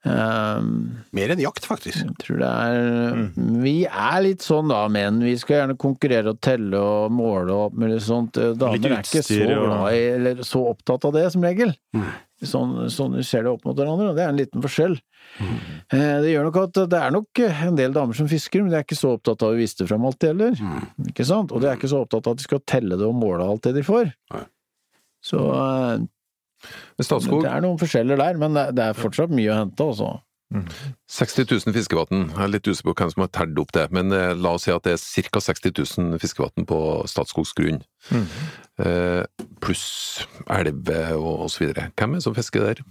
Um, 0.05 0.99
Mer 1.17 1.31
enn 1.33 1.39
jakt, 1.41 1.65
faktisk. 1.65 2.03
jeg 2.03 2.13
tror 2.21 2.37
det 2.43 2.49
er 2.51 3.55
Vi 3.63 3.87
er 3.89 4.19
litt 4.21 4.43
sånn 4.45 4.69
da, 4.69 4.83
menn. 4.91 5.17
Vi 5.25 5.33
skal 5.41 5.63
gjerne 5.63 5.77
konkurrere 5.81 6.35
og 6.35 6.41
telle 6.45 6.77
og 6.77 7.15
måle 7.15 7.49
og 7.55 7.63
alt 7.71 7.79
mulig 7.81 7.97
sånt. 8.05 8.37
Damer 8.37 8.77
Litt 8.77 8.85
er 8.91 9.01
ikke 9.01 9.23
så 9.25 9.39
glad 9.49 9.87
i, 9.95 10.03
eller 10.19 10.45
så 10.45 10.61
opptatt 10.75 11.09
av 11.09 11.15
det, 11.17 11.25
som 11.33 11.47
regel. 11.47 11.73
Sånn, 12.45 12.77
sånn 12.93 13.15
vi 13.17 13.25
ser 13.25 13.47
det 13.47 13.53
opp 13.55 13.65
mot 13.65 13.77
hverandre, 13.79 14.11
det 14.13 14.25
er 14.25 14.33
en 14.33 14.37
liten 14.37 14.61
forskjell. 14.61 14.97
Mm. 15.39 15.59
Det 15.89 16.33
gjør 16.35 16.49
nok 16.51 16.59
at 16.61 16.79
det 16.91 16.99
er 16.99 17.13
nok 17.15 17.41
en 17.47 17.79
del 17.79 17.95
damer 17.95 18.17
som 18.19 18.27
fisker, 18.29 18.61
men 18.61 18.75
de 18.75 18.77
er 18.77 18.85
ikke 18.85 18.99
så 18.99 19.15
opptatt 19.15 19.41
av 19.41 19.55
å 19.55 19.57
vise 19.57 19.79
det 19.79 19.87
fram 19.89 20.05
alltid 20.05 20.35
heller. 20.35 20.83
Ikke 21.09 21.25
sant? 21.25 21.55
Og 21.55 21.63
de 21.63 21.71
er 21.71 21.79
ikke 21.79 21.89
så 21.89 22.03
opptatt 22.05 22.27
av 22.27 22.35
at 22.35 22.43
de 22.43 22.45
skal 22.45 22.61
telle 22.67 22.99
det 22.99 23.07
og 23.07 23.17
måle 23.17 23.47
alt 23.47 23.65
det 23.65 23.73
de 23.79 23.87
får. 23.87 24.11
Nei. 24.35 24.43
Så 25.25 25.39
eh, 25.49 26.03
Statskog, 27.01 27.43
det 27.43 27.51
er 27.51 27.65
noen 27.65 27.79
forskjeller 27.81 28.21
der, 28.21 28.39
men 28.39 28.55
det 28.55 28.89
er 28.91 28.97
fortsatt 28.97 29.33
mye 29.33 29.51
å 29.51 29.59
hente, 29.63 29.89
altså. 29.91 30.15
60 31.07 31.47
000 31.65 31.73
fiskevann. 31.75 32.27
Jeg 32.29 32.43
er 32.45 32.51
litt 32.51 32.67
usikker 32.67 32.93
på 32.93 32.95
hvem 33.01 33.11
som 33.11 33.23
har 33.25 33.31
telt 33.33 33.59
opp 33.59 33.73
det, 33.75 33.85
men 33.95 34.13
eh, 34.13 34.33
la 34.37 34.53
oss 34.55 34.67
si 34.67 34.73
at 34.73 34.85
det 34.85 34.93
er 34.95 35.31
ca. 35.33 35.41
60 35.41 35.73
000 35.97 36.21
fiskevann 36.21 36.67
på 36.69 36.79
Statskogs 37.09 37.55
grunn. 37.57 37.81
Eh, 38.79 39.23
pluss 39.63 39.87
elver 40.51 41.17
og, 41.17 41.47
osv. 41.47 41.73
Hvem 41.73 42.15
er 42.15 42.21
det 42.21 42.27
som 42.27 42.37
fisker 42.37 42.69
der? 42.69 42.83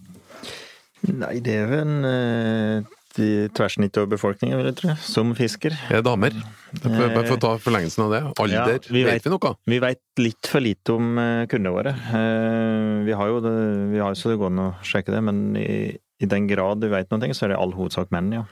Nei, 1.04 1.38
det 1.44 1.56
er 1.62 1.70
vel 1.70 1.84
en 1.84 2.08
eh, 2.08 2.92
de 3.16 3.48
tverrsnitt 3.54 3.96
over 4.00 4.10
befolkningen, 4.16 4.58
vil 4.58 4.68
jeg 4.70 4.76
tro, 4.80 4.94
som 5.00 5.32
fisker. 5.38 5.70
Det 5.88 5.98
Er 6.00 6.02
damer? 6.06 6.34
Bare 6.82 7.24
for 7.26 7.36
å 7.36 7.40
ta 7.40 7.52
forlengelsen 7.62 8.04
av 8.06 8.10
det. 8.14 8.22
Alder, 8.42 8.54
Ja, 8.54 8.78
vi 8.90 9.04
vet 9.04 9.14
vet- 9.22 9.24
vi 9.28 9.30
noe? 9.34 9.52
Vi 9.70 9.78
veit 9.82 10.00
litt 10.18 10.46
for 10.50 10.60
lite 10.60 10.94
om 10.96 11.18
eh, 11.18 11.46
kundene 11.46 11.72
våre. 11.76 11.92
Eh, 11.94 13.04
Vi 13.06 13.12
har 13.12 13.28
jo 13.28 13.40
det, 13.44 13.54
vi 13.92 13.98
har 14.02 14.14
så 14.14 14.30
det 14.32 14.38
går 14.40 14.50
an 14.52 14.62
å 14.64 14.68
sjekke 14.82 15.12
det, 15.14 15.22
men 15.22 15.56
i, 15.56 15.96
i 16.20 16.26
den 16.26 16.46
grad 16.48 16.80
du 16.80 16.88
veit 16.88 17.10
noe, 17.10 17.32
så 17.34 17.44
er 17.46 17.48
det 17.54 17.58
i 17.58 17.62
all 17.62 17.72
hovedsak 17.76 18.10
menn, 18.10 18.32
ja. 18.32 18.44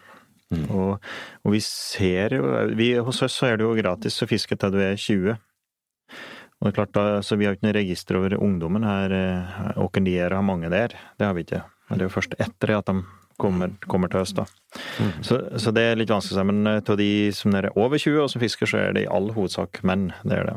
Og, 0.69 0.99
og 1.47 1.53
vi 1.55 1.61
ser 1.65 2.35
jo 2.37 2.45
vi, 2.77 2.91
Hos 3.01 3.23
oss 3.25 3.33
så 3.41 3.47
er 3.49 3.57
det 3.57 3.65
jo 3.65 3.73
gratis 3.79 4.19
å 4.21 4.27
fiske 4.29 4.53
til 4.61 4.71
du 4.75 4.83
er 4.85 4.99
20. 5.01 5.33
Og 6.61 6.67
det 6.67 6.71
er 6.75 6.77
klart 6.77 6.93
da, 6.93 7.05
så 7.25 7.39
Vi 7.41 7.47
har 7.49 7.57
ikke 7.57 7.65
noe 7.71 7.79
register 7.79 8.19
over 8.21 8.37
ungdommen 8.37 8.85
her, 8.85 9.11
eh, 9.17 9.81
hvem 9.81 10.05
de 10.05 10.19
er 10.21 10.31
og 10.35 10.43
har 10.43 10.47
mange 10.47 10.69
der. 10.71 10.93
Det 11.19 11.25
har 11.27 11.33
vi 11.35 11.47
ikke. 11.47 11.63
Men 11.89 11.99
det 11.99 12.05
er 12.05 12.09
jo 12.11 12.15
først 12.21 12.37
etter 12.39 12.69
det 12.71 12.77
at 12.83 12.87
de 12.93 12.99
kommer, 13.43 13.75
kommer 13.91 14.13
til 14.13 14.23
høst. 14.23 14.39
da. 14.39 14.47
Så, 15.27 15.41
så 15.61 15.75
det 15.75 15.85
er 15.89 15.99
litt 16.01 16.13
vanskelig 16.13 16.39
å 16.39 16.41
si. 16.41 16.47
Men 16.53 16.73
av 16.79 16.97
de 17.01 17.11
som 17.37 17.59
er 17.59 17.71
over 17.75 18.01
20 18.01 18.23
og 18.25 18.33
som 18.33 18.43
fisker, 18.45 18.71
så 18.71 18.81
er 18.81 18.97
det 18.97 19.05
i 19.05 19.11
all 19.11 19.33
hovedsak 19.35 19.83
menn. 19.89 20.11
Det 20.23 20.39
er 20.39 20.49
det. 20.53 20.57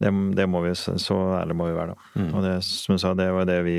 Det, 0.00 0.14
det 0.38 0.46
må 0.48 0.62
vi, 0.64 0.72
så 0.78 1.18
ærlig 1.40 1.58
må 1.58 1.68
vi 1.68 1.76
være, 1.76 1.96
da. 1.96 2.30
Og 2.30 2.46
det, 2.46 2.54
som 2.68 2.94
jeg 2.96 3.02
sa, 3.02 3.12
det 3.18 3.28
var 3.36 3.48
det 3.48 3.58
vi, 3.66 3.76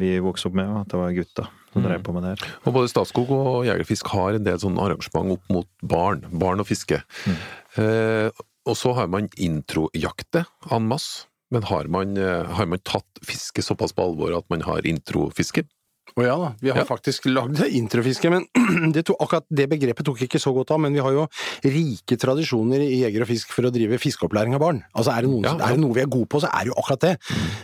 vi 0.00 0.12
vokste 0.24 0.50
opp 0.50 0.58
med, 0.60 0.74
at 0.82 0.92
det 0.92 1.00
var 1.00 1.16
gutta 1.16 1.48
som 1.72 1.84
drev 1.86 2.02
på 2.02 2.12
med 2.16 2.24
det 2.26 2.34
her. 2.34 2.54
Og 2.66 2.74
både 2.74 2.90
Statskog 2.90 3.30
og 3.34 3.64
Jegerfisk 3.68 4.10
har 4.12 4.36
en 4.36 4.46
del 4.46 4.58
sånne 4.60 4.82
arrangement 4.82 5.36
opp 5.36 5.52
mot 5.54 5.68
barn. 5.86 6.24
Barn 6.42 6.62
og 6.62 6.68
fiske. 6.68 7.02
Eh, 7.78 8.28
og 8.66 8.76
så 8.78 8.94
har 8.98 9.10
man 9.12 9.30
introjakter 9.38 10.48
en 10.70 10.88
masse. 10.90 11.26
Men 11.50 11.64
har 11.66 11.88
man, 11.90 12.16
eh, 12.16 12.46
har 12.46 12.66
man 12.66 12.78
tatt 12.86 13.22
fiske 13.26 13.62
såpass 13.62 13.92
på 13.92 14.04
alvor 14.04 14.36
at 14.36 14.46
man 14.50 14.62
har 14.62 14.86
introfiske? 14.86 15.64
Å 16.18 16.24
ja 16.26 16.34
da, 16.40 16.48
vi 16.60 16.70
har 16.72 16.80
Ja. 16.82 16.84
faktisk 16.88 17.26
lagd 17.30 17.60
introfiske, 17.68 18.30
men 18.32 18.46
det 18.94 19.04
to, 19.06 19.14
akkurat 19.20 19.44
det 19.50 19.68
begrepet 19.70 20.04
tok 20.06 20.22
ikke 20.26 20.40
så 20.42 20.52
godt 20.56 20.70
av. 20.74 20.80
Men 20.80 20.92
vi 20.96 21.00
har 21.04 21.12
jo 21.12 21.26
rike 21.64 22.16
tradisjoner 22.18 22.80
i 22.82 23.02
Jeger 23.04 23.22
og 23.22 23.28
Fisk 23.30 23.52
for 23.54 23.68
å 23.68 23.72
drive 23.74 23.98
fiskeopplæring 24.02 24.54
av 24.56 24.60
barn. 24.64 24.82
Altså 24.94 25.14
er 25.14 25.22
det, 25.26 25.30
noen, 25.30 25.44
Ja, 25.46 25.54
ja. 25.58 25.68
er 25.70 25.76
det 25.76 25.84
noe 25.84 25.94
vi 25.94 26.02
er 26.02 26.10
gode 26.10 26.28
på, 26.32 26.40
så 26.42 26.50
er 26.50 26.64
det 26.66 26.72
jo 26.72 26.78
akkurat 26.82 27.00
det. 27.06 27.14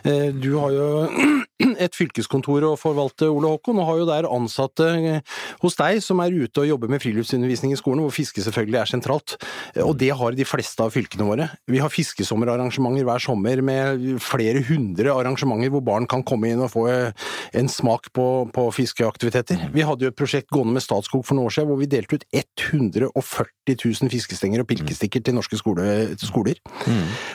Eh, 0.05 0.31
Du 0.37 0.51
har 0.59 0.71
jo 0.71 0.87
et 1.85 1.95
fylkeskontor 1.97 2.65
å 2.69 2.75
forvalte, 2.81 3.29
Ole 3.33 3.49
Håkon, 3.55 3.79
og 3.81 3.87
har 3.89 4.01
jo 4.03 4.07
der 4.09 4.29
ansatte 4.29 4.87
eh, 4.97 5.21
hos 5.63 5.77
deg 5.79 6.03
som 6.05 6.21
er 6.25 6.35
ute 6.35 6.61
og 6.63 6.69
jobber 6.69 6.91
med 6.93 7.01
friluftsundervisning 7.05 7.73
i 7.73 7.79
skolen, 7.81 8.03
hvor 8.05 8.13
fiske 8.15 8.43
selvfølgelig 8.45 8.81
er 8.83 8.91
sentralt. 8.91 9.37
Og 9.85 9.95
det 10.01 10.11
har 10.19 10.37
de 10.37 10.45
fleste 10.49 10.85
av 10.85 10.93
fylkene 10.95 11.27
våre. 11.29 11.49
Vi 11.71 11.81
har 11.83 11.93
fiskesommerarrangementer 11.93 13.07
hver 13.09 13.23
sommer 13.25 13.63
med 13.65 14.05
flere 14.23 14.63
hundre 14.69 15.15
arrangementer 15.17 15.73
hvor 15.73 15.85
barn 15.87 16.07
kan 16.11 16.25
komme 16.27 16.51
inn 16.53 16.61
og 16.65 16.73
få 16.75 16.87
eh, 16.93 17.27
en 17.57 17.69
smak 17.73 18.11
på, 18.17 18.27
på 18.55 18.67
fiskeaktiviteter. 18.77 19.69
Vi 19.75 19.85
hadde 19.87 20.07
jo 20.07 20.13
et 20.13 20.19
prosjekt 20.19 20.51
gående 20.53 20.77
med 20.77 20.85
Statskog 20.85 21.25
for 21.27 21.37
noen 21.39 21.49
år 21.49 21.57
siden 21.57 21.71
hvor 21.73 21.81
vi 21.81 21.89
delte 21.91 22.19
ut 22.21 22.27
140 22.37 23.77
000 23.81 24.13
fiskestenger 24.13 24.63
og 24.63 24.69
pilkestikker 24.71 25.23
til 25.25 25.37
norske 25.37 25.59
skole, 25.61 25.87
skoler 26.21 26.61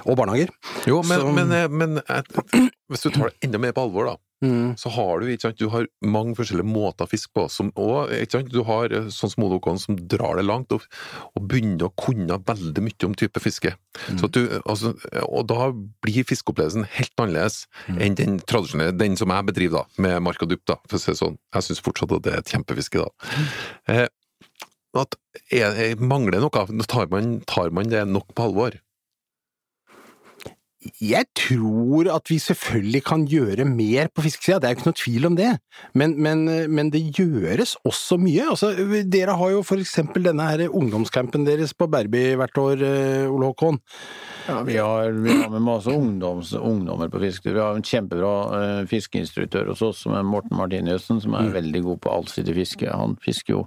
og 0.05 0.15
barnehager. 0.19 0.51
Jo, 0.89 1.01
men, 1.07 1.19
Så- 1.19 1.33
men, 1.35 1.51
eh, 1.51 1.67
men 1.69 2.69
hvis 2.91 3.07
du 3.07 3.09
tar 3.13 3.31
det 3.31 3.47
enda 3.47 3.61
mer 3.61 3.73
på 3.75 3.87
alvor, 3.87 4.13
da. 4.13 4.17
Mm. 4.41 4.73
så 4.73 4.89
har 4.89 5.21
du 5.21 5.27
ikke 5.29 5.43
sant, 5.43 5.59
du 5.61 5.69
har 5.69 5.85
mange 6.01 6.33
forskjellige 6.33 6.65
måter 6.65 7.05
å 7.05 7.09
fiske 7.09 7.29
på. 7.37 7.43
Som, 7.53 7.69
og 7.77 8.09
ikke 8.15 8.39
sant, 8.39 8.49
du 8.49 8.63
har 8.65 8.89
eh, 8.89 9.09
sånn 9.13 9.29
som 9.29 9.45
Odo 9.45 9.59
Håkon 9.59 9.77
som 9.81 9.99
drar 10.09 10.39
det 10.39 10.47
langt, 10.47 10.73
og, 10.73 10.87
og 11.37 11.45
begynner 11.51 11.87
å 11.87 11.93
kunne 11.93 12.39
veldig 12.47 12.85
mye 12.87 13.05
om 13.05 13.13
type 13.17 13.43
fiske. 13.43 13.75
Så 14.09 14.29
at 14.29 14.37
du, 14.37 14.41
altså, 14.65 14.95
og 15.27 15.45
da 15.51 15.69
blir 16.01 16.25
fiskeopplevelsen 16.25 16.89
helt 16.95 17.13
annerledes 17.21 17.67
enn 17.93 18.17
den 18.17 18.39
tradisjonelle, 18.49 18.97
den 18.97 19.19
som 19.19 19.33
jeg 19.33 19.49
bedriver 19.51 19.83
da, 19.83 20.01
med 20.07 20.17
mark 20.25 20.41
og 20.41 20.49
dupp. 20.55 20.65
da, 20.73 20.79
for 20.87 20.97
å 20.97 21.03
si 21.03 21.13
det 21.13 21.21
sånn. 21.21 21.37
Jeg 21.53 21.67
syns 21.67 21.85
fortsatt 21.85 22.17
at 22.17 22.25
det 22.25 22.33
er 22.33 22.41
et 22.41 22.55
kjempefiske. 22.55 23.05
da. 23.05 23.45
Eh, 23.93 24.07
at 25.01 25.15
er, 25.53 25.69
er, 25.69 26.01
mangler 26.01 26.41
noe, 26.41 26.65
tar 26.89 27.11
man, 27.13 27.37
tar 27.47 27.69
man 27.75 27.93
det 27.93 28.03
nok 28.09 28.33
på 28.35 28.49
alvor? 28.49 28.81
Jeg 30.81 31.27
tror 31.37 32.07
at 32.09 32.29
vi 32.31 32.39
selvfølgelig 32.41 33.03
kan 33.05 33.25
gjøre 33.29 33.67
mer 33.69 34.07
på 34.09 34.23
fiskesida, 34.25 34.57
det 34.57 34.67
er 34.67 34.73
jo 34.73 34.79
ikke 34.79 34.89
noe 34.89 34.97
tvil 34.97 35.27
om 35.29 35.35
det. 35.37 35.49
Men, 35.93 36.15
men, 36.17 36.41
men 36.73 36.89
det 36.93 37.03
gjøres 37.19 37.75
også 37.85 38.17
mye. 38.21 38.47
Altså, 38.49 38.71
dere 39.05 39.35
har 39.37 39.53
jo 39.53 39.61
for 39.67 39.81
eksempel 39.81 40.25
denne 40.25 40.47
her 40.49 40.65
ungdomscampen 40.67 41.45
deres 41.45 41.75
på 41.77 41.85
Berby 41.91 42.23
hvert 42.39 42.57
år, 42.57 42.81
eh, 42.87 43.29
Ole 43.29 43.51
Håkon. 43.51 43.77
Ja, 44.47 44.57
vi 44.65 44.79
har, 44.81 45.13
vi 45.21 45.37
har 45.43 45.53
med 45.53 45.61
masse 45.67 45.93
ungdoms, 45.93 46.55
ungdommer 46.57 47.13
på 47.13 47.21
fisketur. 47.21 47.59
Vi 47.59 47.61
har 47.61 47.77
en 47.77 47.85
kjempebra 47.85 48.33
uh, 48.49 48.81
fiskeinstruktør 48.89 49.69
hos 49.69 49.85
oss 49.85 50.01
som 50.01 50.17
er 50.17 50.25
Morten 50.25 50.57
Martiniussen, 50.57 51.21
som 51.21 51.37
er 51.37 51.53
veldig 51.53 51.83
god 51.85 52.01
på 52.01 52.15
allsidig 52.17 52.57
fiske. 52.57 52.89
Han 52.89 53.19
fisker 53.21 53.59
jo 53.59 53.63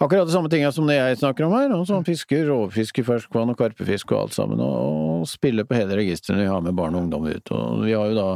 akkurat 0.00 0.26
de 0.26 0.32
samme 0.32 0.48
tinga 0.48 0.72
som 0.72 0.86
det 0.88 0.96
jeg 0.96 1.18
snakker 1.20 1.44
om 1.46 1.54
her. 1.54 1.72
Og 1.76 1.84
så 1.88 1.98
fisker 2.06 2.46
rovfiske, 2.48 3.04
ferskvann 3.04 3.52
og 3.52 3.58
karpefisk 3.60 4.14
og 4.14 4.24
alt 4.24 4.36
sammen. 4.36 4.62
Og, 4.64 4.76
og 5.20 5.28
spiller 5.28 5.66
på 5.68 5.76
hele 5.76 5.98
registrene 6.00 6.44
vi 6.44 6.50
har 6.50 6.62
med 6.64 6.76
barn 6.78 6.96
og 6.96 7.04
ungdom 7.04 7.28
ut. 7.28 7.52
Og 7.56 7.84
vi 7.84 7.94
har 7.94 8.10
jo 8.10 8.16
da 8.18 8.28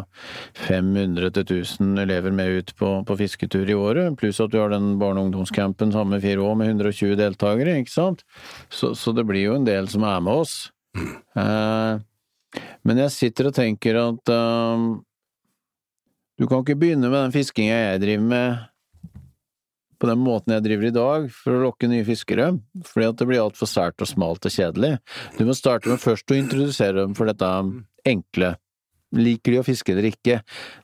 500 0.67 1.33
til 1.39 1.47
1000 1.61 2.03
elever 2.05 2.35
med 2.37 2.61
ut 2.61 2.75
på, 2.79 2.91
på 3.09 3.19
fisketur 3.21 3.71
i 3.71 3.79
året, 3.79 4.19
pluss 4.21 4.43
at 4.45 4.53
vi 4.55 4.61
har 4.61 4.73
den 4.75 4.95
barne- 5.01 5.23
og 5.23 5.31
ungdomscampen 5.31 5.95
samme 5.95 6.21
fire 6.23 6.45
år 6.45 6.59
med 6.61 6.75
120 6.75 7.17
deltakere, 7.21 7.79
ikke 7.81 7.95
sant. 7.95 8.27
Så, 8.69 8.93
så 8.99 9.17
det 9.17 9.27
blir 9.29 9.49
jo 9.49 9.57
en 9.59 9.69
del 9.69 9.89
som 9.93 10.05
er 10.09 10.21
med 10.25 10.45
oss. 10.45 10.59
Eh, 11.35 11.97
men 12.87 13.01
jeg 13.03 13.11
sitter 13.11 13.49
og 13.49 13.57
tenker 13.57 13.97
at 13.99 14.31
eh, 14.31 14.85
du 16.39 16.47
kan 16.51 16.63
ikke 16.63 16.79
begynne 16.79 17.09
med 17.09 17.21
den 17.25 17.35
fiskinga 17.35 17.75
jeg 17.79 18.05
driver 18.05 18.31
med 18.31 18.63
på 19.99 20.11
den 20.11 20.21
måten 20.25 20.55
jeg 20.57 20.65
driver 20.67 20.89
i 20.89 20.97
dag, 20.97 21.31
for 21.35 21.55
å 21.55 21.63
lokke 21.69 21.91
nye 21.91 22.07
fiskere, 22.07 22.51
fordi 22.87 23.11
at 23.11 23.21
det 23.21 23.29
blir 23.31 23.45
altfor 23.45 23.71
sært 23.71 24.05
og 24.05 24.11
smalt 24.11 24.49
og 24.49 24.55
kjedelig. 24.55 24.97
Du 25.39 25.47
må 25.49 25.57
starte 25.57 25.93
med 25.93 26.03
først 26.03 26.31
å 26.31 26.39
introdusere 26.39 27.01
dem 27.03 27.17
for 27.19 27.31
dette 27.31 27.55
enkle. 28.09 28.55
Liker 29.15 29.55
de 29.55 29.59
å 29.61 29.65
fiske 29.67 29.93
eller 29.93 30.09
ikke? 30.09 30.41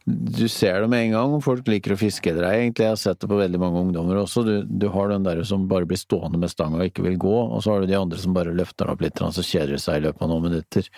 Du 0.06 0.44
ser 0.46 0.84
det 0.84 0.88
med 0.92 1.02
en 1.02 1.14
gang 1.16 1.32
om 1.34 1.40
folk 1.42 1.66
liker 1.66 1.96
å 1.96 1.98
fiske 1.98 2.30
eller 2.30 2.46
ei, 2.46 2.60
egentlig. 2.60 2.84
Jeg 2.86 2.94
har 2.94 3.00
sett 3.00 3.18
det 3.24 3.30
på 3.30 3.38
veldig 3.40 3.58
mange 3.58 3.80
ungdommer 3.82 4.20
også. 4.20 4.44
Du, 4.46 4.52
du 4.62 4.86
har 4.94 5.10
den 5.10 5.26
der 5.26 5.40
som 5.48 5.64
bare 5.70 5.88
blir 5.90 5.98
stående 5.98 6.38
med 6.38 6.52
stanga 6.52 6.78
og 6.78 6.92
ikke 6.92 7.02
vil 7.08 7.18
gå, 7.18 7.32
og 7.42 7.64
så 7.64 7.74
har 7.74 7.82
du 7.82 7.90
de 7.90 7.98
andre 7.98 8.20
som 8.22 8.36
bare 8.36 8.54
løfter 8.54 8.86
den 8.86 8.94
opp 8.94 9.02
litt, 9.02 9.18
og 9.26 9.34
så 9.34 9.42
kjeder 9.46 9.74
de 9.74 9.82
seg 9.82 9.98
i 9.98 10.04
løpet 10.06 10.22
av 10.22 10.30
noen 10.30 10.46
minutter. 10.46 10.92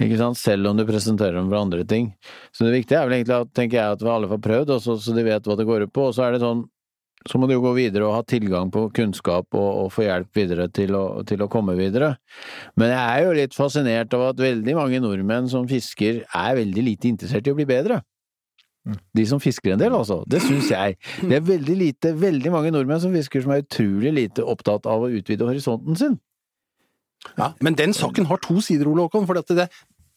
Ikke 0.00 0.18
sant? 0.18 0.40
Selv 0.42 0.72
om 0.72 0.80
du 0.80 0.86
presenterer 0.88 1.38
dem 1.38 1.52
for 1.52 1.60
andre 1.60 1.86
ting. 1.86 2.10
Så 2.50 2.66
det 2.66 2.74
viktige 2.80 2.98
er 2.98 3.06
vel 3.06 3.20
egentlig 3.20 3.38
at, 3.38 3.54
tenker 3.54 3.78
jeg, 3.78 4.00
at 4.00 4.02
vi 4.02 4.10
alle 4.16 4.34
får 4.34 4.44
prøvd, 4.48 4.74
også, 4.80 4.98
så 5.06 5.14
de 5.14 5.26
vet 5.30 5.46
hva 5.46 5.60
det 5.60 5.70
går 5.70 5.86
ut 5.86 5.94
på, 5.94 6.10
og 6.10 6.18
så 6.18 6.26
er 6.26 6.34
det 6.34 6.42
sånn 6.42 6.66
så 7.28 7.36
må 7.36 7.46
du 7.46 7.52
jo 7.52 7.62
gå 7.64 7.72
videre 7.76 8.06
og 8.06 8.14
ha 8.16 8.20
tilgang 8.24 8.70
på 8.72 8.86
kunnskap 8.96 9.52
og, 9.52 9.68
og 9.82 9.90
få 9.92 10.06
hjelp 10.06 10.36
videre 10.36 10.68
til 10.72 10.94
å, 10.96 11.04
til 11.28 11.42
å, 11.44 11.50
komme 11.52 11.74
videre. 11.76 12.14
Men 12.80 12.94
jeg 12.94 13.00
er 13.00 13.26
jo 13.26 13.34
litt 13.36 13.56
fascinert 13.56 14.16
av 14.16 14.30
at 14.30 14.40
veldig 14.40 14.76
mange 14.78 15.02
nordmenn 15.04 15.50
som 15.52 15.68
fisker, 15.68 16.22
er 16.24 16.56
veldig 16.62 16.86
lite 16.86 17.10
interessert 17.10 17.46
i 17.48 17.52
å 17.52 17.58
bli 17.58 17.68
bedre. 17.68 18.00
De 19.14 19.26
som 19.28 19.40
fisker 19.42 19.74
en 19.74 19.82
del, 19.82 19.92
altså. 19.92 20.22
Det 20.30 20.40
syns 20.40 20.70
jeg. 20.72 20.96
Det 21.20 21.36
er 21.36 21.44
veldig 21.44 21.76
lite, 21.76 22.14
veldig 22.16 22.54
mange 22.54 22.72
nordmenn 22.72 23.02
som 23.02 23.12
fisker 23.12 23.44
som 23.44 23.52
er 23.52 23.66
utrolig 23.66 24.14
lite 24.16 24.46
opptatt 24.46 24.88
av 24.88 25.04
å 25.04 25.12
utvide 25.12 25.44
horisonten 25.44 26.00
sin. 26.00 26.16
Ja, 27.36 27.52
men 27.60 27.76
den 27.76 27.92
saken 27.92 28.30
har 28.30 28.40
to 28.40 28.62
sider, 28.64 28.88
Ole 28.88 29.04
Håkon. 29.04 29.26
For 29.28 29.36
det, 29.36 29.68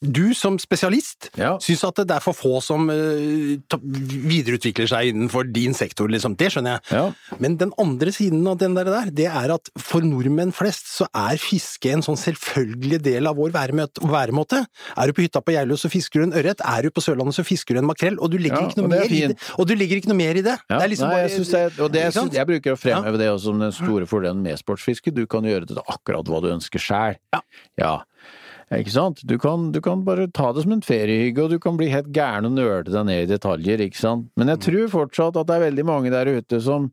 du 0.04 0.34
som 0.36 0.58
spesialist 0.60 1.30
Ja. 1.40 1.56
syns 1.64 1.84
at 1.88 1.96
det 2.04 2.12
er 2.12 2.20
for 2.24 2.34
få 2.36 2.62
som 2.62 2.90
eh, 2.92 3.58
videreutvikler 4.04 4.88
seg 4.90 5.12
innenfor 5.14 5.48
din 5.54 5.74
sektor, 5.78 6.10
liksom. 6.12 6.36
Det 6.40 6.50
skjønner 6.54 6.78
jeg. 6.78 6.98
Ja. 6.98 7.38
Men 7.40 7.58
den 7.62 7.72
andre 7.82 8.12
siden 8.16 8.46
av 8.50 8.58
den 8.62 8.76
der, 8.78 9.10
det 9.12 9.28
er 9.30 9.54
at 9.56 9.70
for 9.80 10.02
nordmenn 10.06 10.52
flest 10.56 10.90
så 10.92 11.08
er 11.16 11.40
fiske 11.42 11.92
en 11.94 12.04
sånn 12.06 12.20
selvfølgelig 12.20 13.02
del 13.06 13.30
av 13.30 13.38
vår 13.40 13.54
væremåte. 13.56 14.64
Er 14.98 15.08
du 15.10 15.14
på 15.18 15.26
hytta 15.26 15.42
på 15.44 15.56
Geilo, 15.56 15.78
så 15.80 15.90
fisker 15.92 16.22
du 16.24 16.28
en 16.30 16.38
ørret. 16.44 16.62
Er 16.64 16.84
du 16.88 16.92
på 16.94 17.04
Sørlandet, 17.04 17.38
så 17.38 17.46
fisker 17.48 17.76
du 17.78 17.84
en 17.84 17.90
makrell. 17.90 18.20
Og 18.20 18.32
du 18.34 18.38
legger, 18.38 18.62
Ja, 18.64 18.70
ikke, 18.70 18.82
noe 18.84 18.92
er 18.92 19.04
mer 19.08 19.14
i 19.14 19.22
det. 19.34 19.38
og 19.58 19.68
du 19.68 19.76
legger 19.76 19.98
ikke 20.02 20.12
noe 20.12 20.20
mer 20.20 20.36
i 20.40 20.44
det. 20.46 20.58
Det 20.70 20.90
liksom 20.94 21.10
nei, 21.10 21.16
bare, 21.16 21.30
jeg, 21.30 21.46
det, 21.50 21.80
og 21.80 21.92
det, 21.94 22.02
ikke 22.08 22.18
synes, 22.20 22.34
jeg 22.38 22.50
bruker 22.52 22.76
å 22.76 22.80
fremheve 22.80 23.18
det 23.22 23.30
også 23.32 23.50
som 23.52 23.60
den 23.64 23.72
store 23.76 24.06
fordelen 24.10 24.44
med 24.44 24.60
sportsfiske. 24.62 25.14
Du 25.14 25.26
kan 25.30 25.44
gjøre 25.48 25.68
det 25.70 25.78
akkurat 25.88 26.28
hva 26.30 26.42
du 26.44 26.50
ønsker 26.54 26.82
sjæl. 26.82 27.18
Ja. 27.80 27.94
Ikke 28.80 28.94
sant? 28.94 29.22
Du 29.28 29.38
kan, 29.42 29.72
du 29.72 29.80
kan 29.84 30.04
bare 30.06 30.28
ta 30.32 30.52
det 30.54 30.64
som 30.64 30.72
en 30.76 30.82
feriehygge, 30.86 31.44
og 31.46 31.50
du 31.54 31.60
kan 31.60 31.78
bli 31.80 31.90
helt 31.92 32.12
gæren 32.16 32.48
og 32.50 32.56
nøle 32.56 32.84
deg 32.88 33.06
ned 33.08 33.24
i 33.26 33.30
detaljer, 33.34 33.84
ikke 33.86 34.00
sant. 34.00 34.30
Men 34.40 34.52
jeg 34.54 34.62
tror 34.68 34.90
fortsatt 34.94 35.38
at 35.38 35.48
det 35.50 35.56
er 35.58 35.66
veldig 35.68 35.86
mange 35.86 36.12
der 36.14 36.32
ute 36.40 36.60
som, 36.64 36.90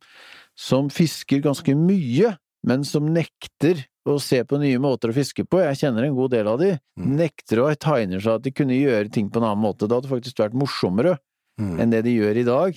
som 0.58 0.90
fisker 0.92 1.40
ganske 1.44 1.74
mye, 1.78 2.34
men 2.66 2.84
som 2.84 3.06
nekter 3.14 3.86
å 4.08 4.18
se 4.20 4.42
på 4.44 4.58
nye 4.60 4.80
måter 4.82 5.12
å 5.12 5.16
fiske 5.16 5.44
på. 5.48 5.60
Jeg 5.62 5.78
kjenner 5.82 6.04
en 6.08 6.16
god 6.16 6.32
del 6.32 6.48
av 6.48 6.58
de. 6.60 6.74
Nekter 6.96 7.62
å 7.62 7.68
tegner 7.76 8.20
seg 8.20 8.38
at 8.40 8.44
de 8.44 8.52
kunne 8.52 8.76
gjøre 8.76 9.12
ting 9.12 9.30
på 9.30 9.40
en 9.40 9.48
annen 9.48 9.62
måte. 9.64 9.86
Det 9.88 9.96
hadde 9.96 10.10
faktisk 10.12 10.40
vært 10.42 10.56
morsommere 10.58 11.18
Mm. 11.60 11.76
enn 11.82 11.90
det 11.92 12.04
de 12.06 12.12
gjør 12.16 12.38
i 12.40 12.44
dag, 12.46 12.76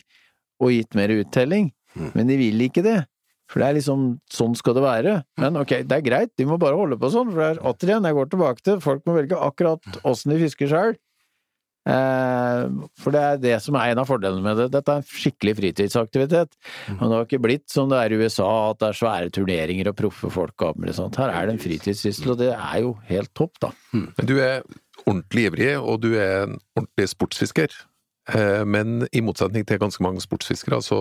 og 0.60 0.72
gitt 0.74 0.96
mer 0.98 1.08
uttelling. 1.08 1.72
Men 2.18 2.28
de 2.28 2.36
vil 2.36 2.60
ikke 2.66 2.84
det. 2.84 3.06
For 3.54 3.62
det 3.62 3.70
er 3.70 3.78
liksom 3.78 4.06
sånn 4.34 4.56
skal 4.58 4.74
det 4.74 4.82
være. 4.82 5.16
Men 5.38 5.62
ok, 5.62 5.76
det 5.86 6.00
er 6.00 6.06
greit, 6.06 6.32
de 6.42 6.48
må 6.50 6.58
bare 6.58 6.78
holde 6.80 6.98
på 6.98 7.12
sånn, 7.14 7.30
for 7.30 7.38
det 7.44 7.50
er 7.54 7.66
atter 7.70 7.92
igjen, 7.92 8.08
jeg 8.10 8.18
går 8.18 8.30
tilbake 8.34 8.66
til, 8.66 8.80
folk 8.82 9.04
må 9.06 9.14
velge 9.20 9.38
akkurat 9.38 10.00
åssen 10.10 10.34
de 10.34 10.40
fisker 10.42 10.72
sjøl. 10.72 10.96
Eh, 11.84 12.64
for 13.04 13.12
det 13.12 13.22
er 13.22 13.40
det 13.44 13.56
som 13.64 13.76
er 13.76 13.92
en 13.92 14.00
av 14.02 14.08
fordelene 14.08 14.44
med 14.46 14.60
det. 14.62 14.68
Dette 14.72 14.94
er 14.94 15.02
en 15.02 15.08
skikkelig 15.08 15.54
fritidsaktivitet. 15.60 16.56
Og 16.96 17.02
det 17.04 17.12
har 17.18 17.26
ikke 17.28 17.42
blitt 17.44 17.66
som 17.74 17.92
det 17.92 18.00
er 18.00 18.16
i 18.16 18.20
USA, 18.24 18.50
at 18.72 18.80
det 18.80 18.90
er 18.90 19.00
svære 19.02 19.34
turneringer 19.36 19.92
og 19.92 19.98
proffe 20.00 20.32
folk 20.34 20.64
og 20.64 20.80
alt 20.80 20.96
sånt. 20.98 21.20
Her 21.20 21.34
er 21.36 21.50
det 21.50 21.58
en 21.58 21.64
fritidssyssel, 21.64 22.34
og 22.34 22.40
det 22.40 22.54
er 22.56 22.78
jo 22.86 22.96
helt 23.10 23.34
topp, 23.36 23.60
da. 23.68 23.74
Men 23.94 24.30
du 24.30 24.38
er 24.40 24.64
ordentlig 25.04 25.50
ivrig, 25.52 25.74
og 25.82 26.00
du 26.06 26.14
er 26.16 26.46
en 26.48 26.58
ordentlig 26.80 27.10
sportsfisker. 27.12 27.76
Eh, 28.32 28.64
Men 28.64 29.04
i 29.12 29.22
motsetning 29.22 29.68
til 29.68 29.82
ganske 29.84 30.02
mange 30.04 30.24
sportsfiskere, 30.24 30.80
så 30.82 31.00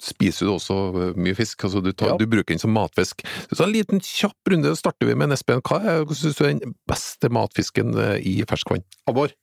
spiser 0.00 0.46
du 0.48 0.52
også 0.54 0.76
eh, 1.10 1.16
mye 1.20 1.36
fisk. 1.36 1.64
Altså 1.68 1.82
du, 1.84 1.92
tar, 1.92 2.14
Ja. 2.14 2.18
du 2.20 2.26
bruker 2.26 2.54
den 2.54 2.62
som 2.62 2.72
matfisk. 2.76 3.24
Så 3.52 3.64
en 3.66 3.74
liten 3.74 4.00
kjapp 4.04 4.52
runde 4.52 4.74
starter 4.78 5.10
vi 5.10 5.16
med 5.18 5.34
Espen. 5.36 5.60
Hva 5.66 5.80
er, 5.84 6.06
synes 6.14 6.38
du 6.38 6.44
er 6.46 6.54
den 6.56 6.76
beste 6.88 7.28
matfisken 7.32 7.92
eh, 7.98 8.16
i 8.24 8.38
ferskvann? 8.48 8.84
Abbor. 9.10 9.34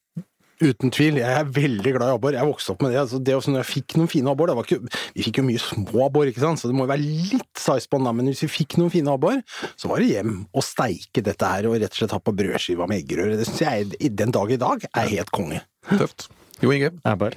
Uten 0.64 0.92
tvil. 0.94 1.18
Jeg 1.20 1.28
er 1.36 1.48
veldig 1.50 1.92
glad 1.98 2.08
i 2.08 2.14
abbor. 2.16 2.36
Jeg 2.38 2.48
vokste 2.48 2.72
opp 2.72 2.84
med 2.86 2.94
det. 2.94 3.00
Altså, 3.02 3.18
det 3.20 3.34
også, 3.36 3.52
når 3.52 3.64
jeg 3.64 3.70
fikk 3.72 3.96
noen 4.00 4.08
fine 4.12 4.32
abbor 4.32 4.52
ikke, 4.62 4.78
Vi 5.18 5.26
fikk 5.26 5.42
jo 5.42 5.46
mye 5.50 5.60
små 5.60 6.06
abbor, 6.06 6.30
ikke 6.30 6.40
sant? 6.44 6.62
så 6.62 6.70
det 6.70 6.78
må 6.78 6.86
jo 6.86 6.92
være 6.94 7.04
litt 7.04 7.60
size 7.60 7.90
på 7.90 8.00
den. 8.00 8.16
Men 8.16 8.30
hvis 8.32 8.44
vi 8.46 8.52
fikk 8.54 8.78
noen 8.80 8.94
fine 8.94 9.12
abbor, 9.12 9.42
så 9.76 9.90
var 9.92 10.00
det 10.00 10.12
hjem 10.14 10.38
og 10.54 10.64
steike 10.64 11.26
dette 11.26 11.50
her 11.50 11.68
og 11.68 11.76
rett 11.82 11.92
og 11.92 12.00
slett 12.00 12.16
ha 12.16 12.22
på 12.24 12.36
brødskiva 12.38 12.88
med 12.88 13.02
eggerøre. 13.02 13.36
Det 13.42 13.50
syns 13.50 13.66
jeg 13.66 13.92
i 14.00 14.14
den 14.14 14.32
dag 14.32 14.54
i 14.56 14.62
dag 14.62 14.86
er 14.94 15.12
helt 15.18 15.34
konge. 15.36 15.60
Tøft. 15.90 16.30
Jo 16.62 16.72
Inge, 16.72 16.92
Ebber. 17.08 17.34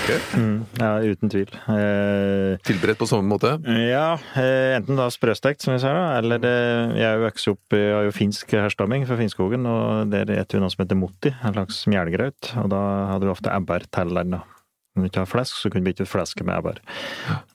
Ok. 0.00 0.08
Mm, 0.36 0.56
ja, 0.80 0.90
uten 1.04 1.30
tvil. 1.32 1.52
Eh, 1.70 2.56
tilberedt 2.66 2.98
på 3.00 3.08
samme 3.08 3.28
måte? 3.30 3.54
ja, 3.64 4.18
eh, 4.36 4.74
enten 4.76 4.98
da 4.98 5.06
sprøstekt, 5.12 5.62
som 5.64 5.76
vi 5.76 5.80
sier, 5.84 5.94
da, 5.96 6.18
eller 6.18 6.42
eh, 6.44 6.96
jeg 6.98 7.06
er 7.06 7.20
jo 7.20 7.24
vokst 7.26 7.52
opp 7.52 7.76
Jeg 7.76 7.94
har 7.94 8.08
jo 8.08 8.16
finsk 8.16 8.56
herstamming 8.58 9.06
fra 9.08 9.20
Finnskogen, 9.20 9.68
og 9.70 10.12
der 10.12 10.26
spiser 10.26 10.58
vi 10.58 10.64
noe 10.64 10.74
som 10.74 10.84
heter 10.84 11.00
motti, 11.00 11.32
en 11.40 11.56
slags 11.56 11.84
mjelgraut. 11.92 12.52
Og 12.64 12.68
da 12.74 12.82
hadde 13.12 13.28
vi 13.28 13.34
ofte 13.36 13.56
til 13.94 14.14
den. 14.18 14.36
da. 14.36 14.44
Om 14.96 15.04
du 15.04 15.10
ikke 15.10 15.20
har 15.20 15.28
flesk, 15.28 15.58
så 15.60 15.68
kunne 15.68 15.84
du 15.84 15.90
bytte 15.90 16.06
ut 16.06 16.08
flesket 16.08 16.46
med 16.48 16.56
ebber. 16.56 16.78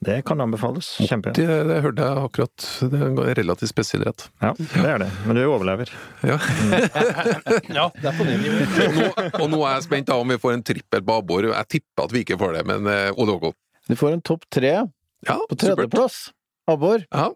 Det 0.06 0.20
kan 0.28 0.40
anbefales. 0.44 0.92
Kjempe. 1.02 1.32
Det, 1.34 1.46
det 1.66 1.78
hørte 1.82 2.04
jeg 2.06 2.20
akkurat. 2.28 2.66
Det 2.92 3.00
er 3.00 3.08
en 3.08 3.18
relativt 3.40 3.72
spesiell 3.72 4.04
rett. 4.06 4.28
Ja, 4.44 4.52
det 4.60 4.84
er 4.92 5.02
det. 5.02 5.08
Men 5.26 5.38
du 5.40 5.42
overlever. 5.48 5.90
Ja. 6.22 6.38
Ja, 7.72 7.88
det 7.96 8.06
er 8.08 8.14
på 8.16 8.24
det 8.26 8.36
nivået. 8.42 8.76
Og 8.86 8.94
nå, 8.94 9.08
og 9.42 9.50
nå 9.52 9.58
er 9.66 9.74
jeg 9.74 9.86
spent 9.88 10.08
da 10.10 10.16
om 10.22 10.30
vi 10.30 10.38
får 10.40 10.54
en 10.54 10.62
trippel 10.66 11.02
på 11.08 11.16
abbor. 11.18 11.48
Jeg 11.50 11.68
tipper 11.74 12.06
at 12.06 12.14
vi 12.14 12.22
ikke 12.22 12.38
får 12.40 12.54
det, 12.58 12.62
men 12.68 12.86
eh, 12.90 13.18
Odd 13.18 13.50
Du 13.88 13.96
får 13.98 14.14
en 14.16 14.22
topp 14.24 14.46
tre 14.52 14.72
Ja, 15.26 15.36
på 15.48 15.58
tredjeplass. 15.58 16.28
Abbor. 16.70 17.02
Ja. 17.10 17.30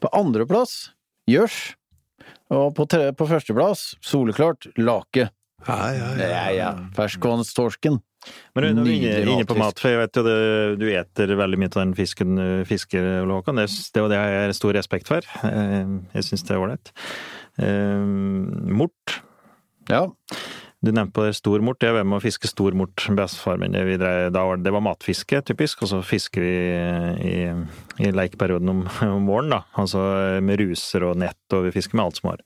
På 0.00 0.12
andreplass 0.14 0.92
gjørs. 1.30 1.58
Og 2.50 2.74
på, 2.78 2.86
tre, 2.90 3.10
på 3.14 3.26
førsteplass, 3.30 3.96
soleklart, 4.04 4.70
lake. 4.78 5.28
Ja, 5.66 5.80
ja, 5.94 6.08
ja. 6.18 6.28
Ja, 6.30 6.44
ja. 6.54 6.70
Ferskvannstorsken. 6.96 8.00
Men 8.54 8.76
når 8.76 8.88
vi 8.88 8.96
er 9.08 9.24
inne, 9.24 9.46
på 9.48 9.56
mat, 9.58 9.80
for 9.80 9.92
jeg 9.92 10.00
vet 10.02 10.20
jo 10.20 10.24
det, 10.26 10.36
du 10.80 10.86
eter 10.92 11.34
veldig 11.40 11.60
mye 11.62 11.70
av 11.72 11.78
den 11.80 11.96
fisken 11.98 12.36
du 12.36 12.46
fisker, 12.68 13.10
Håkon. 13.30 13.60
Det, 13.62 13.68
det, 13.94 14.04
og 14.04 14.10
det 14.12 14.20
har 14.20 14.32
jeg 14.34 14.58
stor 14.60 14.76
respekt 14.76 15.10
for. 15.10 15.26
Eh, 15.48 15.94
Jeg 16.18 16.26
syns 16.28 16.44
det 16.46 16.56
er 16.56 16.64
ålreit. 16.64 16.92
Eh, 17.60 18.08
Mort. 18.80 19.20
Ja. 19.90 20.06
Du 20.80 20.88
nevnte 20.96 21.12
på 21.12 21.24
det, 21.26 21.34
stormort. 21.36 21.82
Jeg 21.84 21.92
var 21.92 22.06
med 22.08 22.16
å 22.16 22.22
fiske 22.24 22.48
stormort 22.48 23.02
med 23.10 23.18
bestefaren 23.20 23.60
min. 23.60 23.74
Det, 24.00 24.30
det 24.32 24.72
var 24.72 24.80
matfiske, 24.84 25.42
typisk, 25.44 25.82
og 25.84 25.90
så 25.90 25.98
fisker 26.00 26.40
vi 26.40 26.52
i, 27.28 27.34
i 28.00 28.12
lekeperioden 28.16 28.72
om, 28.72 28.80
om 29.18 29.28
våren, 29.28 29.52
da. 29.52 29.58
Altså 29.80 30.00
med 30.40 30.56
ruser 30.62 31.04
og 31.10 31.20
nett, 31.20 31.36
og 31.52 31.66
vi 31.68 31.74
fisker 31.76 32.00
med 32.00 32.06
alt 32.06 32.20
som 32.22 32.30
var. 32.30 32.44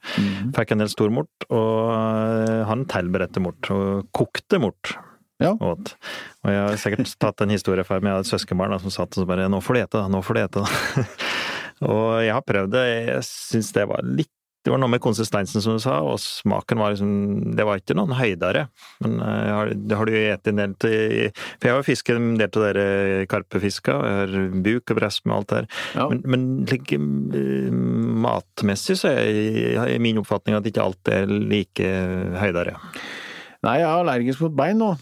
Fikk 0.56 0.74
en 0.74 0.82
del 0.82 0.90
stormort, 0.90 1.46
og 1.46 1.92
eh, 1.94 2.64
han 2.66 2.82
tilberedte 2.90 3.42
mort, 3.44 3.70
og 3.70 4.08
kokte 4.18 4.58
mort. 4.66 4.96
Ja. 5.42 5.54
Åt. 5.58 5.94
Og 6.44 6.52
jeg 6.52 6.60
har 6.62 6.76
sikkert 6.80 7.10
tatt 7.18 7.42
en 7.42 7.50
historie 7.54 7.84
før, 7.86 8.00
men 8.00 8.12
jeg 8.12 8.18
hadde 8.18 8.28
et 8.28 8.34
søskenbarn 8.34 8.78
som 8.80 8.94
satt 8.94 9.16
og 9.16 9.24
så 9.24 9.26
bare 9.26 9.48
'Nå 9.50 9.60
får 9.62 9.74
du 9.74 9.80
ete, 9.80 9.98
da. 9.98 10.08
Nå 10.08 10.22
får 10.22 10.34
du 10.34 10.40
ete', 10.44 10.62
da. 10.62 11.04
og 11.90 12.22
jeg 12.22 12.32
har 12.32 12.42
prøvd 12.46 12.70
det. 12.70 12.86
Jeg 13.08 13.22
syns 13.26 13.72
det 13.74 13.88
var 13.88 14.02
litt 14.04 14.30
det 14.64 14.72
var 14.72 14.78
noe 14.80 14.88
med 14.88 15.02
konsistensen, 15.04 15.60
som 15.60 15.74
du 15.76 15.78
sa, 15.82 15.98
og 16.00 16.16
smaken 16.16 16.78
var 16.80 16.94
liksom 16.94 17.52
Det 17.52 17.66
var 17.68 17.76
ikke 17.76 17.96
noen 17.98 18.14
høydere. 18.16 18.62
Men 19.04 19.18
eh, 19.20 19.50
har, 19.52 19.72
det 19.76 19.98
har 19.98 20.08
du 20.08 20.12
spist 20.14 20.48
en 20.48 20.56
del 20.56 20.72
til 20.80 21.32
For 21.36 21.68
jeg 21.68 21.74
har 21.74 21.82
jo 21.82 21.84
fisket 21.90 22.16
en 22.16 22.30
del 22.40 22.48
av 22.48 22.64
dere 22.64 23.26
karpefiska. 23.28 23.92
Jeg 23.92 24.16
har 24.22 24.48
buk 24.64 24.94
og 24.94 24.96
brest 24.96 25.26
med 25.28 25.36
alt 25.36 25.52
der. 25.52 25.68
Ja. 25.92 26.08
Men, 26.08 26.22
men 26.24 26.46
like, 26.70 26.96
eh, 26.96 27.68
matmessig 28.24 28.96
så 29.02 29.12
er 29.12 29.20
jeg- 29.28 29.94
er 29.98 30.00
min 30.00 30.16
oppfatning 30.24 30.56
at 30.56 30.64
ikke 30.64 30.80
alt 30.80 31.12
er 31.12 31.26
like 31.28 31.84
høydere. 32.40 32.78
Nei, 33.64 33.78
jeg 33.82 33.88
er 33.90 34.00
allergisk 34.00 34.40
mot 34.46 34.56
bein 34.56 34.80
nå. 34.80 34.94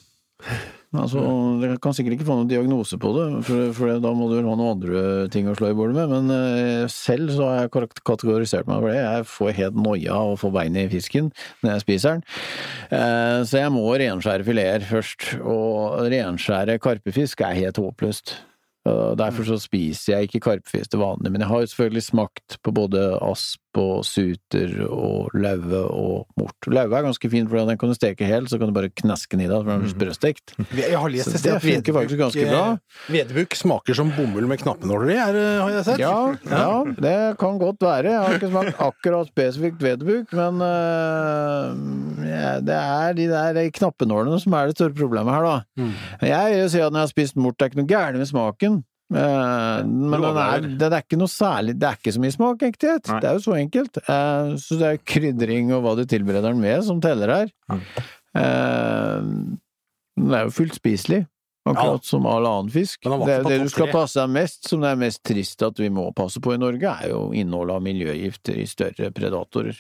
Altså, 0.92 1.20
Jeg 1.62 1.78
kan 1.80 1.94
sikkert 1.96 2.18
ikke 2.18 2.26
få 2.28 2.34
noen 2.36 2.50
diagnose 2.50 2.98
på 3.00 3.12
det, 3.16 3.24
for, 3.48 3.70
for 3.76 4.00
da 4.04 4.10
må 4.12 4.26
du 4.28 4.34
vel 4.36 4.48
ha 4.50 4.56
noen 4.58 4.74
andre 4.74 5.04
ting 5.32 5.48
å 5.48 5.54
slå 5.56 5.70
i 5.72 5.76
bordet 5.78 5.96
med. 5.96 6.12
Men 6.12 6.34
eh, 6.36 6.84
selv 6.92 7.32
så 7.32 7.48
har 7.48 7.62
jeg 7.62 7.88
kategorisert 8.04 8.68
meg 8.68 8.82
for 8.82 8.92
det. 8.92 8.98
Jeg 9.00 9.28
får 9.32 9.56
helt 9.56 9.80
noia 9.88 10.18
av 10.18 10.34
å 10.34 10.38
få 10.40 10.52
bein 10.52 10.76
i 10.76 10.84
fisken 10.92 11.32
når 11.62 11.72
jeg 11.72 11.84
spiser 11.86 12.18
den. 12.18 12.26
Eh, 12.92 13.40
så 13.48 13.62
jeg 13.62 13.72
må 13.72 13.86
renskjære 13.88 14.48
fileter 14.48 14.88
først. 14.90 15.30
Og 15.40 16.12
renskjære 16.12 16.76
karpefisk 16.84 17.40
er 17.48 17.60
helt 17.62 17.80
håpløst. 17.80 18.36
Og 18.92 19.16
Derfor 19.16 19.46
så 19.46 19.56
spiser 19.62 20.16
jeg 20.18 20.28
ikke 20.28 20.44
karpefisk 20.50 20.92
til 20.92 21.00
vanlig, 21.04 21.30
men 21.30 21.44
jeg 21.44 21.48
har 21.52 21.60
jo 21.62 21.72
selvfølgelig 21.72 22.02
smakt 22.10 22.56
på 22.66 22.74
både 22.74 23.12
asp 23.22 23.61
og 23.80 24.04
suter 24.06 24.74
og 24.86 25.32
laue 25.36 25.80
og 25.88 26.26
mort. 26.38 26.68
Laue 26.68 26.92
er 26.98 27.06
ganske 27.06 27.30
fin, 27.32 27.48
for 27.48 27.62
den 27.68 27.78
kan 27.80 27.92
du 27.92 27.96
steke 27.96 28.28
helt, 28.28 28.50
så 28.50 28.58
kan 28.60 28.70
du 28.70 28.76
bare 28.76 28.90
kneske 28.92 29.36
den 29.36 29.46
i 29.46 29.48
deg, 29.50 29.64
den 29.66 29.86
er 29.86 29.92
sprøstekt. 29.92 30.54
Jeg 30.76 30.98
har 30.98 31.12
lest 31.12 31.32
Så 31.32 31.40
det 31.44 31.56
funker 31.64 31.96
faktisk 31.96 32.20
ganske 32.20 32.46
bra. 32.48 32.62
Vedbukk 33.12 33.56
smaker 33.58 33.98
som 33.98 34.12
bomull 34.16 34.48
med 34.50 34.62
knappenåler 34.62 35.14
i, 35.14 35.18
er, 35.22 35.40
har 35.62 35.74
jeg 35.78 35.86
sett. 35.88 36.02
Ja, 36.02 36.34
ja, 36.50 36.68
det 36.98 37.16
kan 37.40 37.60
godt 37.62 37.82
være. 37.82 38.12
Jeg 38.12 38.20
har 38.20 38.38
ikke 38.38 38.52
smakt 38.52 38.84
akkurat 38.88 39.32
spesifikt 39.32 39.82
vedbuk, 39.82 40.32
men 40.36 40.62
øh, 40.68 42.28
ja, 42.28 42.54
det 42.64 42.78
er 42.78 43.18
de 43.18 43.28
der 43.32 43.62
knappenålene 43.78 44.40
som 44.42 44.56
er 44.58 44.70
det 44.70 44.78
store 44.78 44.96
problemet 44.96 45.34
her, 45.34 45.48
da. 45.48 45.58
Mm. 45.80 45.92
Jeg 46.28 46.56
vil 46.56 46.72
si 46.72 46.80
at 46.82 46.92
når 46.92 47.02
jeg 47.02 47.08
har 47.08 47.14
spist 47.16 47.36
mort, 47.40 47.58
det 47.58 47.66
er 47.66 47.72
ikke 47.72 47.82
noe 47.82 47.92
gærent 47.92 48.20
med 48.20 48.28
smaken. 48.28 48.82
Eh, 49.12 49.82
men 49.86 50.24
den 50.24 50.38
er, 50.40 50.68
det 50.80 50.88
er 50.88 51.02
ikke 51.02 51.18
noe 51.20 51.28
særlig 51.28 51.74
Det 51.76 51.88
er 51.88 51.98
ikke 51.98 52.14
så 52.14 52.22
mye 52.22 52.34
smak, 52.36 52.62
egentlig. 52.64 52.94
Det 53.08 53.28
er 53.28 53.36
jo 53.36 53.44
så 53.44 53.58
enkelt. 53.58 54.00
Eh, 54.02 54.54
så 54.62 54.78
det 54.80 54.88
er 54.88 55.02
krydring 55.14 55.74
og 55.76 55.84
hva 55.84 55.96
du 55.98 56.06
tilbereder 56.08 56.52
den 56.52 56.62
med, 56.62 56.80
som 56.86 57.02
teller 57.04 57.34
her. 57.36 57.52
Mm. 57.72 57.84
Eh, 58.42 59.28
den 60.22 60.38
er 60.38 60.48
jo 60.48 60.56
fullt 60.56 60.78
spiselig. 60.78 61.24
Akkurat 61.62 62.04
som 62.04 62.24
all 62.26 62.46
annen 62.46 62.70
fisk. 62.74 63.04
Den 63.04 63.20
Det, 63.22 63.36
det 63.46 63.58
du 63.62 63.68
skal 63.70 63.92
passe 63.92 64.18
deg 64.18 64.32
mest, 64.34 64.66
som 64.66 64.82
det 64.82 64.88
er 64.90 64.98
mest 64.98 65.22
trist 65.22 65.62
at 65.62 65.78
vi 65.78 65.92
må 65.94 66.08
passe 66.16 66.42
på 66.42 66.56
i 66.56 66.58
Norge, 66.58 66.90
er 66.90 67.12
jo 67.12 67.28
innholdet 67.38 67.76
av 67.78 67.84
miljøgifter 67.86 68.58
i 68.58 68.66
større 68.66 69.12
predatorer. 69.14 69.78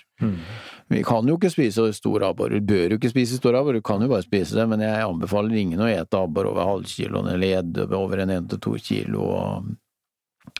Vi 0.92 1.02
kan 1.06 1.28
jo 1.28 1.38
ikke 1.38 1.50
spise 1.52 1.86
stor 1.96 2.26
abbor, 2.28 2.52
du 2.52 2.60
bør 2.68 2.92
jo 2.92 2.98
ikke 2.98 3.12
spise 3.12 3.38
stor 3.38 3.56
abbor, 3.56 3.76
du 3.78 3.84
kan 3.84 4.02
jo 4.04 4.10
bare 4.10 4.24
spise 4.26 4.58
det, 4.58 4.66
men 4.68 4.82
jeg 4.84 5.06
anbefaler 5.06 5.56
ingen 5.56 5.80
å 5.80 5.88
ete 5.88 6.20
abbor 6.20 6.50
over 6.50 6.68
halvkiloen 6.68 7.30
eller 7.32 7.54
gjedde 7.54 7.86
over 7.96 8.24
en 8.24 8.34
1-2 8.34 8.74
kilo 8.84 9.24
og, 9.24 9.70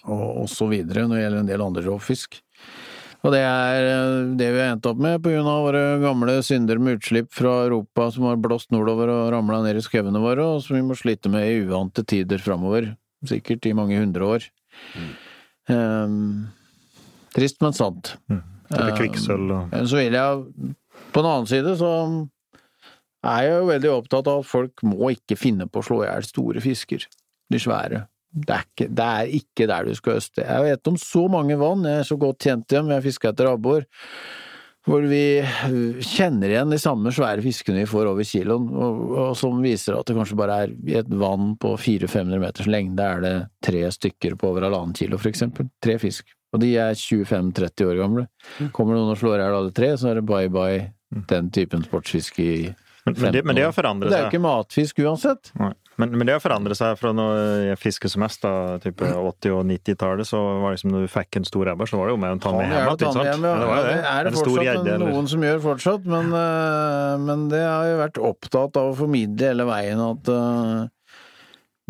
og, 0.07 0.25
og 0.45 0.49
så 0.51 0.71
videre 0.73 1.05
når 1.05 1.19
det 1.19 1.25
gjelder 1.27 1.43
en 1.43 1.53
del 1.53 1.67
andre 1.67 1.85
rovfisk. 1.91 2.41
Og 3.23 3.31
det 3.31 3.43
er 3.47 3.85
eh, 3.87 4.31
det 4.39 4.49
vi 4.51 4.63
har 4.63 4.73
endt 4.75 4.89
opp 4.91 5.03
med 5.03 5.21
på 5.23 5.31
grunn 5.31 5.51
av 5.51 5.67
våre 5.69 5.83
gamle 6.03 6.39
synder 6.47 6.81
med 6.83 6.99
utslipp 6.99 7.31
fra 7.35 7.53
Europa 7.69 8.09
som 8.15 8.27
har 8.27 8.41
blåst 8.43 8.73
nordover 8.75 9.13
og 9.13 9.29
ramla 9.35 9.61
ned 9.67 9.79
i 9.79 9.85
skauene 9.85 10.23
våre, 10.23 10.47
og 10.57 10.65
som 10.65 10.79
vi 10.79 10.83
må 10.87 10.97
slite 10.99 11.31
med 11.33 11.47
i 11.47 11.61
uante 11.69 12.03
tider 12.09 12.43
framover. 12.43 12.95
Sikkert 13.29 13.69
i 13.71 13.77
mange 13.79 14.01
hundre 14.01 14.27
år. 14.27 14.49
Ehm, 15.71 16.49
trist, 17.37 17.61
men 17.63 17.77
sant. 17.77 18.17
Det 18.27 18.41
blir 18.77 18.95
kvikksølv 18.99 19.57
og 19.57 19.75
Men 19.75 19.91
så 19.91 19.99
vil 20.01 20.17
jeg 20.19 20.73
På 21.13 21.23
den 21.23 21.31
annen 21.33 21.51
side 21.51 21.75
så 21.81 21.91
er 23.23 23.45
jeg 23.47 23.59
jo 23.59 23.67
veldig 23.69 23.91
opptatt 23.93 24.31
av 24.31 24.41
at 24.43 24.49
folk 24.51 24.83
må 24.87 25.13
ikke 25.15 25.39
finne 25.39 25.69
på 25.71 25.83
å 25.83 25.87
slå 25.87 26.01
i 26.03 26.09
hjel 26.09 26.25
store 26.27 26.63
fisker. 26.65 27.05
De 27.53 27.61
svære. 27.63 28.07
Det 28.33 28.55
er, 28.55 28.65
ikke, 28.65 28.87
det 28.89 29.07
er 29.07 29.35
ikke 29.39 29.67
der 29.69 29.87
du 29.87 29.93
skal 29.95 30.17
øste. 30.19 30.43
Jeg 30.43 30.65
vet 30.65 30.89
om 30.89 30.97
så 30.99 31.27
mange 31.31 31.59
vann, 31.61 31.85
jeg 31.85 32.01
er 32.01 32.09
så 32.09 32.17
godt 32.19 32.47
kjent 32.49 32.67
dem, 32.73 32.89
jeg 32.91 33.05
fiska 33.05 33.31
etter 33.31 33.51
abbor, 33.51 33.85
hvor 34.89 35.05
vi 35.07 35.43
kjenner 36.03 36.51
igjen 36.51 36.73
de 36.73 36.79
samme 36.83 37.13
svære 37.15 37.45
fiskene 37.45 37.85
vi 37.85 37.91
får 37.91 38.09
over 38.11 38.27
kiloen, 38.27 38.71
og, 38.73 39.03
og 39.13 39.35
som 39.39 39.61
viser 39.63 39.95
at 39.95 40.09
det 40.09 40.17
kanskje 40.17 40.39
bare 40.41 40.57
er 40.65 40.73
i 40.89 40.97
et 40.99 41.13
vann 41.23 41.53
på 41.61 41.77
400-500 41.77 42.43
meters 42.43 42.71
lengde 42.73 43.07
er 43.07 43.23
det 43.23 43.35
tre 43.63 43.85
stykker 43.95 44.35
på 44.41 44.51
over 44.51 44.67
halvannen 44.67 44.97
kilo, 44.97 45.21
for 45.21 45.31
eksempel. 45.31 45.69
Tre 45.85 46.01
fisk. 46.03 46.33
Og 46.53 46.61
de 46.61 46.73
er 46.77 46.97
25-30 46.99 47.89
år 47.89 48.01
gamle. 48.03 48.27
Kommer 48.77 48.99
noen 48.99 49.15
og 49.15 49.21
slår 49.21 49.41
i 49.41 49.45
hjel 49.47 49.59
alle 49.59 49.75
tre, 49.77 49.93
så 49.97 50.13
er 50.13 50.21
det 50.21 50.27
bye 50.29 50.53
bye 50.53 50.91
den 51.29 51.51
typen 51.53 51.85
sportsfiske 51.85 52.45
i 52.45 52.57
men, 53.03 53.17
men, 53.19 53.33
det, 53.35 53.41
men 53.43 53.57
det 53.59 53.65
har 53.67 53.75
Det 53.75 54.13
er 54.15 54.21
jo 54.21 54.31
ikke 54.31 54.45
matfisk 54.45 55.01
uansett. 55.03 55.51
Nei. 55.59 55.73
Men, 56.01 56.13
men 56.17 56.27
det 56.27 56.37
har 56.37 56.41
forandret 56.41 56.79
seg 56.79 56.95
fra 56.97 57.11
når 57.15 57.41
jeg 57.67 57.79
fisket 57.83 58.13
som 58.15 58.23
mest, 58.25 58.41
da, 58.45 58.79
type 58.83 59.05
80- 59.05 59.57
og 59.59 59.67
90-tallet, 59.69 60.29
så 60.29 60.39
var 60.63 60.71
det 60.71 60.79
liksom 60.79 60.95
når 60.95 61.05
du 61.05 61.11
fikk 61.13 61.39
en 61.41 61.49
stor 61.49 61.73
ebber, 61.75 61.91
så 61.91 61.99
var 62.01 62.09
det 62.09 62.15
jo 62.15 62.21
med 62.23 62.39
å 62.39 62.41
ta 62.43 62.55
med 62.55 62.63
Han 62.63 62.73
hjem 62.73 62.73
gjør 62.73 62.87
igjen, 62.87 62.95
ikke 62.95 63.11
sant? 63.11 63.19
tannhjem, 63.19 63.45
ja. 63.45 63.53
Ja, 63.53 63.59
det 63.61 63.69
var 63.69 63.83
det. 63.83 63.93
Det 63.93 64.13
er 64.13 64.23
det 64.23 64.33
En 64.33 64.39
fortsatt 64.39 64.67
gjedde, 64.69 64.97
noen 65.03 65.29
som 65.35 65.47
gjør 65.49 65.63
fortsatt, 65.67 66.09
men, 66.15 66.33
eh, 66.39 67.13
men 67.27 67.45
det 67.53 67.63
har 67.67 67.91
jo 67.91 68.01
vært 68.01 68.23
opptatt 68.31 68.81
av 68.81 68.91
å 68.93 68.97
formidle 69.03 69.53
hele 69.53 69.69
veien 69.69 70.05
at 70.07 70.33
eh, 70.33 70.81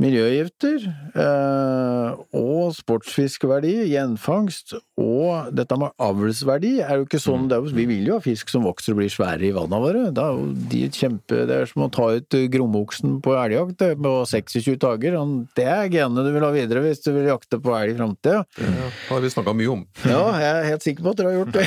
miljøgifter 0.03 0.82
eh, 1.14 2.20
og 2.36 2.72
sportsfiskeverdi, 2.76 3.72
gjenfangst 3.92 4.74
og 5.03 5.53
dette 5.57 5.76
med 5.80 5.94
avlsverdi 6.03 6.72
er 6.84 7.00
jo 7.00 7.07
ikke 7.07 7.20
sånn 7.22 7.46
det 7.50 7.57
er, 7.59 7.64
jo- 7.66 7.76
Vi 7.76 7.86
vil 7.88 8.07
jo 8.11 8.18
ha 8.18 8.22
fisk 8.24 8.50
som 8.53 8.64
vokser 8.66 8.92
og 8.92 8.98
blir 9.00 9.11
svære 9.12 9.46
i 9.48 9.53
vanna 9.57 9.78
våre. 9.80 10.03
Det 10.14 10.22
er 10.22 10.36
jo 10.36 10.48
de 10.72 10.82
kjempe, 10.92 11.46
det 11.48 11.57
er 11.62 11.66
som 11.70 11.86
å 11.86 11.90
ta 11.94 12.11
ut 12.18 12.36
gromoksen 12.53 13.20
på 13.24 13.34
elgjakt 13.38 13.86
på 14.03 14.12
26 14.28 14.76
dager. 14.82 15.16
Det 15.57 15.64
er 15.64 15.88
genene 15.88 16.26
du 16.26 16.32
vil 16.34 16.44
ha 16.46 16.53
videre 16.55 16.82
hvis 16.84 17.03
du 17.07 17.12
vil 17.16 17.30
jakte 17.30 17.61
på 17.62 17.74
elg 17.78 17.94
i 17.94 17.98
framtida. 17.98 18.44
Det 18.59 19.09
har 19.09 19.20
vi 19.24 19.32
snakka 19.32 19.55
mye 19.57 19.72
om. 19.72 19.86
Ja, 20.05 20.22
jeg 20.42 20.53
er 20.53 20.70
helt 20.70 20.82
sikker 20.86 21.03
på 21.07 21.11
at 21.14 21.22
dere 21.22 21.32
har 21.32 21.40
gjort 21.40 21.57
det. 21.57 21.66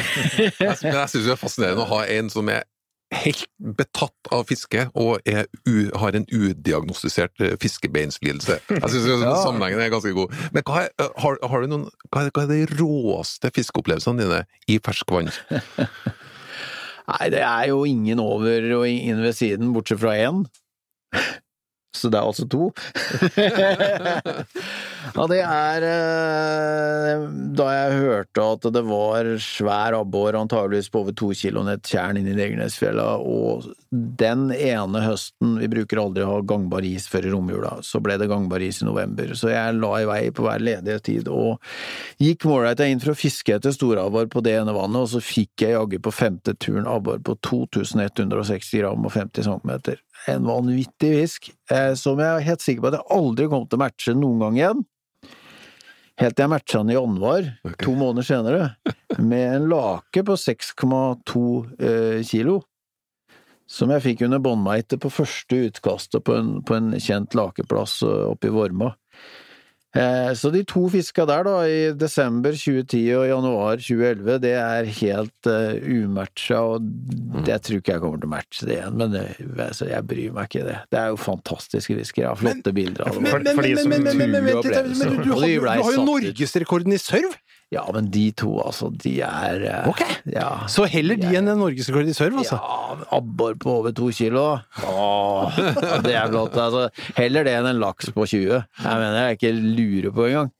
Men 0.62 0.98
jeg 1.02 1.12
syns 1.16 1.26
det 1.26 1.36
er 1.36 1.42
fascinerende 1.42 1.86
å 1.88 1.92
ha 1.96 2.06
en 2.20 2.30
som 2.34 2.50
er 2.54 2.64
helt 3.24 3.46
betatt 3.78 4.30
av 4.36 4.46
fiske, 4.50 4.88
og 4.98 5.24
er 5.30 5.46
u, 5.68 5.90
har 6.00 6.18
en 6.18 6.26
udiagnostisert 6.32 7.42
eh, 7.44 7.56
fiskebeinslidelse. 7.62 8.60
Jeg 8.72 8.92
syns 8.94 9.08
Ja. 9.26 9.36
sammenhengen 9.44 9.82
er 9.84 9.94
ganske 9.94 10.14
god. 10.16 10.34
Men 10.56 10.66
hva 10.68 10.84
er, 10.86 10.92
eh, 11.02 11.12
har, 11.24 11.40
har 11.50 11.64
du 11.66 11.72
noen, 11.72 11.88
hva 12.12 12.26
er, 12.26 12.34
hva 12.36 12.46
er 12.46 12.52
de 12.54 12.78
råeste 12.80 13.52
fiskeopplevelsene 13.56 14.24
dine 14.26 14.44
i 14.72 14.80
ferskvann? 14.84 15.32
Nei, 17.12 17.26
det 17.34 17.42
er 17.46 17.68
jo 17.70 17.84
ingen 17.86 18.22
over 18.24 18.66
og 18.80 18.88
ingen 18.90 19.22
ved 19.22 19.36
siden, 19.38 19.74
bortsett 19.76 20.02
fra 20.02 20.16
én. 20.18 20.44
Så 21.96 22.12
det 22.12 22.20
er 22.20 22.28
altså 22.28 22.46
to. 22.52 22.70
ja, 25.16 25.28
det 25.32 25.40
er 25.42 25.86
eh, 25.90 27.24
Da 27.56 27.68
jeg 27.72 28.00
hørte 28.02 28.46
at 28.56 28.68
det 28.76 28.84
var 28.88 29.30
svær 29.42 29.98
abbor, 30.00 30.36
antageligvis 30.38 30.92
på 30.92 31.06
over 31.06 31.16
to 31.16 31.32
ned 31.66 31.84
tjern 31.88 32.20
inn 32.20 32.30
i 32.30 32.36
Degernesfjella, 32.38 33.08
og 33.22 33.70
den 33.92 34.50
ene 34.52 35.02
høsten 35.04 35.58
Vi 35.62 35.70
bruker 35.72 36.02
aldri 36.02 36.26
å 36.26 36.34
ha 36.34 36.42
gangbar 36.46 36.86
is 36.88 37.08
før 37.12 37.30
i 37.30 37.34
romjula, 37.34 37.78
så 37.86 38.02
ble 38.04 38.18
det 38.20 38.30
gangbar 38.32 38.64
is 38.66 38.82
i 38.82 38.88
november. 38.88 39.34
Så 39.38 39.52
jeg 39.54 39.78
la 39.80 39.94
i 40.02 40.10
vei 40.10 40.22
på 40.36 40.46
hver 40.46 40.64
ledige 40.64 41.00
tid 41.06 41.32
og 41.32 41.62
gikk 42.22 42.48
målreit 42.50 42.84
inn 42.86 43.02
for 43.04 43.14
å 43.14 43.20
fiske 43.20 43.56
etter 43.56 43.74
storabbor 43.76 44.30
på 44.32 44.44
det 44.46 44.58
ene 44.60 44.76
vannet, 44.76 45.06
og 45.06 45.12
så 45.16 45.24
fikk 45.24 45.66
jeg 45.66 45.76
jaggu 45.78 46.00
på 46.04 46.14
femte 46.16 46.56
turen 46.60 46.90
abbor 46.90 47.22
på 47.26 47.38
2160 47.46 48.82
gram 48.82 49.06
og 49.06 49.16
50 49.16 49.48
centimeter. 49.48 50.02
En 50.32 50.46
vanvittig 50.48 51.12
fisk, 51.20 51.50
eh, 51.72 51.94
som 52.00 52.20
jeg 52.22 52.28
er 52.28 52.46
helt 52.48 52.64
sikker 52.64 52.84
på 52.84 52.92
at 52.92 53.00
jeg 53.00 53.10
aldri 53.14 53.48
kommer 53.52 53.70
til 53.70 53.78
å 53.78 53.84
matche 53.84 54.16
noen 54.18 54.42
gang 54.42 54.60
igjen. 54.60 54.86
Helt 56.22 56.38
til 56.38 56.46
jeg 56.46 56.52
matcha 56.54 56.80
den 56.80 56.94
i 56.94 56.96
januar, 56.96 57.50
to 57.84 57.94
måneder 58.00 58.28
senere, 58.28 58.68
med 59.20 59.46
en 59.58 59.68
lake 59.72 60.24
på 60.24 60.38
6,2 60.40 61.44
eh, 61.76 62.22
kilo. 62.28 62.62
Som 63.68 63.92
jeg 63.92 64.04
fikk 64.06 64.24
under 64.28 64.40
båndmeite 64.40 65.00
på 65.02 65.10
første 65.12 65.64
utkastet 65.68 66.24
på 66.24 66.38
en, 66.38 66.52
på 66.66 66.78
en 66.78 66.94
kjent 67.02 67.36
lakeplass 67.36 68.00
eh, 68.06 68.24
oppe 68.30 68.48
i 68.48 68.54
Vorma. 68.56 68.94
Eh, 69.96 70.34
Så 70.36 70.50
de 70.52 70.64
to 70.68 70.82
fiska 70.92 71.24
der, 71.30 71.44
da, 71.48 71.54
i 71.72 71.94
desember 71.96 72.52
2010 72.52 73.02
og 73.16 73.28
januar 73.30 73.78
2011, 73.80 74.40
det 74.44 74.52
er 74.60 74.90
helt 75.00 75.48
uh, 75.48 75.78
umatcha, 75.88 76.60
og 76.76 76.90
det 77.48 77.62
tror 77.64 77.80
ikke 77.80 77.94
jeg 77.96 78.04
kommer 78.04 78.20
til 78.20 78.28
å 78.28 78.34
matche 78.34 78.68
det 78.68 78.76
igjen, 78.80 78.98
men 79.00 79.14
det, 79.16 79.24
altså, 79.70 79.88
jeg 79.88 80.08
bryr 80.10 80.36
meg 80.36 80.50
ikke 80.50 80.62
i 80.64 80.68
det. 80.68 80.78
Det 80.92 81.00
er 81.00 81.14
jo 81.14 81.22
fantastiske 81.24 81.96
fiskere, 82.02 82.34
har 82.34 82.42
flotte 82.42 82.74
bilder 82.76 83.08
av 83.08 83.16
dem. 83.16 83.24
Men, 83.24 83.32
men, 83.48 83.56
men, 83.56 83.64
men, 83.76 84.04
men, 84.04 84.04
men, 84.04 84.04
men, 84.04 84.32
men, 84.36 84.44
men, 84.44 84.44
men, 84.44 84.44
men, 84.44 84.52
men 84.52 84.62
du, 84.62 84.70
men, 84.76 85.00
men, 85.00 85.16
men, 85.16 85.32
har, 85.32 85.48
men, 85.48 85.56
jo- 85.56 85.64
men, 85.64 85.80
men, 85.80 85.94
men, 85.96 85.96
men, 85.96 86.06
men, 86.12 86.36
ut. 86.36 86.42
Ja, 87.74 87.82
men 87.94 88.12
de 88.14 88.28
to, 88.38 88.52
altså, 88.62 88.92
de 89.02 89.16
er 89.26 89.64
eh, 89.66 89.88
Ok. 89.90 90.02
Ja. 90.30 90.50
Så 90.72 90.86
heller 90.90 91.18
de 91.18 91.32
enn 91.34 91.50
en 91.50 91.58
norgesrekord 91.60 92.08
i 92.08 92.14
serve, 92.16 92.44
altså. 92.44 92.60
Ja, 92.62 93.08
abbor 93.18 93.58
på 93.62 93.74
over 93.80 93.96
to 93.96 94.12
kilo. 94.16 94.44
Åh, 94.86 95.58
det 96.06 96.14
er 96.14 96.30
blått. 96.32 96.56
Altså, 96.62 96.86
heller 97.18 97.48
det 97.48 97.56
enn 97.58 97.72
en 97.74 97.82
laks 97.82 98.14
på 98.14 98.28
20. 98.30 98.62
Jeg 98.62 99.02
mener 99.02 99.18
jeg 99.18 99.40
ikke 99.40 99.54
lurer 99.58 100.14
på 100.16 100.30
engang. 100.30 100.54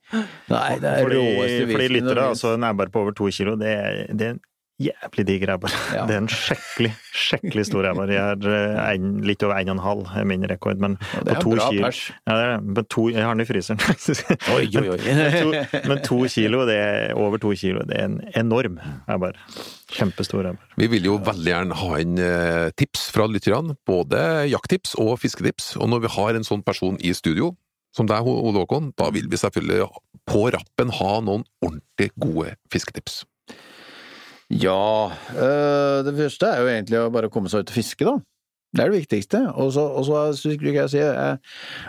Nei, 0.50 0.66
det 0.82 0.90
er 0.90 1.06
fordi, 1.06 1.22
råeste 1.22 1.70
for 1.70 1.84
de 1.84 1.88
lyttere, 1.94 2.28
altså 2.34 2.52
en 2.56 2.68
abbor 2.72 2.92
på 2.92 3.06
over 3.06 3.16
to 3.16 3.30
kilo, 3.38 3.56
det 3.60 3.72
er, 3.72 4.02
det 4.10 4.32
er 4.32 4.42
jævlig 4.82 5.24
diger 5.28 5.52
ebber. 5.54 5.72
Ja. 5.94 6.04
Det 6.08 6.16
er 6.16 6.22
en 6.22 6.28
skikkelig, 6.30 6.92
skikkelig 7.16 7.64
stor 7.68 7.88
ebber. 7.90 8.10
Jeg 8.12 8.22
har 8.22 8.48
eh, 8.92 9.06
litt 9.26 9.44
over 9.46 9.56
en 9.56 9.72
og 9.72 9.76
en 9.76 9.82
halv 9.84 10.12
er 10.20 10.28
min 10.28 10.44
rekord, 10.50 10.80
men 10.82 10.98
det 10.98 11.24
på 11.24 11.36
er 11.36 11.42
to 11.42 11.54
kilo 11.70 11.88
ja, 11.88 12.36
det 12.36 12.46
er, 12.46 12.64
men 12.64 12.88
to, 12.92 13.06
Jeg 13.12 13.24
har 13.24 13.36
den 13.36 13.44
i 13.44 13.48
fryseren. 13.48 13.80
Oi, 14.56 14.66
oi, 14.68 14.86
oi. 14.94 15.00
to, 15.36 15.80
men 15.88 16.02
to 16.04 16.20
kilo, 16.32 16.64
det 16.68 16.76
er 16.76 17.16
over 17.16 17.40
to 17.42 17.52
kilo, 17.58 17.84
det 17.88 18.00
er 18.00 18.10
en 18.10 18.18
enorm 18.36 18.80
ebber. 19.08 19.38
Kjempestor 19.92 20.50
ebber. 20.52 20.74
Vi 20.76 20.90
vil 20.92 21.08
jo 21.08 21.18
veldig 21.24 21.52
gjerne 21.52 21.78
ha 21.80 22.00
inn 22.02 22.18
eh, 22.20 22.72
tips 22.76 23.08
fra 23.14 23.28
lytterne, 23.30 23.78
både 23.88 24.20
jakttips 24.50 24.96
og 25.00 25.16
fisketips. 25.22 25.74
Og 25.80 25.88
når 25.92 26.04
vi 26.04 26.12
har 26.18 26.36
en 26.36 26.46
sånn 26.46 26.64
person 26.66 26.98
i 27.00 27.14
studio, 27.16 27.54
som 27.96 28.08
deg, 28.10 28.28
Ole 28.28 28.60
Håkon, 28.60 28.90
da 28.98 29.08
vil 29.14 29.30
vi 29.32 29.40
selvfølgelig 29.40 29.88
på 30.28 30.42
rappen 30.52 30.92
ha 30.98 31.12
noen 31.24 31.46
ordentlig 31.64 32.10
gode 32.20 32.52
fisketips. 32.72 33.22
Ja, 34.52 35.10
øh, 35.34 36.04
det 36.06 36.14
første 36.14 36.46
er 36.46 36.60
jo 36.62 36.70
egentlig 36.70 36.98
å 37.00 37.10
bare 37.10 37.30
komme 37.32 37.50
seg 37.50 37.64
ut 37.64 37.72
og 37.72 37.76
fiske, 37.76 38.06
da. 38.06 38.14
Det 38.76 38.82
er 38.82 38.90
det 38.90 39.00
viktigste. 39.00 39.40
Og 39.58 39.72
så, 39.74 39.82
og 39.82 40.04
så 40.06 40.22
skulle 40.36 40.74
jeg 40.74 40.92
si, 40.92 41.02
eh, 41.02 41.38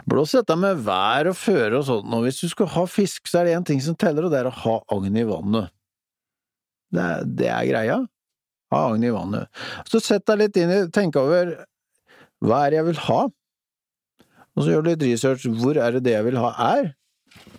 blås 0.09 0.33
dette 0.37 0.55
med 0.57 0.81
vær 0.87 1.29
og 1.29 1.37
føre 1.37 1.81
og 1.81 1.85
sånt, 1.85 2.13
og 2.13 2.25
hvis 2.25 2.41
du 2.41 2.49
skal 2.49 2.69
ha 2.73 2.85
fisk, 2.89 3.27
så 3.29 3.41
er 3.41 3.47
det 3.47 3.55
én 3.59 3.67
ting 3.67 3.81
som 3.83 3.97
teller, 3.99 4.25
og 4.25 4.33
det 4.33 4.41
er 4.41 4.49
å 4.49 4.57
ha 4.63 4.77
agn 4.95 5.17
i 5.19 5.25
vannet. 5.27 5.73
Det 6.93 7.03
er, 7.03 7.25
det 7.41 7.49
er 7.51 7.69
greia. 7.69 7.97
Ha 8.73 8.83
agn 8.89 9.05
i 9.05 9.13
vannet. 9.13 9.51
Så 9.89 10.01
sett 10.03 10.25
deg 10.29 10.41
litt 10.41 10.57
inn 10.57 10.73
i, 10.73 10.83
tenk 10.93 11.19
over 11.19 11.53
hva 12.45 12.65
er 12.65 12.73
det 12.73 12.81
jeg 12.81 12.89
vil 12.91 13.03
ha, 13.07 13.21
og 14.57 14.63
så 14.63 14.71
gjør 14.71 14.85
du 14.85 14.89
litt 14.89 15.05
research, 15.05 15.45
hvor 15.61 15.77
er 15.77 15.97
det 15.97 16.07
det 16.07 16.15
jeg 16.15 16.25
vil 16.25 16.39
ha 16.41 16.53
er, 16.73 16.93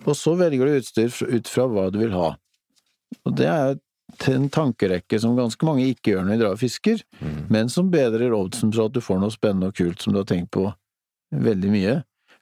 og 0.07 0.17
så 0.19 0.35
velger 0.39 0.67
du 0.67 0.79
utstyr 0.81 1.13
ut 1.31 1.51
fra 1.51 1.69
hva 1.71 1.87
du 1.95 2.01
vil 2.01 2.15
ha. 2.17 2.33
Og 3.23 3.37
det 3.39 3.47
er 3.47 3.77
en 4.29 4.49
tankerekke 4.53 5.21
som 5.21 5.37
ganske 5.39 5.67
mange 5.67 5.87
ikke 5.93 6.15
gjør 6.15 6.25
når 6.27 6.33
de 6.33 6.43
drar 6.43 6.57
og 6.57 6.61
fisker, 6.63 7.03
men 7.53 7.69
som 7.73 7.91
bedrer 7.93 8.35
oddsen 8.35 8.73
for 8.73 8.89
at 8.89 8.95
du 8.97 9.03
får 9.05 9.21
noe 9.23 9.35
spennende 9.35 9.71
og 9.71 9.77
kult 9.79 10.03
som 10.03 10.15
du 10.15 10.21
har 10.23 10.29
tenkt 10.29 10.51
på 10.57 10.67
veldig 11.35 11.73
mye. 11.73 11.99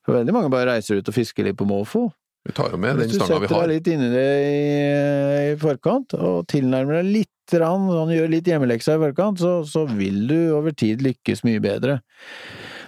For 0.06 0.14
veldig 0.20 0.34
mange 0.34 0.52
bare 0.52 0.70
reiser 0.76 1.00
ut 1.00 1.10
og 1.10 1.16
fisker 1.16 1.48
litt 1.48 1.58
på 1.58 1.66
måfå. 1.66 2.06
Vi 2.46 2.52
tar 2.54 2.70
jo 2.70 2.78
med 2.78 2.94
den 2.94 3.08
Hvis 3.08 3.18
du 3.18 3.24
setter 3.24 3.50
deg 3.50 3.70
litt 3.72 3.88
inn 3.90 4.04
i 4.06 4.10
det 4.12 4.26
i, 4.46 4.60
i 5.50 5.56
forkant, 5.58 6.14
og 6.14 6.44
tilnærmer 6.50 7.00
deg 7.00 7.10
litt, 7.20 7.32
rann, 7.58 7.88
sånn, 7.90 8.12
gjør 8.14 8.30
litt 8.30 8.48
hjemmeleksa 8.50 8.96
i 8.96 9.02
forkant, 9.02 9.42
så, 9.42 9.50
så 9.66 9.84
vil 9.90 10.24
du 10.30 10.38
over 10.54 10.74
tid 10.74 11.02
lykkes 11.02 11.42
mye 11.46 11.62
bedre. 11.62 11.98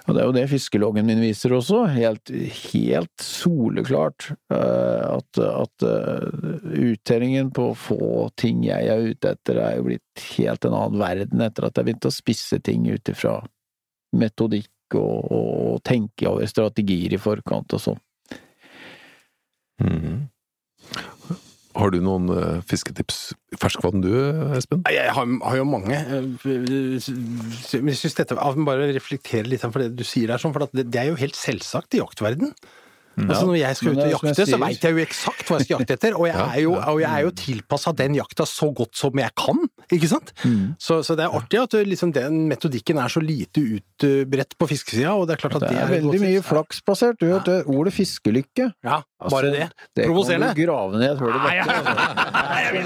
Og 0.09 0.15
det 0.17 0.23
er 0.23 0.29
jo 0.31 0.35
det 0.39 0.47
fiskeloggen 0.49 1.05
min 1.05 1.21
viser 1.21 1.53
også, 1.53 1.83
helt, 1.93 2.31
helt 2.73 3.21
soleklart, 3.21 4.31
eh, 4.55 5.05
at, 5.05 5.41
at 5.45 5.85
eh, 5.85 6.63
uttellingen 6.89 7.51
på 7.53 7.67
å 7.71 7.77
få 7.77 8.09
ting 8.41 8.63
jeg 8.65 8.89
er 8.89 9.05
ute 9.11 9.35
etter, 9.37 9.61
er 9.61 9.77
jo 9.77 9.85
blitt 9.91 10.25
helt 10.39 10.65
en 10.65 10.79
annen 10.79 11.03
verden 11.03 11.45
etter 11.45 11.69
at 11.69 11.77
jeg 11.77 11.91
begynte 11.91 12.09
å 12.09 12.17
spisse 12.17 12.61
ting 12.65 12.89
ut 12.89 13.13
ifra 13.13 13.37
metodikk 14.17 14.97
og, 14.97 15.29
og 15.29 15.85
tenke 15.85 16.31
over 16.31 16.49
strategier 16.49 17.13
i 17.13 17.21
forkant 17.21 17.77
og 17.77 17.85
sånn. 17.91 18.03
Mhm. 19.85 20.19
Har 21.79 21.93
du 21.95 22.01
noen 22.03 22.33
uh, 22.33 22.59
fisketips 22.67 23.21
ferskvann 23.61 24.03
du, 24.03 24.11
Espen? 24.59 24.83
Jeg 24.93 25.15
har, 25.15 25.31
har 25.45 25.61
jo 25.61 25.67
mange. 25.69 26.01
Men 26.43 26.67
jeg 26.69 28.01
syns 28.01 28.19
dette 28.19 28.37
Jeg 28.37 28.59
må 28.59 28.67
Bare 28.69 28.91
reflektere 28.93 29.49
litt 29.49 29.63
på 29.63 29.81
det 29.81 29.93
du 29.97 30.05
sier 30.07 30.33
der, 30.33 30.43
sånn, 30.43 30.55
for 30.55 30.67
det, 30.75 30.89
det 30.91 31.01
er 31.01 31.13
jo 31.13 31.21
helt 31.21 31.39
selvsagt 31.39 31.97
i 31.97 32.03
jaktverden. 32.03 32.53
Altså 33.27 33.47
Når 33.49 33.57
jeg 33.59 33.79
skal 33.79 33.97
ut 33.97 34.01
og 34.03 34.13
jakte, 34.13 34.47
så 34.47 34.59
veit 34.63 34.85
jeg 34.85 34.95
jo 34.95 35.03
eksakt 35.03 35.49
hva 35.49 35.59
jeg 35.59 35.67
skal 35.67 35.75
jakte 35.75 35.97
etter, 35.97 36.17
og 36.19 36.29
jeg 36.29 36.39
er 36.39 36.61
jo, 36.63 36.75
og 36.77 37.01
jeg 37.03 37.09
er 37.11 37.25
jo 37.27 37.33
tilpassa 37.41 37.93
den 37.99 38.19
jakta 38.19 38.47
så 38.47 38.69
godt 38.77 38.99
som 38.99 39.19
jeg 39.19 39.35
kan, 39.39 39.65
ikke 39.91 40.11
sant? 40.11 40.33
Mm. 40.45 40.77
Så, 40.83 41.01
så 41.07 41.17
det 41.19 41.27
er 41.27 41.35
artig 41.39 41.61
at 41.61 41.75
liksom, 41.89 42.13
den 42.15 42.45
metodikken 42.51 43.01
er 43.03 43.13
så 43.13 43.23
lite 43.25 43.65
utbredt 43.79 44.55
på 44.61 44.71
fiskesida, 44.71 45.17
og 45.17 45.27
det 45.29 45.37
er 45.37 45.43
klart 45.43 45.59
at 45.59 45.67
Det 45.67 45.73
er, 45.73 45.79
det, 45.81 45.87
er 45.87 45.95
veldig 45.97 46.23
mye 46.23 46.45
flaksbasert. 46.47 47.19
Du 47.19 47.27
vet 47.33 47.49
det, 47.51 47.59
ordet 47.67 47.95
fiskelykke. 47.97 48.71
Ja, 48.87 49.03
Altså, 49.19 49.35
bare 49.35 49.49
det. 49.51 49.65
Det 49.99 50.05
Provoserende. 50.07 50.47
kan 50.47 50.55
du 50.55 50.61
grave 50.69 50.99
ned 51.01 51.11
et 51.11 51.19
hull 51.19 51.35
i 51.35 51.41
bakken. 51.43 52.79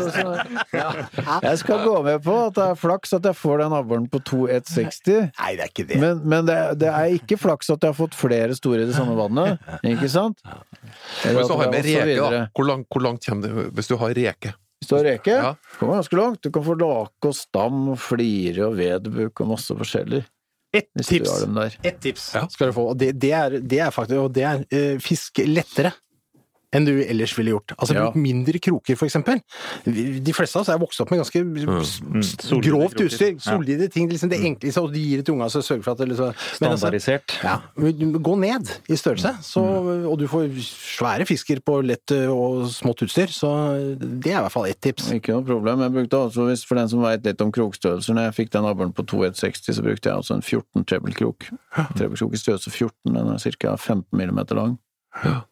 Jeg 1.42 1.58
skal 1.60 1.82
gå 1.84 1.94
med 2.06 2.22
på 2.24 2.36
at 2.46 2.54
det 2.56 2.64
er 2.72 2.78
flaks 2.80 3.12
at 3.18 3.26
jeg 3.28 3.36
får 3.38 3.62
den 3.64 3.74
avlen 3.76 4.06
på 4.12 4.20
2160, 4.30 5.28
Nei, 5.38 5.50
det 5.58 5.66
er 5.66 5.70
ikke 5.72 5.86
det. 5.90 5.98
men, 6.00 6.22
men 6.32 6.48
det, 6.48 6.56
det 6.80 6.88
er 6.92 7.16
ikke 7.18 7.36
flaks 7.40 7.70
at 7.74 7.84
jeg 7.84 7.92
har 7.92 7.98
fått 7.98 8.16
flere 8.16 8.56
store 8.56 8.84
i 8.84 8.88
det 8.88 8.96
samme 8.96 9.16
vannet, 9.18 9.60
ikke 9.84 10.08
sant? 10.12 10.40
Eller 11.26 11.42
Hvis 11.42 11.52
du 11.52 11.56
har 11.60 11.72
det 11.72 11.82
er 11.82 11.88
så 11.90 12.04
reke, 12.08 12.28
da. 12.36 12.42
Hvor 12.56 12.68
langt, 12.70 12.88
hvor 12.92 13.04
langt 13.04 13.24
kommer 13.28 13.48
det 13.48 13.68
hvis 13.76 13.90
du 13.92 13.96
har 14.00 14.14
reke? 14.16 14.54
Hvis 14.82 14.88
du 14.90 14.96
har 14.98 15.04
reke, 15.06 15.34
Ja. 15.36 15.52
kommer 15.78 16.00
ganske 16.00 16.16
langt. 16.18 16.40
Du 16.42 16.50
kan 16.50 16.64
få 16.66 16.74
lake 16.80 17.28
og 17.28 17.34
stam 17.38 17.88
og 17.92 17.98
flire 18.02 18.64
og 18.66 18.78
vedbuk 18.80 19.44
og 19.44 19.52
masse 19.52 19.76
forskjellig. 19.78 20.24
Ett 20.74 20.88
tips. 21.04 21.42
Ett 21.84 22.00
tips 22.00 22.30
Ja. 22.34 22.46
skal 22.48 22.70
du 22.70 22.72
få, 22.72 22.86
og 22.90 22.96
det, 22.98 23.12
det, 23.20 23.30
er, 23.36 23.58
det 23.60 23.78
er 23.84 23.90
faktisk 23.92 24.18
Og 24.22 24.32
det 24.32 24.42
er 24.48 24.62
uh, 24.72 24.98
fiske 25.04 25.44
lettere 25.46 25.92
enn 26.72 26.84
du 26.86 26.92
ellers 27.04 27.34
ville 27.36 27.50
gjort. 27.52 27.74
Altså 27.78 27.94
Ja. 27.94 28.06
bruk 28.10 28.16
mindre 28.16 28.58
kroker, 28.58 28.96
for 28.96 29.06
eksempel. 29.06 29.40
De 29.84 30.32
fleste 30.32 30.56
av 30.56 30.62
oss 30.62 30.68
er 30.68 30.78
vokst 30.78 31.00
opp 31.00 31.10
med 31.10 31.20
ganske 31.20 31.42
s- 31.82 32.00
Mm. 32.00 32.62
grovt 32.62 32.94
utstyr. 33.00 33.38
Solide 33.40 33.88
ting. 33.90 34.08
Liksom 34.08 34.28
det 34.30 34.40
enkleste, 34.40 34.82
og 34.82 34.92
de 34.92 34.98
gir 35.00 35.16
det 35.18 35.26
til 35.26 35.34
unga, 35.34 35.46
så 35.50 35.60
sørger 35.62 35.82
for 35.84 35.90
at 35.92 35.98
det 35.98 36.08
liksom 36.08 36.32
Standardisert. 36.34 36.62
altså- 36.62 37.36
Standardisert. 37.36 37.42
ja, 37.42 37.60
gå 37.76 38.38
ned 38.38 38.70
i 38.88 38.94
størrelse, 38.96 39.36
så, 39.42 39.60
og 40.10 40.18
du 40.18 40.26
får 40.26 40.48
svære 40.58 41.26
fisker 41.26 41.60
på 41.60 41.82
lett 41.84 42.10
eh, 42.10 42.26
og 42.30 42.66
smått 42.68 43.02
utstyr, 43.02 43.28
så 43.28 43.98
det 43.98 44.32
er 44.32 44.38
i 44.38 44.42
hvert 44.42 44.52
fall 44.52 44.66
ett 44.66 44.80
tips. 44.80 45.10
Ikke 45.12 45.28
noe 45.34 45.42
problem. 45.44 45.80
Jeg 45.80 45.92
brukte 45.92 46.16
også, 46.30 46.46
hvis 46.48 46.64
for 46.64 46.74
den 46.76 46.88
som 46.88 47.00
veit 47.02 47.22
litt 47.24 47.40
om 47.40 47.52
krokstørrelser, 47.52 48.14
når 48.14 48.32
jeg 48.32 48.46
fikk 48.46 48.50
den 48.50 48.64
abboren 48.64 48.92
på 48.92 49.04
2160, 49.06 49.72
så 49.76 49.82
brukte 49.82 50.08
jeg 50.08 50.14
altså 50.16 50.34
en 50.34 50.42
14 50.42 50.84
trebbelkrok. 50.84 51.50
Trebbelkrok 51.96 52.32
i 52.32 52.36
størrelse 52.36 52.70
14, 52.70 53.12
den 53.14 53.28
er 53.28 53.38
ca. 53.38 53.76
15 53.76 54.04
millimeter 54.12 54.54
lang. 54.54 54.78
Og 55.24 55.42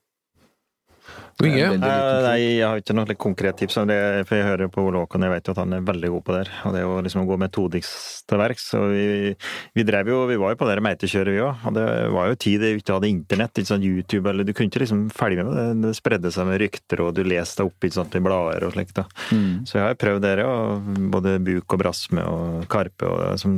Inge? 1.46 1.56
Det 1.56 1.64
veldig 1.64 1.80
liten 1.80 2.26
Nei, 2.26 2.38
jeg 2.40 2.66
har 2.66 2.80
ikke 2.82 2.96
noe 2.96 3.16
konkret 3.20 3.58
tips 3.60 3.78
om 3.80 3.88
det, 3.90 3.98
for 4.28 4.38
jeg 4.38 4.46
hører 4.46 4.70
på 4.72 4.84
Ole 4.86 5.02
Håkon, 5.02 5.24
jeg 5.26 5.34
vet 5.34 5.48
jo 5.48 5.54
at 5.54 5.60
han 5.62 5.76
er 5.76 5.86
veldig 5.86 6.10
god 6.14 6.24
på 6.26 6.36
det. 6.36 6.44
Og 6.66 6.74
det 6.74 6.80
er 6.80 6.86
jo 6.86 6.98
liksom 7.06 7.22
å 7.24 7.28
gå 7.28 7.38
metodisk 7.40 8.26
til 8.30 8.40
verks. 8.40 8.66
Og 8.78 8.86
vi, 8.94 9.32
vi 9.76 9.86
drev 9.86 10.12
jo, 10.12 10.20
vi 10.30 10.38
var 10.40 10.54
jo 10.54 10.60
på 10.60 10.68
det 10.68 10.78
meitekjøret 10.84 11.34
vi 11.34 11.42
òg, 11.44 11.64
og 11.66 11.76
det 11.76 11.86
var 12.14 12.30
jo 12.30 12.40
tid 12.46 12.64
vi 12.64 12.72
ikke 12.78 12.98
hadde 12.98 13.10
internett, 13.10 13.60
ikke 13.60 13.72
sånn 13.72 13.86
YouTube, 13.86 14.24
eller 14.30 14.46
du 14.46 14.52
kunne 14.54 14.70
ikke 14.70 14.84
liksom 14.84 15.06
følge 15.14 15.46
med, 15.46 15.56
det, 15.56 15.66
det 15.88 15.94
spredde 15.98 16.32
seg 16.34 16.48
med 16.48 16.60
rykter, 16.62 17.04
og 17.04 17.14
du 17.16 17.22
leste 17.26 17.62
deg 17.62 17.70
opp 17.70 17.88
ikke 17.88 17.98
sant, 17.98 18.16
i 18.16 18.24
blader 18.24 18.66
og 18.68 18.74
slikt. 18.76 19.00
Mm. 19.30 19.66
Så 19.68 19.78
jeg 19.78 19.86
har 19.86 20.00
prøvd 20.00 20.24
det, 20.26 20.34
og 20.44 20.90
både 21.14 21.36
Buk 21.44 21.76
og 21.76 21.82
Brasme 21.82 22.24
og 22.26 22.66
Karpe 22.70 23.08
og 23.10 23.38
som 23.40 23.54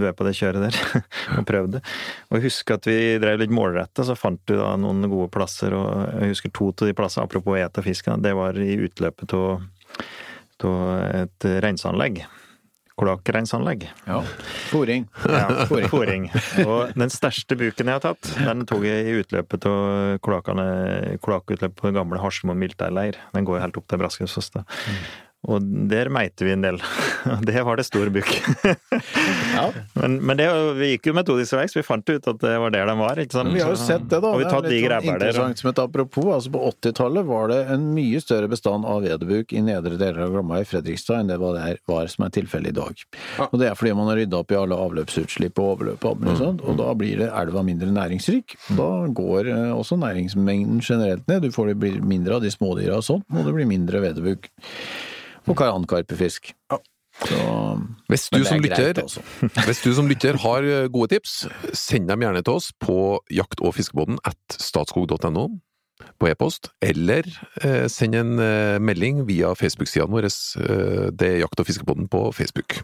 var 0.00 0.14
på 0.16 0.26
det 0.26 0.34
kjøret 0.38 0.66
der, 0.66 0.78
og 1.38 1.46
prøvd 1.48 1.78
det. 1.78 1.82
Og 2.30 2.38
jeg 2.38 2.46
husker 2.48 2.78
at 2.78 2.88
vi 2.88 2.98
drev 3.22 3.40
litt 3.42 3.54
målretta, 3.54 4.04
så 4.06 4.16
fant 4.18 4.40
du 4.48 4.56
da 4.58 4.74
noen 4.80 5.06
gode 5.10 5.30
plasser, 5.32 5.74
og 5.76 6.20
jeg 6.20 6.34
husker 6.34 6.54
to 6.54 6.70
av 6.72 6.88
de 6.88 6.96
plassene, 6.96 7.21
apropos 7.24 7.58
et 7.58 7.78
av 7.78 7.86
fiskene, 7.86 8.22
det 8.22 8.34
var 8.38 8.58
i 8.58 8.76
utløpet 8.86 9.34
av 9.38 9.64
et 10.62 11.46
renseanlegg. 11.64 12.22
Kloakkrenseanlegg. 13.00 13.86
Ja. 14.06 14.20
Fòring. 14.68 15.08
Ja, 15.26 15.64
fòring. 15.90 16.28
Og 16.66 16.92
den 16.94 17.10
største 17.10 17.56
buken 17.58 17.88
jeg 17.88 17.98
har 17.98 18.04
tatt, 18.04 18.30
den 18.36 18.66
tok 18.68 18.84
jeg 18.86 19.08
i 19.08 19.16
utløpet 19.22 19.66
av 19.66 20.20
kloakkutløpet 20.22 21.78
på 21.80 21.88
den 21.88 21.98
gamle 21.98 22.20
Harsmo 22.22 22.54
militærleir. 22.54 23.18
Den 23.34 23.48
går 23.48 23.58
jo 23.58 23.64
helt 23.64 23.80
opp 23.80 23.88
til 23.90 24.02
Braskehusfoss. 24.04 24.52
da. 24.54 24.64
Og 25.50 25.64
der 25.90 26.06
meite 26.14 26.46
vi 26.46 26.52
en 26.54 26.62
del. 26.62 26.76
Det 27.48 27.62
var 27.66 27.78
det 27.80 27.86
stor 27.88 28.10
bukk. 28.14 28.30
Ja. 29.52 29.66
Men, 30.00 30.14
men 30.24 30.38
det, 30.38 30.46
vi 30.78 30.86
gikk 30.94 31.10
jo 31.10 31.12
metodisk 31.14 31.52
vei, 31.58 31.66
så 31.68 31.76
Vi 31.76 31.82
fant 31.84 32.08
ut 32.08 32.24
at 32.30 32.38
det 32.40 32.52
var 32.62 32.72
der 32.72 32.86
de 32.88 32.94
var. 32.96 33.18
ikke 33.20 33.36
sant? 33.36 33.52
Vi 33.52 33.60
har 33.60 33.74
jo 33.74 33.76
sett 33.78 34.06
det, 34.08 34.20
da. 34.24 34.30
Og 34.32 34.40
vi 34.40 34.46
Det 34.46 34.54
er 34.54 34.62
litt 34.64 34.70
de 34.72 34.78
sånn 34.80 34.94
ebber 34.96 35.02
der. 35.04 35.12
interessant 35.34 35.60
som 35.60 35.68
et 35.70 35.80
apropos. 35.82 36.28
altså 36.36 36.52
På 36.54 36.62
80-tallet 36.70 37.26
var 37.28 37.50
det 37.52 37.58
en 37.74 37.84
mye 37.94 38.22
større 38.24 38.48
bestand 38.48 38.88
av 38.88 39.02
vedebuk 39.04 39.52
i 39.52 39.60
nedre 39.66 39.98
deler 40.00 40.24
av 40.24 40.32
Glomma 40.32 40.62
i 40.62 40.66
Fredrikstad 40.68 41.20
enn 41.20 41.32
det 41.34 41.38
var, 41.42 41.58
der, 41.60 41.78
var 41.90 42.08
som 42.14 42.24
er 42.26 42.32
tilfellet 42.38 42.72
i 42.72 42.78
dag. 42.80 43.04
Og 43.50 43.58
Det 43.60 43.68
er 43.68 43.76
fordi 43.78 43.92
man 44.00 44.08
har 44.08 44.20
rydda 44.22 44.40
opp 44.40 44.56
i 44.56 44.58
alle 44.62 44.80
avløpsutslipp 44.86 45.60
og 45.60 45.70
overløp 45.76 46.08
og 46.08 46.24
alt 46.30 46.40
sånt, 46.40 46.64
og 46.64 46.80
da 46.80 46.88
blir 46.98 47.20
det 47.26 47.30
elva 47.44 47.62
mindre 47.66 47.92
næringsrik. 47.92 48.56
Da 48.80 48.90
går 49.12 49.52
eh, 49.52 49.70
også 49.76 50.00
næringsmengden 50.00 50.80
generelt 50.80 51.28
ned. 51.28 51.44
Du 51.44 51.52
får 51.54 51.74
det 51.74 51.78
blir 51.84 52.00
mindre 52.00 52.40
av 52.40 52.46
de 52.46 52.50
smådyra 52.56 53.02
og 53.02 53.06
sånt, 53.10 53.28
og 53.36 53.44
det 53.44 53.52
blir 53.60 53.68
mindre 53.68 54.00
vedebuk. 54.08 54.48
Og 55.46 55.56
karankarpefisk. 55.58 56.52
Så 57.22 57.38
Hvis 58.08 58.28
du, 58.32 58.38
er 58.40 58.60
lytter, 58.62 59.02
altså. 59.02 59.20
hvis 59.68 59.82
du 59.84 59.90
som 59.94 60.08
lytter 60.08 60.38
har 60.40 60.64
eh, 60.64 60.88
gode 60.88 61.12
tips, 61.12 61.42
send 61.76 62.08
dem 62.08 62.24
gjerne 62.24 62.40
til 62.40 62.56
oss 62.56 62.70
på 62.80 63.20
jakt- 63.30 63.60
og 63.60 63.74
fiskebåten 63.76 64.16
at 64.24 64.56
statskog.no 64.56 65.48
på 66.18 66.30
e-post, 66.30 66.70
eller 66.82 67.26
eh, 67.62 67.86
send 67.92 68.16
en 68.18 68.38
eh, 68.42 68.78
melding 68.82 69.24
via 69.28 69.52
Facebook-sidene 69.58 70.14
våre. 70.14 70.32
Eh, 70.32 71.10
det 71.12 71.28
er 71.28 71.40
Jakt- 71.44 71.60
og 71.60 71.68
fiskebåten 71.68 72.08
på 72.10 72.24
Facebook. 72.32 72.80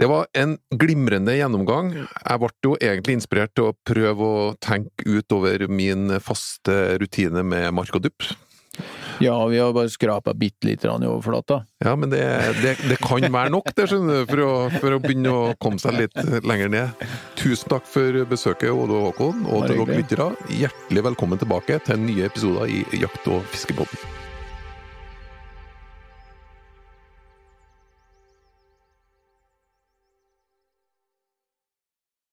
Det 0.00 0.08
var 0.08 0.30
en 0.32 0.56
glimrende 0.80 1.34
gjennomgang. 1.36 1.92
Jeg 1.92 2.40
ble 2.40 2.50
jo 2.64 2.76
egentlig 2.80 3.18
inspirert 3.18 3.52
til 3.52 3.68
å 3.68 3.76
prøve 3.84 4.28
å 4.32 4.52
tenke 4.64 5.04
utover 5.04 5.66
min 5.68 6.16
faste 6.24 6.96
rutine 7.02 7.44
med 7.44 7.68
mark 7.76 7.98
og 7.98 8.06
dupp. 8.08 8.24
Ja, 9.20 9.46
vi 9.46 9.58
har 9.58 9.72
bare 9.76 9.90
skrapa 9.92 10.32
bitte 10.34 10.66
lite 10.66 10.88
grann 10.88 11.02
i 11.02 11.06
overflata. 11.06 11.64
Ja, 11.84 11.96
men 11.96 12.10
det, 12.10 12.22
det, 12.62 12.76
det 12.88 12.96
kan 13.04 13.20
være 13.32 13.52
nok, 13.52 13.68
det, 13.76 13.84
skjønner 13.90 14.22
du, 14.22 14.30
for 14.30 14.44
å, 14.46 14.52
for 14.80 14.96
å 14.96 15.00
begynne 15.02 15.34
å 15.34 15.42
komme 15.60 15.80
seg 15.82 15.98
litt 16.00 16.16
lenger 16.46 16.72
ned. 16.72 17.04
Tusen 17.40 17.68
takk 17.68 17.84
for 17.88 18.22
besøket, 18.30 18.72
Odd 18.72 18.94
og 18.96 19.10
Håkon, 19.10 19.44
og 19.44 19.68
til 19.68 19.82
dere 19.82 20.00
lyttere, 20.00 20.30
hjertelig 20.62 21.04
velkommen 21.10 21.42
tilbake 21.42 21.82
til 21.84 22.00
nye 22.00 22.32
episoder 22.32 22.72
i 22.72 22.82
Jakt- 23.02 23.28
og 23.28 23.44
fiskebåten. 23.52 24.29